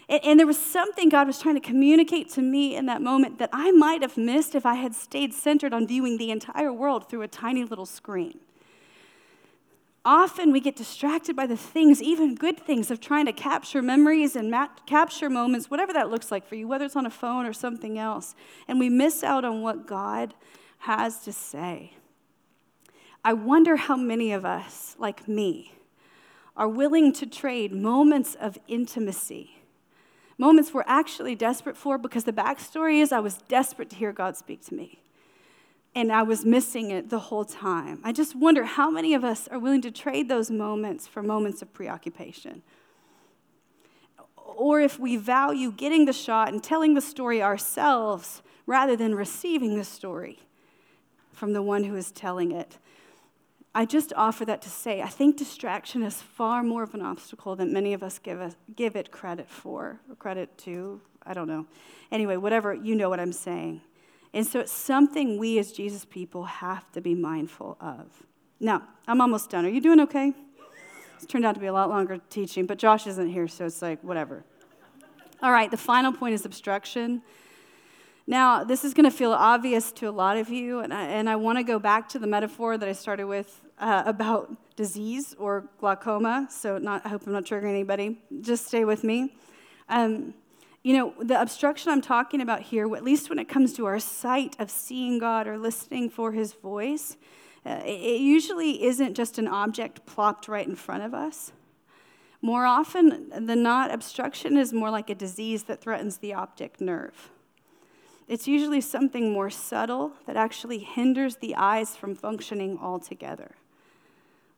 And, 0.09 0.23
and 0.23 0.39
there 0.39 0.47
was 0.47 0.57
something 0.57 1.09
God 1.09 1.27
was 1.27 1.39
trying 1.39 1.55
to 1.55 1.61
communicate 1.61 2.29
to 2.31 2.41
me 2.41 2.75
in 2.75 2.85
that 2.87 3.01
moment 3.01 3.39
that 3.39 3.49
I 3.51 3.71
might 3.71 4.01
have 4.01 4.17
missed 4.17 4.55
if 4.55 4.65
I 4.65 4.75
had 4.75 4.95
stayed 4.95 5.33
centered 5.33 5.73
on 5.73 5.87
viewing 5.87 6.17
the 6.17 6.31
entire 6.31 6.73
world 6.73 7.09
through 7.09 7.21
a 7.21 7.27
tiny 7.27 7.63
little 7.63 7.85
screen. 7.85 8.39
Often 10.05 10.51
we 10.51 10.59
get 10.59 10.75
distracted 10.75 11.33
by 11.33 11.47
the 11.47 11.55
things, 11.55 12.01
even 12.01 12.35
good 12.35 12.59
things, 12.59 12.91
of 12.91 12.99
trying 12.99 13.25
to 13.25 13.31
capture 13.31 13.81
memories 13.81 14.35
and 14.35 14.53
capture 14.85 15.29
moments, 15.29 15.71
whatever 15.71 15.93
that 15.93 16.09
looks 16.09 16.29
like 16.29 16.45
for 16.45 16.55
you, 16.55 16.67
whether 16.67 16.83
it's 16.83 16.97
on 16.97 17.05
a 17.05 17.09
phone 17.09 17.45
or 17.45 17.53
something 17.53 17.97
else. 17.97 18.35
And 18.67 18.79
we 18.79 18.89
miss 18.89 19.23
out 19.23 19.45
on 19.45 19.61
what 19.61 19.87
God 19.87 20.33
has 20.79 21.19
to 21.19 21.31
say. 21.31 21.93
I 23.23 23.31
wonder 23.31 23.77
how 23.77 23.95
many 23.95 24.33
of 24.33 24.43
us, 24.43 24.97
like 24.99 25.25
me, 25.25 25.71
are 26.55 26.67
willing 26.67 27.11
to 27.13 27.25
trade 27.25 27.73
moments 27.73 28.35
of 28.35 28.57
intimacy, 28.67 29.57
moments 30.37 30.73
we're 30.73 30.83
actually 30.85 31.35
desperate 31.35 31.77
for, 31.77 31.97
because 31.97 32.23
the 32.23 32.33
backstory 32.33 33.01
is 33.01 33.11
I 33.11 33.19
was 33.19 33.39
desperate 33.47 33.89
to 33.91 33.95
hear 33.95 34.11
God 34.11 34.37
speak 34.37 34.63
to 34.65 34.75
me. 34.75 34.99
And 35.95 36.11
I 36.11 36.23
was 36.23 36.43
missing 36.43 36.89
it 36.89 37.09
the 37.11 37.19
whole 37.19 37.45
time. 37.45 37.99
I 38.03 38.11
just 38.11 38.35
wonder 38.35 38.63
how 38.63 38.89
many 38.89 39.13
of 39.13 39.23
us 39.23 39.47
are 39.49 39.59
willing 39.59 39.81
to 39.83 39.91
trade 39.91 40.27
those 40.27 40.49
moments 40.49 41.05
for 41.05 41.21
moments 41.21 41.61
of 41.61 41.71
preoccupation. 41.71 42.63
Or 44.35 44.79
if 44.79 44.99
we 44.99 45.17
value 45.17 45.71
getting 45.71 46.05
the 46.05 46.13
shot 46.13 46.51
and 46.51 46.63
telling 46.63 46.95
the 46.95 47.01
story 47.01 47.43
ourselves 47.43 48.41
rather 48.65 48.95
than 48.95 49.13
receiving 49.13 49.77
the 49.77 49.83
story 49.83 50.39
from 51.31 51.53
the 51.53 51.61
one 51.61 51.83
who 51.83 51.95
is 51.95 52.11
telling 52.11 52.51
it. 52.51 52.77
I 53.75 53.85
just 53.85 54.13
offer 54.15 54.45
that 54.45 54.61
to 54.63 54.69
say 54.69 55.01
I 55.01 55.07
think 55.07 55.37
distraction 55.37 56.03
is 56.03 56.21
far 56.21 56.61
more 56.63 56.83
of 56.83 56.93
an 56.93 57.01
obstacle 57.01 57.55
than 57.55 57.73
many 57.73 57.93
of 57.93 58.03
us 58.03 58.19
give, 58.19 58.39
us, 58.39 58.55
give 58.75 58.95
it 58.95 59.11
credit 59.11 59.49
for, 59.49 59.99
or 60.09 60.15
credit 60.15 60.57
to. 60.59 61.01
I 61.25 61.33
don't 61.33 61.47
know. 61.47 61.65
Anyway, 62.11 62.37
whatever, 62.37 62.73
you 62.73 62.95
know 62.95 63.09
what 63.09 63.19
I'm 63.19 63.33
saying. 63.33 63.81
And 64.33 64.45
so 64.45 64.59
it's 64.59 64.71
something 64.71 65.37
we 65.37 65.59
as 65.59 65.71
Jesus 65.71 66.05
people 66.05 66.43
have 66.43 66.91
to 66.91 67.01
be 67.01 67.15
mindful 67.15 67.77
of. 67.79 68.07
Now, 68.59 68.83
I'm 69.07 69.21
almost 69.21 69.49
done. 69.49 69.65
Are 69.65 69.69
you 69.69 69.81
doing 69.81 69.99
okay? 70.01 70.33
It's 71.15 71.25
turned 71.25 71.45
out 71.45 71.53
to 71.55 71.61
be 71.61 71.67
a 71.67 71.73
lot 71.73 71.89
longer 71.89 72.19
teaching, 72.29 72.65
but 72.65 72.77
Josh 72.77 73.07
isn't 73.07 73.29
here, 73.29 73.47
so 73.47 73.65
it's 73.65 73.81
like, 73.81 74.03
whatever. 74.03 74.43
All 75.41 75.51
right, 75.51 75.69
the 75.69 75.77
final 75.77 76.11
point 76.11 76.33
is 76.33 76.45
obstruction. 76.45 77.21
Now, 78.25 78.63
this 78.63 78.85
is 78.85 78.93
going 78.93 79.09
to 79.09 79.15
feel 79.15 79.33
obvious 79.33 79.91
to 79.93 80.07
a 80.07 80.11
lot 80.11 80.37
of 80.37 80.49
you, 80.49 80.79
and 80.79 80.93
I, 80.93 81.05
and 81.07 81.29
I 81.29 81.35
want 81.35 81.57
to 81.57 81.63
go 81.63 81.77
back 81.77 82.07
to 82.09 82.19
the 82.19 82.27
metaphor 82.27 82.77
that 82.77 82.87
I 82.87 82.93
started 82.93 83.25
with 83.25 83.61
uh, 83.79 84.03
about 84.05 84.55
disease 84.77 85.35
or 85.37 85.65
glaucoma. 85.77 86.47
So, 86.49 86.77
not, 86.77 87.05
I 87.05 87.09
hope 87.09 87.27
I'm 87.27 87.33
not 87.33 87.43
triggering 87.43 87.69
anybody. 87.69 88.21
Just 88.39 88.67
stay 88.67 88.85
with 88.85 89.03
me. 89.03 89.35
Um, 89.89 90.33
you 90.83 90.95
know, 90.95 91.13
the 91.21 91.41
obstruction 91.41 91.91
I'm 91.91 92.01
talking 92.01 92.39
about 92.39 92.61
here, 92.61 92.93
at 92.95 93.03
least 93.03 93.29
when 93.29 93.39
it 93.39 93.49
comes 93.49 93.73
to 93.73 93.85
our 93.85 93.99
sight 93.99 94.55
of 94.57 94.71
seeing 94.71 95.19
God 95.19 95.45
or 95.45 95.57
listening 95.57 96.09
for 96.09 96.31
his 96.31 96.53
voice, 96.53 97.17
uh, 97.65 97.81
it 97.85 98.21
usually 98.21 98.83
isn't 98.83 99.15
just 99.15 99.37
an 99.37 99.49
object 99.49 100.05
plopped 100.05 100.47
right 100.47 100.67
in 100.67 100.75
front 100.75 101.03
of 101.03 101.13
us. 101.13 101.51
More 102.41 102.65
often 102.65 103.29
than 103.45 103.63
not, 103.63 103.93
obstruction 103.93 104.57
is 104.57 104.73
more 104.73 104.89
like 104.89 105.09
a 105.09 105.15
disease 105.15 105.63
that 105.63 105.81
threatens 105.81 106.17
the 106.17 106.33
optic 106.33 106.79
nerve. 106.79 107.32
It's 108.27 108.47
usually 108.47 108.81
something 108.81 109.31
more 109.31 109.49
subtle 109.49 110.13
that 110.25 110.37
actually 110.37 110.79
hinders 110.79 111.37
the 111.37 111.55
eyes 111.55 111.95
from 111.95 112.15
functioning 112.15 112.79
altogether. 112.81 113.55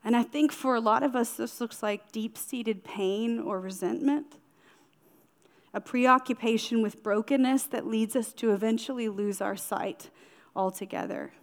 And 0.03 0.15
I 0.15 0.23
think 0.23 0.51
for 0.51 0.75
a 0.75 0.79
lot 0.79 1.01
of 1.01 1.15
us, 1.15 1.33
this 1.33 1.59
looks 1.59 1.81
like 1.81 2.11
deep 2.11 2.37
seated 2.37 2.83
pain 2.83 3.39
or 3.39 3.59
resentment, 3.59 4.37
a 5.73 5.81
preoccupation 5.81 6.83
with 6.83 7.01
brokenness 7.01 7.63
that 7.63 7.87
leads 7.87 8.15
us 8.15 8.31
to 8.33 8.51
eventually 8.51 9.09
lose 9.09 9.41
our 9.41 9.55
sight 9.55 10.09
altogether. 10.55 11.33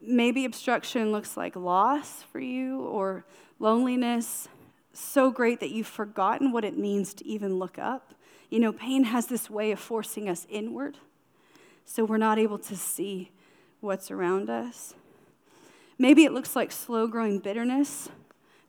Maybe 0.00 0.44
obstruction 0.44 1.10
looks 1.10 1.36
like 1.36 1.56
loss 1.56 2.22
for 2.22 2.38
you 2.38 2.80
or 2.80 3.24
loneliness 3.58 4.48
so 4.92 5.30
great 5.30 5.60
that 5.60 5.70
you've 5.70 5.86
forgotten 5.86 6.52
what 6.52 6.64
it 6.64 6.78
means 6.78 7.12
to 7.14 7.26
even 7.26 7.58
look 7.58 7.78
up. 7.78 8.14
You 8.48 8.60
know, 8.60 8.72
pain 8.72 9.04
has 9.04 9.26
this 9.26 9.50
way 9.50 9.72
of 9.72 9.80
forcing 9.80 10.28
us 10.28 10.46
inward, 10.48 10.98
so 11.84 12.04
we're 12.04 12.16
not 12.16 12.38
able 12.38 12.58
to 12.58 12.76
see 12.76 13.32
what's 13.80 14.10
around 14.10 14.48
us. 14.48 14.94
Maybe 15.98 16.24
it 16.24 16.32
looks 16.32 16.54
like 16.54 16.70
slow 16.70 17.06
growing 17.06 17.38
bitterness 17.38 18.08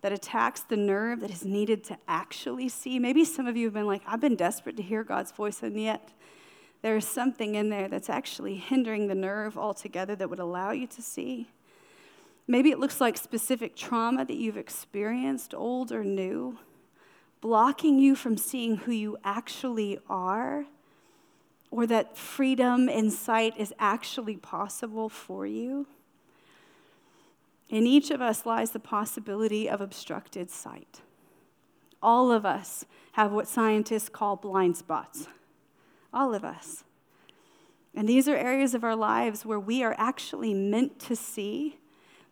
that 0.02 0.12
attacks 0.12 0.62
the 0.62 0.78
nerve 0.78 1.20
that 1.20 1.32
is 1.32 1.44
needed 1.44 1.84
to 1.86 1.98
actually 2.08 2.70
see. 2.70 3.00
Maybe 3.00 3.26
some 3.26 3.48
of 3.48 3.58
you 3.58 3.66
have 3.66 3.74
been 3.74 3.88
like, 3.88 4.02
I've 4.08 4.22
been 4.22 4.36
desperate 4.36 4.78
to 4.78 4.84
hear 4.84 5.04
God's 5.04 5.32
voice, 5.32 5.62
and 5.62 5.80
yet 5.80 6.12
there's 6.82 7.06
something 7.06 7.56
in 7.56 7.70
there 7.70 7.88
that's 7.88 8.10
actually 8.10 8.56
hindering 8.56 9.08
the 9.08 9.16
nerve 9.16 9.58
altogether 9.58 10.16
that 10.16 10.30
would 10.30 10.40
allow 10.40 10.72
you 10.72 10.88
to 10.88 11.02
see. 11.02 11.48
Maybe 12.48 12.72
it 12.72 12.80
looks 12.80 13.02
like 13.02 13.18
specific 13.18 13.76
trauma 13.76 14.24
that 14.26 14.38
you've 14.38 14.58
experienced, 14.58 15.54
old 15.54 15.92
or 15.92 16.04
new, 16.04 16.58
blocking 17.42 18.00
you 18.00 18.16
from 18.16 18.38
seeing 18.38 18.78
who 18.78 18.92
you 18.92 19.18
actually 19.24 20.00
are, 20.10 20.66
or 21.70 21.86
that 21.86 22.18
freedom 22.18 22.88
in 22.88 23.12
sight 23.12 23.54
is 23.58 23.74
actually 23.78 24.38
possible 24.38 25.10
for 25.10 25.46
you. 25.46 25.86
In 27.70 27.86
each 27.86 28.12
of 28.12 28.22
us 28.22 28.46
lies 28.46 28.72
the 28.72 28.80
possibility 28.80 29.70
of 29.70 29.82
obstructed 29.82 30.50
sight. 30.50 31.02
All 32.02 32.32
of 32.32 32.46
us 32.46 32.86
have 33.14 33.32
what 33.32 33.48
scientists 33.48 34.10
call 34.10 34.38
blind 34.38 34.78
spots. 34.78 35.28
All 36.14 36.34
of 36.34 36.46
us. 36.46 36.84
And 37.94 38.08
these 38.08 38.28
are 38.28 38.36
areas 38.36 38.74
of 38.74 38.84
our 38.84 38.96
lives 38.96 39.46
where 39.46 39.60
we 39.60 39.84
are 39.84 39.96
actually 39.98 40.54
meant 40.54 41.00
to 41.00 41.16
see, 41.16 41.80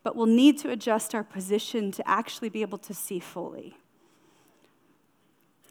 but 0.03 0.15
we'll 0.15 0.27
need 0.27 0.59
to 0.59 0.69
adjust 0.69 1.15
our 1.15 1.23
position 1.23 1.91
to 1.91 2.07
actually 2.07 2.49
be 2.49 2.61
able 2.61 2.77
to 2.77 2.93
see 2.93 3.19
fully. 3.19 3.75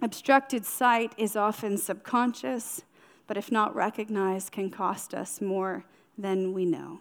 Obstructed 0.02 0.66
sight 0.66 1.12
is 1.16 1.36
often 1.36 1.78
subconscious, 1.78 2.82
but 3.26 3.36
if 3.36 3.50
not 3.50 3.74
recognized, 3.74 4.52
can 4.52 4.70
cost 4.70 5.14
us 5.14 5.40
more 5.40 5.84
than 6.18 6.52
we 6.52 6.64
know. 6.64 7.00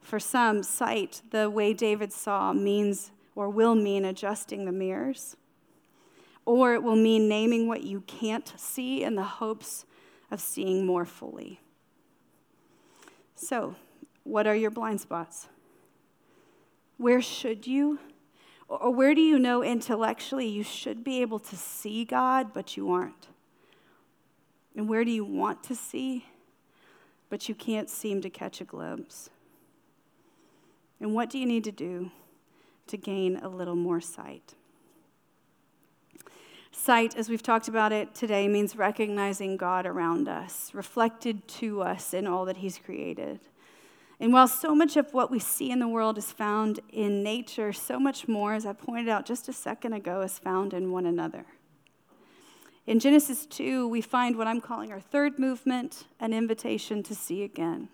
For 0.00 0.18
some, 0.18 0.62
sight, 0.62 1.22
the 1.30 1.50
way 1.50 1.72
David 1.72 2.12
saw, 2.12 2.52
means 2.52 3.12
or 3.34 3.48
will 3.48 3.74
mean 3.74 4.04
adjusting 4.04 4.64
the 4.64 4.72
mirrors, 4.72 5.36
or 6.44 6.74
it 6.74 6.82
will 6.82 6.96
mean 6.96 7.28
naming 7.28 7.68
what 7.68 7.84
you 7.84 8.00
can't 8.02 8.52
see 8.56 9.04
in 9.04 9.14
the 9.14 9.22
hopes 9.22 9.84
of 10.30 10.40
seeing 10.40 10.84
more 10.84 11.04
fully. 11.04 11.60
So, 13.34 13.76
what 14.24 14.46
are 14.46 14.54
your 14.54 14.70
blind 14.70 15.00
spots? 15.00 15.48
Where 16.98 17.22
should 17.22 17.66
you 17.66 17.98
or 18.70 18.90
where 18.94 19.16
do 19.16 19.20
you 19.20 19.36
know 19.38 19.64
intellectually 19.64 20.46
you 20.46 20.62
should 20.62 21.02
be 21.02 21.20
able 21.20 21.40
to 21.40 21.56
see 21.56 22.04
God, 22.04 22.52
but 22.54 22.76
you 22.76 22.92
aren't? 22.92 23.26
And 24.76 24.88
where 24.88 25.04
do 25.04 25.10
you 25.10 25.24
want 25.24 25.64
to 25.64 25.74
see, 25.74 26.26
but 27.28 27.48
you 27.48 27.54
can't 27.54 27.90
seem 27.90 28.22
to 28.22 28.30
catch 28.30 28.60
a 28.60 28.64
glimpse? 28.64 29.28
And 31.00 31.14
what 31.14 31.30
do 31.30 31.38
you 31.38 31.46
need 31.46 31.64
to 31.64 31.72
do 31.72 32.12
to 32.86 32.96
gain 32.96 33.38
a 33.38 33.48
little 33.48 33.74
more 33.74 34.00
sight? 34.00 34.54
Sight, 36.70 37.16
as 37.16 37.28
we've 37.28 37.42
talked 37.42 37.66
about 37.66 37.90
it 37.90 38.14
today, 38.14 38.46
means 38.46 38.76
recognizing 38.76 39.56
God 39.56 39.84
around 39.84 40.28
us, 40.28 40.70
reflected 40.72 41.46
to 41.48 41.82
us 41.82 42.14
in 42.14 42.28
all 42.28 42.44
that 42.44 42.58
He's 42.58 42.78
created. 42.78 43.40
And 44.20 44.34
while 44.34 44.48
so 44.48 44.74
much 44.74 44.98
of 44.98 45.14
what 45.14 45.30
we 45.30 45.38
see 45.38 45.70
in 45.70 45.78
the 45.78 45.88
world 45.88 46.18
is 46.18 46.30
found 46.30 46.80
in 46.92 47.22
nature, 47.22 47.72
so 47.72 47.98
much 47.98 48.28
more, 48.28 48.52
as 48.52 48.66
I 48.66 48.74
pointed 48.74 49.08
out 49.08 49.24
just 49.24 49.48
a 49.48 49.52
second 49.52 49.94
ago, 49.94 50.20
is 50.20 50.38
found 50.38 50.74
in 50.74 50.92
one 50.92 51.06
another. 51.06 51.46
In 52.86 53.00
Genesis 53.00 53.46
2, 53.46 53.88
we 53.88 54.02
find 54.02 54.36
what 54.36 54.46
I'm 54.46 54.60
calling 54.60 54.92
our 54.92 55.00
third 55.00 55.38
movement 55.38 56.04
an 56.20 56.34
invitation 56.34 57.02
to 57.04 57.14
see 57.14 57.42
again. 57.42 57.88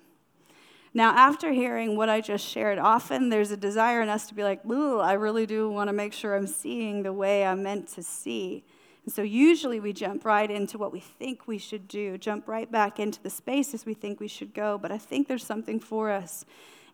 Now, 0.93 1.11
after 1.11 1.53
hearing 1.53 1.97
what 1.97 2.09
I 2.09 2.20
just 2.20 2.45
shared, 2.45 2.79
often 2.79 3.29
there's 3.29 3.53
a 3.53 3.57
desire 3.57 4.01
in 4.01 4.09
us 4.09 4.27
to 4.27 4.35
be 4.35 4.43
like, 4.43 4.64
ooh, 4.64 4.99
I 4.99 5.12
really 5.12 5.47
do 5.47 5.70
want 5.70 5.89
to 5.89 5.93
make 5.93 6.12
sure 6.12 6.35
I'm 6.35 6.47
seeing 6.47 7.05
the 7.05 7.12
way 7.12 7.45
I'm 7.45 7.62
meant 7.62 7.89
to 7.89 8.03
see. 8.03 8.64
And 9.07 9.14
so 9.14 9.22
usually 9.22 9.78
we 9.78 9.92
jump 9.92 10.24
right 10.24 10.50
into 10.50 10.78
what 10.78 10.92
we 10.92 10.98
think 10.98 11.46
we 11.46 11.59
should 11.59 11.86
do, 11.86 12.18
jump 12.18 12.48
right 12.48 12.70
back 12.70 12.98
into 12.98 13.22
the 13.22 13.30
spaces 13.30 13.86
we 13.86 13.94
think 13.94 14.18
we 14.18 14.26
should 14.26 14.52
go. 14.52 14.78
But 14.78 14.90
I 14.90 14.98
think 14.98 15.28
there's 15.28 15.46
something 15.46 15.78
for 15.78 16.11
us 16.11 16.44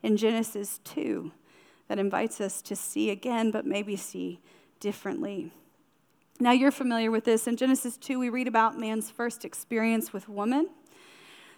in 0.03 0.19
Genesis 0.19 0.79
2 0.85 1.33
that 1.89 1.99
invites 1.99 2.39
us 2.39 2.61
to 2.63 2.77
see 2.77 3.09
again, 3.09 3.51
but 3.51 3.65
maybe 3.65 3.97
see 3.97 4.41
differently. 4.79 5.53
Now, 6.39 6.53
you're 6.53 6.71
familiar 6.71 7.11
with 7.11 7.25
this. 7.25 7.47
In 7.47 7.57
Genesis 7.57 7.97
2, 7.97 8.19
we 8.19 8.29
read 8.29 8.47
about 8.49 8.79
man's 8.79 9.11
first 9.11 9.45
experience 9.45 10.13
with 10.13 10.29
woman. 10.29 10.69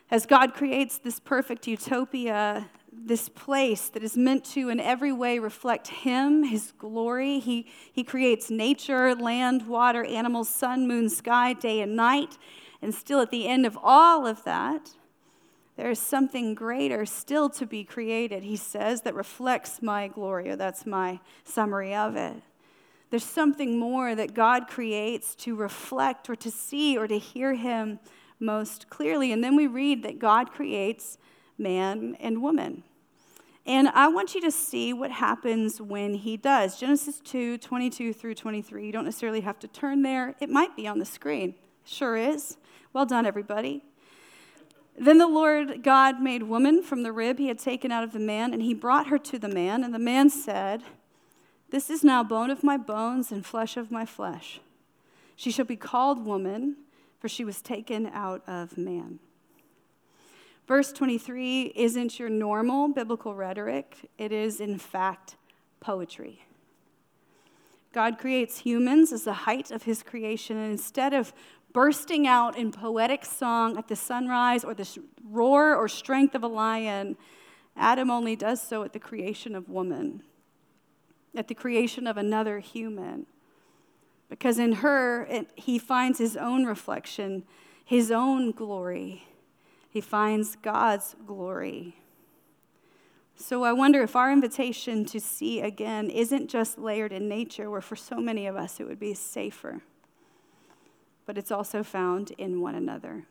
As 0.09 0.25
God 0.25 0.55
creates 0.55 0.99
this 0.99 1.19
perfect 1.19 1.67
utopia, 1.67 2.69
this 2.97 3.29
place 3.29 3.89
that 3.89 4.03
is 4.03 4.17
meant 4.17 4.45
to, 4.45 4.69
in 4.69 4.81
every 4.81 5.13
way, 5.13 5.39
reflect 5.39 5.89
Him, 5.89 6.45
His 6.45 6.73
glory. 6.73 7.39
He, 7.39 7.67
he 7.93 8.05
creates 8.05 8.51
nature, 8.51 9.15
land, 9.15 9.67
water, 9.67 10.05
animals, 10.05 10.49
sun, 10.49 10.87
moon, 10.87 11.09
sky, 11.09 11.53
day, 11.53 11.81
and 11.81 11.97
night. 11.97 12.39
And 12.81 12.95
still, 12.95 13.21
at 13.21 13.31
the 13.31 13.49
end 13.49 13.67
of 13.67 13.79
all 13.83 14.27
of 14.27 14.45
that, 14.45 14.91
there 15.77 15.91
is 15.91 15.99
something 15.99 16.55
greater 16.55 17.05
still 17.05 17.49
to 17.51 17.67
be 17.67 17.83
created, 17.83 18.45
he 18.45 18.57
says, 18.57 19.03
that 19.03 19.15
reflects 19.15 19.83
my 19.83 20.07
glory, 20.07 20.49
or 20.51 20.57
that's 20.57 20.87
my 20.87 21.19
summary 21.45 21.95
of 21.95 22.15
it. 22.15 22.43
There's 23.11 23.25
something 23.25 23.79
more 23.79 24.15
that 24.15 24.35
God 24.35 24.67
creates 24.67 25.35
to 25.37 25.55
reflect 25.55 26.29
or 26.29 26.37
to 26.37 26.51
see 26.51 26.97
or 26.97 27.07
to 27.07 27.19
hear 27.19 27.55
Him 27.55 28.01
most 28.41 28.89
clearly. 28.91 29.31
And 29.33 29.43
then 29.43 29.57
we 29.57 29.67
read 29.67 30.03
that 30.03 30.19
God 30.19 30.51
creates 30.51 31.19
man 31.59 32.17
and 32.21 32.43
woman. 32.43 32.83
And 33.67 33.89
I 33.89 34.09
want 34.09 34.35
you 34.35 34.41
to 34.43 34.51
see 34.51 34.93
what 34.93 35.11
happens 35.11 35.81
when 35.81 36.15
he 36.15 36.37
does. 36.37 36.79
Genesis 36.79 37.21
2 37.25 37.59
22 37.59 38.13
through 38.13 38.35
23. 38.35 38.85
You 38.85 38.93
don't 38.93 39.05
necessarily 39.05 39.41
have 39.41 39.59
to 39.61 39.69
turn 39.69 40.03
there, 40.03 40.35
it 40.41 40.51
might 40.51 40.77
be 40.77 40.87
on 40.87 40.99
the 40.99 41.05
screen. 41.05 41.55
Sure 41.85 42.17
is. 42.17 42.57
Well 42.93 43.07
done, 43.07 43.27
everybody. 43.27 43.83
Then 44.97 45.19
the 45.19 45.27
Lord 45.27 45.83
God 45.83 46.21
made 46.21 46.45
woman 46.45 46.83
from 46.83 47.03
the 47.03 47.13
rib 47.13 47.39
he 47.39 47.49
had 47.49 47.59
taken 47.59 47.91
out 47.91 48.05
of 48.05 48.13
the 48.13 48.21
man, 48.21 48.53
and 48.53 48.63
he 48.63 48.75
brought 48.75 49.09
her 49.09 49.19
to 49.19 49.39
the 49.39 49.49
man. 49.49 49.83
And 49.83 49.93
the 49.93 49.99
man 49.99 50.31
said, 50.31 50.83
This 51.71 51.91
is 51.91 52.05
now 52.05 52.23
bone 52.23 52.51
of 52.51 52.63
my 52.63 52.77
bones 52.77 53.33
and 53.33 53.45
flesh 53.45 53.77
of 53.77 53.91
my 53.91 54.07
flesh. 54.07 54.61
She 55.37 55.51
shall 55.51 55.65
be 55.65 55.77
called 55.77 56.25
woman, 56.25 56.77
for 57.19 57.29
she 57.29 57.45
was 57.45 57.61
taken 57.61 58.07
out 58.07 58.43
of 58.47 58.79
man. 58.79 59.19
Verse 60.67 60.93
23 60.93 61.73
isn't 61.75 62.19
your 62.19 62.31
normal 62.31 62.89
biblical 62.89 63.35
rhetoric, 63.35 64.09
it 64.17 64.33
is, 64.33 64.61
in 64.61 64.79
fact, 64.79 65.37
poetry. 65.81 66.47
God 67.93 68.19
creates 68.19 68.59
humans 68.59 69.13
as 69.13 69.25
the 69.25 69.33
height 69.33 69.71
of 69.71 69.83
his 69.83 70.03
creation, 70.03 70.57
and 70.57 70.73
instead 70.73 71.13
of 71.13 71.33
bursting 71.73 72.27
out 72.27 72.57
in 72.57 72.73
poetic 72.73 73.25
song 73.27 73.77
at 73.77 73.89
the 73.89 73.97
sunrise 73.97 74.65
or 74.65 74.75
the 74.75 74.89
roar 75.29 75.77
or 75.77 75.87
strength 75.87 76.35
of 76.35 76.43
a 76.43 76.49
lion, 76.49 77.17
Adam 77.77 78.11
only 78.11 78.35
does 78.35 78.63
so 78.63 78.85
at 78.85 78.93
the 78.93 78.99
creation 78.99 79.55
of 79.55 79.69
woman, 79.69 80.23
at 81.37 81.49
the 81.49 81.55
creation 81.55 82.07
of 82.07 82.17
another 82.17 82.61
human. 82.61 83.27
Because 84.31 84.59
in 84.59 84.75
her, 84.75 85.25
it, 85.25 85.51
he 85.57 85.79
finds 85.79 86.19
his 86.19 86.37
own 86.37 86.65
reflection, 86.65 87.45
his 87.85 88.11
own 88.11 88.51
glory 88.51 89.25
he 89.95 90.01
finds 90.01 90.57
God's 90.57 91.15
glory. 91.25 91.95
So 93.37 93.63
I 93.63 93.73
wonder 93.73 94.03
if 94.03 94.17
our 94.17 94.33
invitation 94.33 95.05
to 95.05 95.21
see 95.21 95.61
again 95.61 96.11
isn't 96.11 96.49
just 96.51 96.81
layered 96.81 97.13
in 97.13 97.29
nature, 97.29 97.71
where 97.71 97.81
for 97.81 97.95
so 97.95 98.17
many 98.17 98.49
of 98.49 98.57
us 98.57 98.81
it 98.81 98.89
would 98.89 98.99
be 98.99 99.15
safer, 99.15 99.83
but 101.27 101.39
it's 101.39 101.53
also 101.53 101.85
found 101.85 102.33
in 102.33 102.61
one 102.61 102.75
another. 102.75 103.25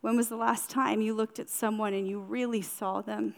When 0.00 0.16
was 0.16 0.30
the 0.30 0.36
last 0.36 0.70
time 0.70 1.02
you 1.02 1.12
looked 1.12 1.38
at 1.38 1.50
someone 1.50 1.92
and 1.92 2.08
you 2.08 2.18
really 2.18 2.62
saw 2.62 3.02
them? 3.02 3.34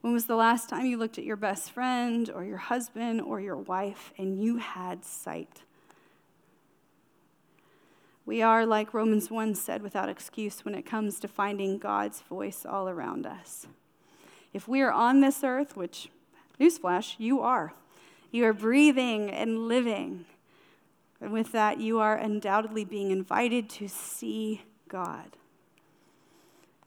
When 0.00 0.12
was 0.12 0.26
the 0.26 0.34
last 0.34 0.68
time 0.68 0.86
you 0.86 0.98
looked 0.98 1.18
at 1.18 1.24
your 1.24 1.36
best 1.36 1.70
friend 1.70 2.28
or 2.30 2.44
your 2.44 2.58
husband 2.58 3.20
or 3.20 3.40
your 3.40 3.58
wife 3.58 4.12
and 4.18 4.42
you 4.42 4.56
had 4.56 5.04
sight? 5.04 5.62
We 8.26 8.42
are, 8.42 8.66
like 8.66 8.92
Romans 8.92 9.30
1 9.30 9.54
said, 9.54 9.82
without 9.82 10.08
excuse 10.08 10.64
when 10.64 10.74
it 10.74 10.84
comes 10.84 11.20
to 11.20 11.28
finding 11.28 11.78
God's 11.78 12.22
voice 12.22 12.66
all 12.68 12.88
around 12.88 13.24
us. 13.24 13.68
If 14.52 14.66
we 14.66 14.80
are 14.80 14.90
on 14.90 15.20
this 15.20 15.44
earth, 15.44 15.76
which, 15.76 16.08
newsflash, 16.60 17.14
you 17.18 17.40
are, 17.40 17.72
you 18.32 18.44
are 18.44 18.52
breathing 18.52 19.30
and 19.30 19.68
living. 19.68 20.24
And 21.20 21.32
with 21.32 21.52
that, 21.52 21.78
you 21.78 22.00
are 22.00 22.16
undoubtedly 22.16 22.84
being 22.84 23.12
invited 23.12 23.70
to 23.70 23.88
see 23.88 24.62
God. 24.88 25.36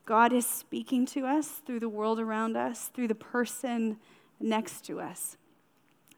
God 0.06 0.34
is 0.34 0.46
speaking 0.46 1.06
to 1.08 1.26
us 1.26 1.62
through 1.66 1.80
the 1.80 1.88
world 1.88 2.20
around 2.20 2.58
us, 2.58 2.88
through 2.88 3.08
the 3.08 3.16
person 3.16 3.98
next 4.42 4.84
to 4.88 5.00
us. 5.00 5.38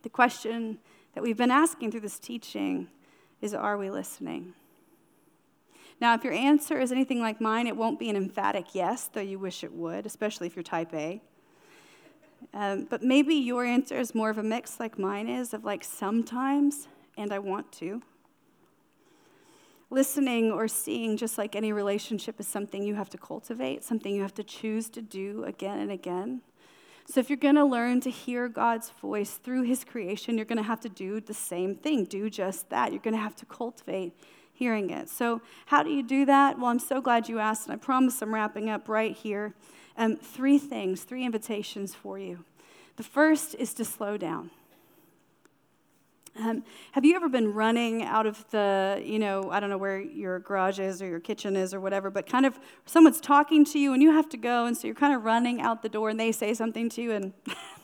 The 0.02 0.10
question 0.10 0.80
that 1.14 1.22
we've 1.22 1.38
been 1.38 1.52
asking 1.52 1.92
through 1.92 2.00
this 2.00 2.18
teaching 2.18 2.88
is 3.40 3.54
Are 3.54 3.78
we 3.78 3.92
listening? 3.92 4.56
Now, 6.02 6.16
if 6.16 6.24
your 6.24 6.34
answer 6.34 6.80
is 6.80 6.92
anything 6.92 7.22
like 7.22 7.40
mine, 7.40 7.68
it 7.68 7.78
won't 7.78 8.00
be 8.00 8.10
an 8.10 8.16
emphatic 8.16 8.74
yes, 8.74 9.08
though 9.14 9.22
you 9.22 9.38
wish 9.38 9.64
it 9.64 9.72
would, 9.72 10.08
especially 10.08 10.48
if 10.48 10.56
you're 10.56 10.64
type 10.64 10.92
A. 10.96 11.22
Um, 12.56 12.88
but 12.90 13.04
maybe 13.04 13.36
your 13.36 13.64
answer 13.64 14.00
is 14.00 14.16
more 14.16 14.32
of 14.32 14.40
a 14.40 14.44
mix 14.44 14.80
like 14.80 14.98
mine 14.98 15.30
is, 15.30 15.54
of 15.54 15.64
like 15.64 15.84
sometimes, 15.84 16.88
and 17.18 17.32
I 17.32 17.38
want 17.38 17.72
to. 17.74 18.02
Listening 19.92 20.52
or 20.52 20.68
seeing, 20.68 21.18
just 21.18 21.38
like 21.38 21.56
any 21.56 21.72
relationship, 21.72 22.40
is 22.40 22.48
something 22.48 22.82
you 22.82 22.96
have 22.96 23.12
to 23.12 23.20
cultivate, 23.20 23.84
something 23.84 24.16
you 24.16 24.24
have 24.24 24.34
to 24.34 24.44
choose 24.44 24.90
to 24.90 25.04
do 25.04 25.44
again 25.44 25.78
and 25.78 25.92
again. 25.92 26.42
So, 27.06 27.20
if 27.20 27.30
you're 27.30 27.38
going 27.38 27.56
to 27.56 27.66
learn 27.66 28.02
to 28.02 28.10
hear 28.10 28.48
God's 28.48 28.90
voice 28.90 29.34
through 29.36 29.64
His 29.64 29.84
creation, 29.84 30.36
you're 30.36 30.46
going 30.46 30.58
to 30.58 30.64
have 30.64 30.80
to 30.82 30.90
do 30.90 31.20
the 31.20 31.34
same 31.34 31.76
thing. 31.76 32.06
Do 32.06 32.28
just 32.30 32.70
that. 32.70 32.92
You're 32.92 33.02
going 33.02 33.16
to 33.16 33.22
have 33.22 33.36
to 33.36 33.46
cultivate 33.46 34.14
hearing 34.62 34.92
it. 34.92 35.10
So, 35.10 35.42
how 35.66 35.82
do 35.82 35.90
you 35.90 36.04
do 36.04 36.24
that? 36.26 36.60
Well, 36.60 36.68
I'm 36.68 36.78
so 36.78 37.02
glad 37.02 37.28
you 37.28 37.40
asked, 37.40 37.66
and 37.66 37.74
I 37.74 37.78
promise 37.78 38.22
I'm 38.22 38.32
wrapping 38.32 38.70
up 38.70 38.88
right 38.88 39.18
here. 39.18 39.56
Um, 39.98 40.18
three 40.18 40.60
things, 40.60 41.02
three 41.02 41.26
invitations 41.26 41.96
for 41.96 42.20
you. 42.20 42.46
The 42.98 43.02
first 43.02 43.56
is 43.56 43.74
to 43.74 43.84
slow 43.84 44.18
down. 44.18 44.52
Um, 46.40 46.64
have 46.92 47.04
you 47.04 47.16
ever 47.16 47.28
been 47.28 47.56
running 47.56 48.04
out 48.04 48.28
of 48.28 48.46
the, 48.52 49.02
you 49.04 49.18
know, 49.18 49.50
I 49.50 49.60
don't 49.60 49.72
know 49.72 49.80
where 49.80 50.00
your 50.00 50.38
garage 50.38 50.80
is 50.80 51.02
or 51.02 51.08
your 51.08 51.20
kitchen 51.20 51.56
is 51.56 51.74
or 51.74 51.80
whatever, 51.80 52.12
but 52.12 52.28
kind 52.28 52.46
of 52.46 52.60
someone's 52.86 53.20
talking 53.20 53.66
to 53.66 53.80
you 53.80 53.94
and 53.94 54.04
you 54.04 54.12
have 54.12 54.30
to 54.30 54.38
go, 54.38 54.68
and 54.68 54.78
so 54.78 54.86
you're 54.86 54.96
kind 54.96 55.16
of 55.16 55.24
running 55.24 55.60
out 55.60 55.82
the 55.82 55.90
door 55.90 56.12
and 56.12 56.20
they 56.20 56.32
say 56.32 56.54
something 56.54 56.88
to 56.90 57.02
you 57.02 57.14
and 57.14 57.34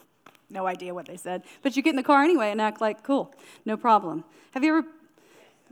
no 0.52 0.68
idea 0.68 0.94
what 0.94 1.08
they 1.08 1.18
said, 1.18 1.42
but 1.64 1.76
you 1.76 1.82
get 1.82 1.90
in 1.90 1.96
the 1.96 2.04
car 2.04 2.22
anyway 2.22 2.52
and 2.52 2.62
act 2.62 2.80
like, 2.82 3.02
cool, 3.02 3.34
no 3.66 3.76
problem. 3.76 4.24
Have 4.52 4.64
you 4.64 4.78
ever 4.78 4.88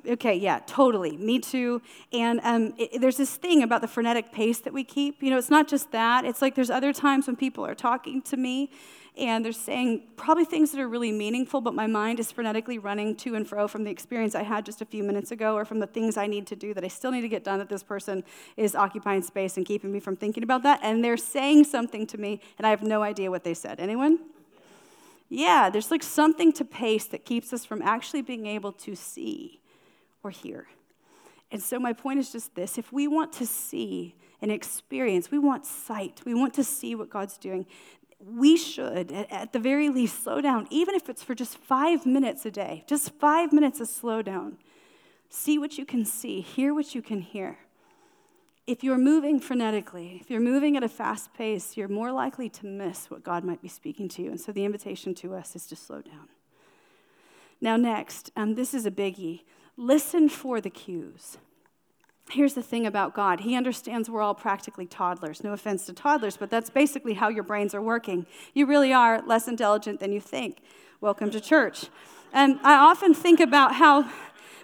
Okay, 0.07 0.35
yeah, 0.35 0.59
totally. 0.67 1.17
Me 1.17 1.39
too. 1.39 1.81
And 2.13 2.39
um, 2.43 2.73
it, 2.77 3.01
there's 3.01 3.17
this 3.17 3.35
thing 3.35 3.63
about 3.63 3.81
the 3.81 3.87
frenetic 3.87 4.31
pace 4.31 4.59
that 4.59 4.73
we 4.73 4.83
keep. 4.83 5.23
You 5.23 5.29
know, 5.29 5.37
it's 5.37 5.49
not 5.49 5.67
just 5.67 5.91
that. 5.91 6.25
It's 6.25 6.41
like 6.41 6.55
there's 6.55 6.69
other 6.69 6.93
times 6.93 7.27
when 7.27 7.35
people 7.35 7.65
are 7.65 7.75
talking 7.75 8.21
to 8.23 8.37
me 8.37 8.71
and 9.17 9.45
they're 9.45 9.51
saying 9.51 10.03
probably 10.17 10.43
things 10.43 10.71
that 10.71 10.81
are 10.81 10.87
really 10.87 11.11
meaningful, 11.11 11.61
but 11.61 11.73
my 11.73 11.87
mind 11.87 12.19
is 12.19 12.33
frenetically 12.33 12.83
running 12.83 13.15
to 13.15 13.35
and 13.35 13.47
fro 13.47 13.67
from 13.67 13.83
the 13.85 13.89
experience 13.89 14.35
I 14.35 14.43
had 14.43 14.65
just 14.65 14.81
a 14.81 14.85
few 14.85 15.03
minutes 15.03 15.31
ago 15.31 15.55
or 15.55 15.63
from 15.63 15.79
the 15.79 15.87
things 15.87 16.17
I 16.17 16.27
need 16.27 16.47
to 16.47 16.55
do 16.55 16.73
that 16.73 16.83
I 16.83 16.89
still 16.89 17.11
need 17.11 17.21
to 17.21 17.29
get 17.29 17.43
done 17.43 17.59
that 17.59 17.69
this 17.69 17.83
person 17.83 18.23
is 18.57 18.75
occupying 18.75 19.21
space 19.21 19.55
and 19.57 19.65
keeping 19.65 19.91
me 19.91 19.99
from 19.99 20.15
thinking 20.15 20.43
about 20.43 20.63
that. 20.63 20.81
And 20.83 21.03
they're 21.03 21.17
saying 21.17 21.63
something 21.63 22.05
to 22.07 22.17
me 22.17 22.41
and 22.57 22.67
I 22.67 22.69
have 22.71 22.83
no 22.83 23.03
idea 23.03 23.31
what 23.31 23.43
they 23.43 23.53
said. 23.53 23.79
Anyone? 23.79 24.19
Yeah, 25.29 25.69
there's 25.69 25.91
like 25.91 26.03
something 26.03 26.51
to 26.53 26.65
pace 26.65 27.05
that 27.05 27.25
keeps 27.25 27.53
us 27.53 27.65
from 27.65 27.81
actually 27.81 28.21
being 28.21 28.45
able 28.45 28.73
to 28.73 28.95
see 28.95 29.61
or 30.25 30.31
hear. 30.31 30.67
And 31.51 31.61
so, 31.61 31.79
my 31.79 31.93
point 31.93 32.19
is 32.19 32.31
just 32.31 32.55
this 32.55 32.77
if 32.77 32.91
we 32.91 33.07
want 33.07 33.31
to 33.33 33.45
see 33.45 34.15
and 34.41 34.51
experience, 34.51 35.31
we 35.31 35.39
want 35.39 35.65
sight, 35.65 36.21
we 36.25 36.33
want 36.33 36.53
to 36.55 36.63
see 36.63 36.95
what 36.95 37.09
God's 37.09 37.37
doing, 37.37 37.65
we 38.19 38.57
should, 38.57 39.11
at 39.11 39.53
the 39.53 39.59
very 39.59 39.89
least, 39.89 40.23
slow 40.23 40.41
down, 40.41 40.67
even 40.71 40.95
if 40.95 41.09
it's 41.09 41.23
for 41.23 41.35
just 41.35 41.57
five 41.57 42.05
minutes 42.05 42.45
a 42.45 42.51
day, 42.51 42.83
just 42.87 43.11
five 43.19 43.53
minutes 43.53 43.79
of 43.79 43.87
slow 43.87 44.21
down. 44.21 44.57
See 45.29 45.57
what 45.57 45.77
you 45.77 45.85
can 45.85 46.05
see, 46.05 46.41
hear 46.41 46.73
what 46.73 46.95
you 46.95 47.01
can 47.01 47.21
hear. 47.21 47.59
If 48.67 48.83
you're 48.83 48.97
moving 48.97 49.39
frenetically, 49.39 50.19
if 50.19 50.31
you're 50.31 50.39
moving 50.39 50.75
at 50.75 50.83
a 50.83 50.89
fast 50.89 51.33
pace, 51.35 51.77
you're 51.77 51.87
more 51.87 52.11
likely 52.11 52.49
to 52.49 52.65
miss 52.65 53.11
what 53.11 53.23
God 53.23 53.43
might 53.43 53.61
be 53.61 53.67
speaking 53.67 54.09
to 54.09 54.23
you. 54.23 54.31
And 54.31 54.41
so 54.41 54.51
the 54.51 54.65
invitation 54.65 55.13
to 55.15 55.35
us 55.35 55.55
is 55.55 55.67
to 55.67 55.75
slow 55.75 56.01
down. 56.01 56.29
Now, 57.61 57.77
next, 57.77 58.31
um, 58.35 58.55
this 58.55 58.73
is 58.73 58.85
a 58.85 58.91
biggie 58.91 59.41
listen 59.77 60.29
for 60.29 60.61
the 60.61 60.69
cues. 60.69 61.37
Here's 62.31 62.55
the 62.55 62.63
thing 62.63 62.87
about 62.87 63.13
God 63.13 63.41
He 63.41 63.55
understands 63.55 64.09
we're 64.09 64.21
all 64.21 64.33
practically 64.33 64.85
toddlers. 64.85 65.43
No 65.43 65.53
offense 65.53 65.85
to 65.85 65.93
toddlers, 65.93 66.37
but 66.37 66.49
that's 66.49 66.69
basically 66.69 67.13
how 67.13 67.29
your 67.29 67.43
brains 67.43 67.75
are 67.75 67.81
working. 67.81 68.25
You 68.53 68.65
really 68.65 68.93
are 68.93 69.21
less 69.21 69.47
intelligent 69.47 69.99
than 69.99 70.11
you 70.11 70.19
think. 70.19 70.61
Welcome 71.01 71.29
to 71.31 71.39
church. 71.39 71.87
And 72.33 72.59
I 72.63 72.75
often 72.75 73.13
think 73.13 73.39
about 73.39 73.75
how 73.75 74.09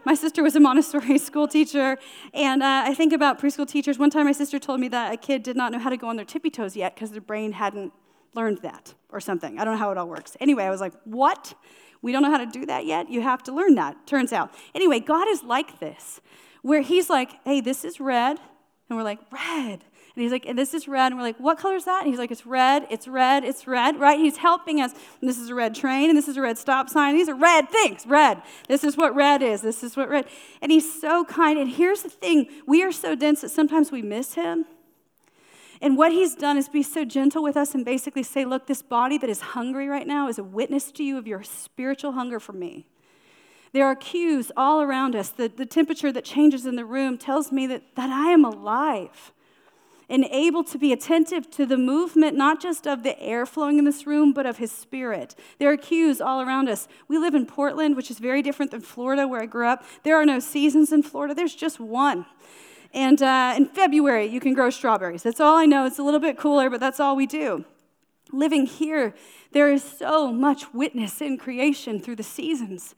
my 0.03 0.15
sister 0.15 0.41
was 0.41 0.55
a 0.55 0.59
Montessori 0.59 1.17
school 1.19 1.47
teacher, 1.47 1.97
and 2.33 2.63
uh, 2.63 2.83
I 2.85 2.95
think 2.95 3.13
about 3.13 3.39
preschool 3.39 3.67
teachers. 3.67 3.99
One 3.99 4.09
time, 4.09 4.25
my 4.25 4.31
sister 4.31 4.57
told 4.57 4.79
me 4.79 4.87
that 4.87 5.13
a 5.13 5.17
kid 5.17 5.43
did 5.43 5.55
not 5.55 5.71
know 5.71 5.77
how 5.77 5.91
to 5.91 5.97
go 5.97 6.07
on 6.07 6.15
their 6.15 6.25
tippy 6.25 6.49
toes 6.49 6.75
yet 6.75 6.95
because 6.95 7.11
their 7.11 7.21
brain 7.21 7.51
hadn't 7.51 7.93
learned 8.33 8.59
that 8.59 8.95
or 9.09 9.19
something. 9.19 9.59
I 9.59 9.65
don't 9.65 9.75
know 9.75 9.79
how 9.79 9.91
it 9.91 9.97
all 9.97 10.07
works. 10.07 10.35
Anyway, 10.39 10.63
I 10.63 10.71
was 10.71 10.81
like, 10.81 10.93
what? 11.03 11.53
We 12.01 12.11
don't 12.11 12.23
know 12.23 12.31
how 12.31 12.37
to 12.37 12.45
do 12.45 12.65
that 12.65 12.85
yet? 12.85 13.09
You 13.09 13.21
have 13.21 13.43
to 13.43 13.51
learn 13.51 13.75
that, 13.75 14.07
turns 14.07 14.33
out. 14.33 14.53
Anyway, 14.73 14.99
God 14.99 15.27
is 15.29 15.43
like 15.43 15.79
this, 15.79 16.19
where 16.61 16.81
He's 16.81 17.09
like, 17.09 17.31
hey, 17.43 17.61
this 17.61 17.85
is 17.85 17.99
red. 17.99 18.37
And 18.89 18.97
we're 18.97 19.03
like, 19.03 19.19
red. 19.31 19.85
And 20.15 20.21
he's 20.21 20.33
like, 20.33 20.45
and 20.45 20.59
this 20.59 20.73
is 20.73 20.85
red. 20.85 21.07
And 21.07 21.15
we're 21.15 21.23
like, 21.23 21.39
what 21.39 21.57
color 21.57 21.75
is 21.75 21.85
that? 21.85 22.01
And 22.01 22.09
he's 22.09 22.19
like, 22.19 22.31
it's 22.31 22.45
red, 22.45 22.85
it's 22.89 23.07
red, 23.07 23.45
it's 23.45 23.65
red, 23.65 23.97
right? 23.97 24.19
He's 24.19 24.35
helping 24.35 24.81
us. 24.81 24.91
And 25.21 25.29
this 25.29 25.37
is 25.37 25.47
a 25.47 25.55
red 25.55 25.73
train, 25.73 26.09
and 26.09 26.17
this 26.17 26.27
is 26.27 26.35
a 26.35 26.41
red 26.41 26.57
stop 26.57 26.89
sign. 26.89 27.15
These 27.15 27.29
are 27.29 27.35
red 27.35 27.69
things, 27.69 28.05
red. 28.05 28.41
This 28.67 28.83
is 28.83 28.97
what 28.97 29.15
red 29.15 29.41
is. 29.41 29.61
This 29.61 29.83
is 29.83 29.95
what 29.95 30.09
red. 30.09 30.25
And 30.61 30.69
he's 30.69 30.99
so 30.99 31.23
kind. 31.23 31.57
And 31.57 31.69
here's 31.69 32.01
the 32.01 32.09
thing 32.09 32.49
we 32.67 32.83
are 32.83 32.91
so 32.91 33.15
dense 33.15 33.39
that 33.41 33.49
sometimes 33.49 33.93
we 33.93 34.01
miss 34.01 34.33
him. 34.33 34.65
And 35.81 35.97
what 35.97 36.11
he's 36.11 36.35
done 36.35 36.57
is 36.57 36.69
be 36.69 36.83
so 36.83 37.03
gentle 37.03 37.41
with 37.41 37.57
us 37.57 37.73
and 37.73 37.83
basically 37.83 38.21
say, 38.21 38.45
look, 38.45 38.67
this 38.67 38.83
body 38.83 39.17
that 39.17 39.29
is 39.29 39.41
hungry 39.41 39.87
right 39.87 40.05
now 40.05 40.27
is 40.27 40.37
a 40.37 40.43
witness 40.43 40.91
to 40.93 41.03
you 41.03 41.17
of 41.17 41.25
your 41.25 41.41
spiritual 41.41 42.11
hunger 42.11 42.39
for 42.39 42.53
me. 42.53 42.85
There 43.73 43.85
are 43.85 43.95
cues 43.95 44.51
all 44.55 44.81
around 44.81 45.15
us. 45.15 45.29
The, 45.29 45.47
the 45.47 45.65
temperature 45.65 46.11
that 46.11 46.25
changes 46.25 46.65
in 46.65 46.75
the 46.75 46.85
room 46.85 47.17
tells 47.17 47.51
me 47.51 47.65
that, 47.67 47.95
that 47.95 48.09
I 48.09 48.31
am 48.31 48.45
alive 48.45 49.31
and 50.11 50.25
able 50.25 50.63
to 50.65 50.77
be 50.77 50.91
attentive 50.91 51.49
to 51.49 51.65
the 51.65 51.77
movement, 51.77 52.35
not 52.35 52.61
just 52.61 52.85
of 52.85 53.01
the 53.01 53.17
air 53.19 53.45
flowing 53.45 53.79
in 53.79 53.85
this 53.85 54.05
room, 54.05 54.33
but 54.33 54.45
of 54.45 54.57
his 54.57 54.69
spirit. 54.69 55.35
There 55.57 55.71
are 55.71 55.77
cues 55.77 56.19
all 56.19 56.41
around 56.41 56.67
us. 56.67 56.89
We 57.07 57.17
live 57.17 57.33
in 57.33 57.45
Portland, 57.45 57.95
which 57.95 58.11
is 58.11 58.19
very 58.19 58.41
different 58.41 58.71
than 58.71 58.81
Florida, 58.81 59.25
where 59.25 59.41
I 59.41 59.45
grew 59.45 59.67
up. 59.67 59.85
There 60.03 60.17
are 60.17 60.25
no 60.25 60.39
seasons 60.39 60.91
in 60.91 61.01
Florida, 61.01 61.33
there's 61.33 61.55
just 61.55 61.79
one. 61.79 62.25
And 62.93 63.21
uh, 63.21 63.53
in 63.55 63.65
February, 63.65 64.25
you 64.25 64.39
can 64.39 64.53
grow 64.53 64.69
strawberries. 64.69 65.23
That's 65.23 65.39
all 65.39 65.55
I 65.55 65.65
know. 65.65 65.85
It's 65.85 65.99
a 65.99 66.03
little 66.03 66.19
bit 66.19 66.37
cooler, 66.37 66.69
but 66.69 66.79
that's 66.79 66.99
all 66.99 67.15
we 67.15 67.25
do. 67.25 67.65
Living 68.31 68.65
here, 68.65 69.13
there 69.51 69.71
is 69.71 69.83
so 69.83 70.31
much 70.31 70.73
witness 70.73 71.21
in 71.21 71.37
creation 71.37 71.99
through 71.99 72.17
the 72.17 72.23
seasons. 72.23 72.95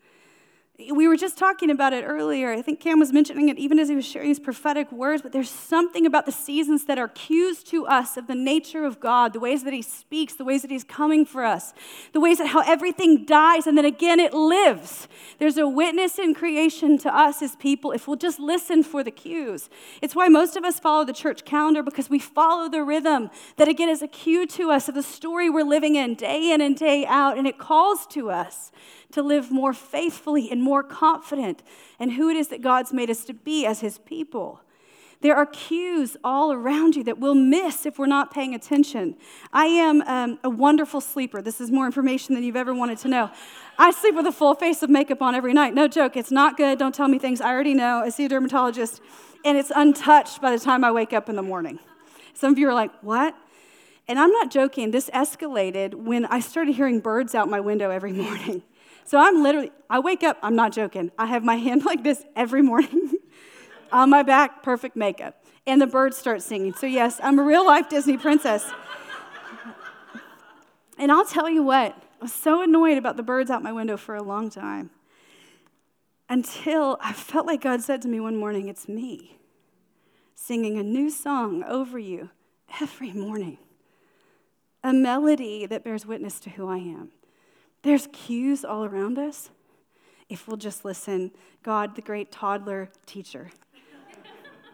We 0.80 1.08
were 1.08 1.16
just 1.16 1.38
talking 1.38 1.70
about 1.70 1.94
it 1.94 2.04
earlier. 2.04 2.52
I 2.52 2.64
think 2.64 2.80
Cam 2.80 2.98
was 2.98 3.14
mentioning 3.14 3.48
it 3.50 3.60
even 3.60 3.78
as 3.78 3.90
he 3.90 3.96
was 3.96 4.06
sharing 4.06 4.30
his 4.30 4.40
prophetic 4.40 4.92
words, 4.92 5.22
but 5.22 5.32
there's 5.32 5.50
something 5.50 6.08
about 6.08 6.26
the 6.26 6.32
seasons 6.32 6.86
that 6.86 6.98
are 6.98 7.10
cues 7.10 7.64
to 7.66 7.86
us 7.86 8.18
of 8.18 8.26
the 8.26 8.34
nature 8.34 8.84
of 8.84 9.00
God, 9.00 9.34
the 9.34 9.40
ways 9.40 9.64
that 9.66 9.74
He 9.74 9.84
speaks, 9.84 10.34
the 10.34 10.44
ways 10.44 10.64
that 10.64 10.72
He's 10.72 10.84
coming 10.84 11.26
for 11.26 11.46
us, 11.46 11.76
the 12.12 12.20
ways 12.20 12.40
that 12.40 12.48
how 12.48 12.62
everything 12.62 13.24
dies 13.24 13.68
and 13.68 13.78
then 13.78 13.86
again 13.86 14.20
it 14.20 14.34
lives. 14.34 15.08
There's 15.38 15.58
a 15.58 15.68
witness 15.68 16.18
in 16.18 16.34
creation 16.34 16.98
to 17.00 17.16
us 17.16 17.44
as 17.44 17.56
people 17.56 17.92
if 17.92 18.08
we'll 18.08 18.18
just 18.18 18.40
listen 18.40 18.82
for 18.82 19.04
the 19.04 19.12
cues. 19.12 19.70
It's 20.02 20.16
why 20.16 20.28
most 20.28 20.56
of 20.56 20.64
us 20.64 20.80
follow 20.80 21.06
the 21.06 21.14
church 21.14 21.46
calendar 21.46 21.84
because 21.84 22.10
we 22.10 22.18
follow 22.18 22.68
the 22.68 22.84
rhythm 22.84 23.30
that 23.58 23.68
again 23.68 23.90
is 23.90 24.02
a 24.02 24.08
cue 24.08 24.48
to 24.48 24.72
us 24.72 24.90
of 24.90 24.96
the 24.96 25.04
story 25.04 25.52
we're 25.52 25.64
living 25.64 25.96
in 25.96 26.16
day 26.16 26.52
in 26.52 26.62
and 26.62 26.76
day 26.76 27.06
out, 27.06 27.38
and 27.38 27.46
it 27.46 27.60
calls 27.60 28.08
to 28.08 28.32
us 28.32 28.72
to 29.14 29.24
live 29.24 29.52
more 29.52 29.74
faithfully 29.74 30.50
and 30.52 30.62
more 30.62 30.84
confident 30.84 31.64
in 32.00 32.12
who 32.12 32.30
it 32.30 32.38
is 32.38 32.50
that 32.50 32.62
God's 32.62 32.94
made 32.94 33.10
us 33.10 33.26
to 33.26 33.34
be 33.34 33.66
as 33.66 33.80
His 33.80 33.98
people. 34.00 34.62
There 35.24 35.38
are 35.38 35.46
cues 35.46 36.18
all 36.22 36.52
around 36.52 36.98
you 36.98 37.04
that 37.06 37.18
we'll 37.18 37.34
miss 37.34 37.86
if 37.86 37.98
we're 37.98 38.08
not 38.08 38.34
paying 38.34 38.54
attention. 38.54 39.16
I 39.54 39.68
am 39.68 40.02
um, 40.02 40.38
a 40.44 40.50
wonderful 40.50 41.00
sleeper. 41.00 41.42
This 41.42 41.62
is 41.62 41.72
more 41.72 41.86
information 41.86 42.36
than 42.36 42.44
you've 42.44 42.58
ever 42.58 42.76
wanted 42.76 42.98
to 43.00 43.08
know. 43.08 43.32
I 43.80 43.92
sleep 43.92 44.16
with 44.16 44.26
a 44.26 44.34
full 44.34 44.54
face 44.54 44.84
of 44.84 44.90
makeup 44.90 45.22
on 45.22 45.34
every 45.34 45.54
night. 45.54 45.74
No 45.74 45.88
joke, 45.88 46.18
it's 46.18 46.30
not 46.30 46.58
good. 46.58 46.78
Don't 46.78 46.94
tell 46.94 47.08
me 47.08 47.20
things 47.20 47.40
I 47.40 47.52
already 47.52 47.74
know. 47.74 48.00
I 48.00 48.10
see 48.10 48.26
a 48.26 48.30
dermatologist, 48.30 49.02
and 49.46 49.58
it's 49.58 49.72
untouched 49.74 50.42
by 50.42 50.52
the 50.52 50.60
time 50.60 50.84
I 50.84 50.92
wake 50.92 51.14
up 51.14 51.30
in 51.30 51.38
the 51.38 51.42
morning. 51.42 51.80
Some 52.34 52.52
of 52.52 52.60
you 52.60 52.68
are 52.68 52.74
like, 52.74 52.92
what? 53.02 53.34
And 54.10 54.20
I'm 54.20 54.32
not 54.32 54.52
joking, 54.52 54.92
this 54.92 55.10
escalated 55.12 55.94
when 55.94 56.26
I 56.26 56.42
started 56.42 56.76
hearing 56.76 57.00
birds 57.00 57.34
out 57.34 57.50
my 57.50 57.62
window 57.62 57.92
every 57.92 58.12
morning. 58.24 58.62
So 59.06 59.20
I'm 59.20 59.44
literally, 59.44 59.72
I 59.90 60.00
wake 60.00 60.24
up, 60.24 60.38
I'm 60.42 60.56
not 60.56 60.72
joking. 60.72 61.12
I 61.18 61.26
have 61.28 61.44
my 61.44 61.56
hand 61.68 61.86
like 61.86 62.04
this 62.04 62.24
every 62.36 62.62
morning 62.62 63.14
on 63.92 64.10
my 64.10 64.24
back, 64.24 64.64
perfect 64.64 64.96
makeup. 64.96 65.44
And 65.66 65.82
the 65.82 65.88
birds 65.88 66.18
start 66.18 66.42
singing. 66.42 66.74
So, 66.74 66.86
yes, 66.86 67.20
I'm 67.24 67.40
a 67.40 67.44
real 67.44 67.66
life 67.66 67.88
Disney 67.88 68.18
princess. 68.18 68.70
and 70.98 71.12
I'll 71.12 71.26
tell 71.26 71.50
you 71.50 71.64
what, 71.64 71.96
I 71.96 72.24
was 72.24 72.34
so 72.34 72.62
annoyed 72.62 72.98
about 72.98 73.16
the 73.16 73.24
birds 73.24 73.50
out 73.50 73.64
my 73.64 73.72
window 73.72 73.96
for 73.96 74.16
a 74.16 74.24
long 74.24 74.50
time 74.50 74.90
until 76.28 76.98
I 77.02 77.14
felt 77.14 77.46
like 77.46 77.62
God 77.62 77.82
said 77.82 78.02
to 78.02 78.08
me 78.10 78.20
one 78.20 78.36
morning, 78.36 78.68
It's 78.68 78.90
me 78.90 79.38
singing 80.36 80.78
a 80.78 80.84
new 80.84 81.10
song 81.10 81.64
over 81.64 81.98
you 81.98 82.30
every 82.82 83.14
morning, 83.14 83.58
a 84.84 84.92
melody 84.92 85.66
that 85.66 85.86
bears 85.86 86.06
witness 86.06 86.40
to 86.42 86.50
who 86.50 86.68
I 86.68 86.78
am. 86.78 87.12
There's 87.84 88.08
cues 88.14 88.64
all 88.64 88.86
around 88.86 89.20
us. 89.20 89.50
If 90.30 90.48
we'll 90.48 90.58
just 90.58 90.86
listen, 90.86 91.32
God, 91.64 91.96
the 91.96 92.02
great 92.02 92.32
toddler 92.32 92.90
teacher, 93.06 93.52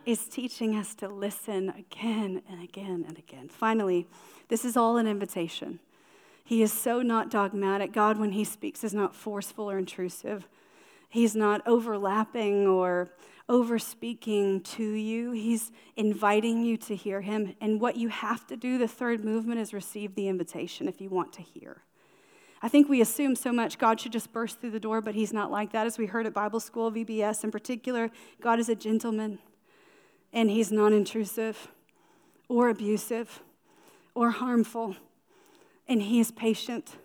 is 0.05 0.28
teaching 0.28 0.76
us 0.76 0.95
to 0.95 1.07
listen 1.07 1.70
again 1.70 2.41
and 2.49 2.64
again 2.64 3.03
and 3.07 3.18
again. 3.18 3.49
Finally, 3.49 4.07
this 4.47 4.64
is 4.64 4.78
all 4.78 4.97
an 4.97 5.07
invitation. 5.07 5.80
He 6.43 6.62
is 6.62 6.72
so 6.72 7.01
not 7.01 7.30
dogmatic. 7.30 7.91
God, 7.91 8.18
when 8.18 8.32
He 8.32 8.43
speaks, 8.43 8.84
is 8.84 8.93
not 8.93 9.16
forceful 9.16 9.70
or 9.70 9.78
intrusive. 9.78 10.47
He's 11.10 11.36
not 11.36 11.62
overlapping 11.68 12.68
or 12.68 13.10
overspeaking 13.49 14.64
to 14.64 14.84
you. 14.84 15.32
He's 15.32 15.72
inviting 15.95 16.64
you 16.64 16.78
to 16.78 16.95
hear 16.95 17.22
Him. 17.22 17.55
And 17.60 17.82
what 17.82 17.97
you 17.97 18.10
have 18.10 18.45
to 18.47 18.55
do, 18.55 18.78
the 18.78 18.88
third 18.88 19.26
movement, 19.26 19.60
is 19.60 19.74
receive 19.74 20.14
the 20.14 20.28
invitation 20.28 20.88
if 20.88 21.01
you 21.01 21.10
want 21.10 21.34
to 21.34 21.41
hear. 21.41 21.82
I 22.62 22.68
think 22.68 22.89
we 22.89 23.01
assume 23.01 23.36
so 23.36 23.53
much 23.53 23.78
God 23.78 24.01
should 24.01 24.12
just 24.12 24.34
burst 24.34 24.60
through 24.60 24.72
the 24.72 24.80
door, 24.80 25.01
but 25.01 25.16
He's 25.16 25.32
not 25.32 25.49
like 25.49 25.72
that. 25.72 25.88
As 25.88 25.97
we 25.97 26.07
heard 26.07 26.26
at 26.26 26.34
Bible 26.34 26.60
school, 26.60 26.91
VBS 26.91 27.43
in 27.43 27.51
particular, 27.51 28.12
God 28.41 28.60
is 28.60 28.68
a 28.68 28.76
gentleman 28.76 29.39
and 30.34 30.49
He's 30.49 30.72
non 30.72 30.93
intrusive 30.93 31.70
or 32.47 32.70
abusive 32.70 33.41
or 34.14 34.32
harmful, 34.32 34.95
and 35.88 36.01
He 36.01 36.20
is 36.20 36.32
patient. 36.32 36.97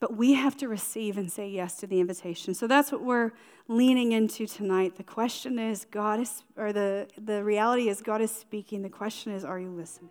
But 0.00 0.16
we 0.16 0.34
have 0.34 0.56
to 0.58 0.68
receive 0.68 1.18
and 1.18 1.30
say 1.32 1.48
yes 1.48 1.76
to 1.78 1.86
the 1.86 1.98
invitation. 1.98 2.54
So 2.54 2.68
that's 2.68 2.92
what 2.92 3.02
we're 3.02 3.32
leaning 3.66 4.12
into 4.12 4.46
tonight. 4.46 4.96
The 4.96 5.02
question 5.02 5.58
is 5.58 5.86
God 5.90 6.20
is, 6.20 6.44
or 6.56 6.72
the, 6.72 7.08
the 7.18 7.42
reality 7.42 7.88
is 7.88 8.00
God 8.00 8.20
is 8.20 8.30
speaking. 8.30 8.82
The 8.82 8.90
question 8.90 9.32
is, 9.32 9.44
are 9.44 9.58
you 9.58 9.70
listening? 9.70 10.10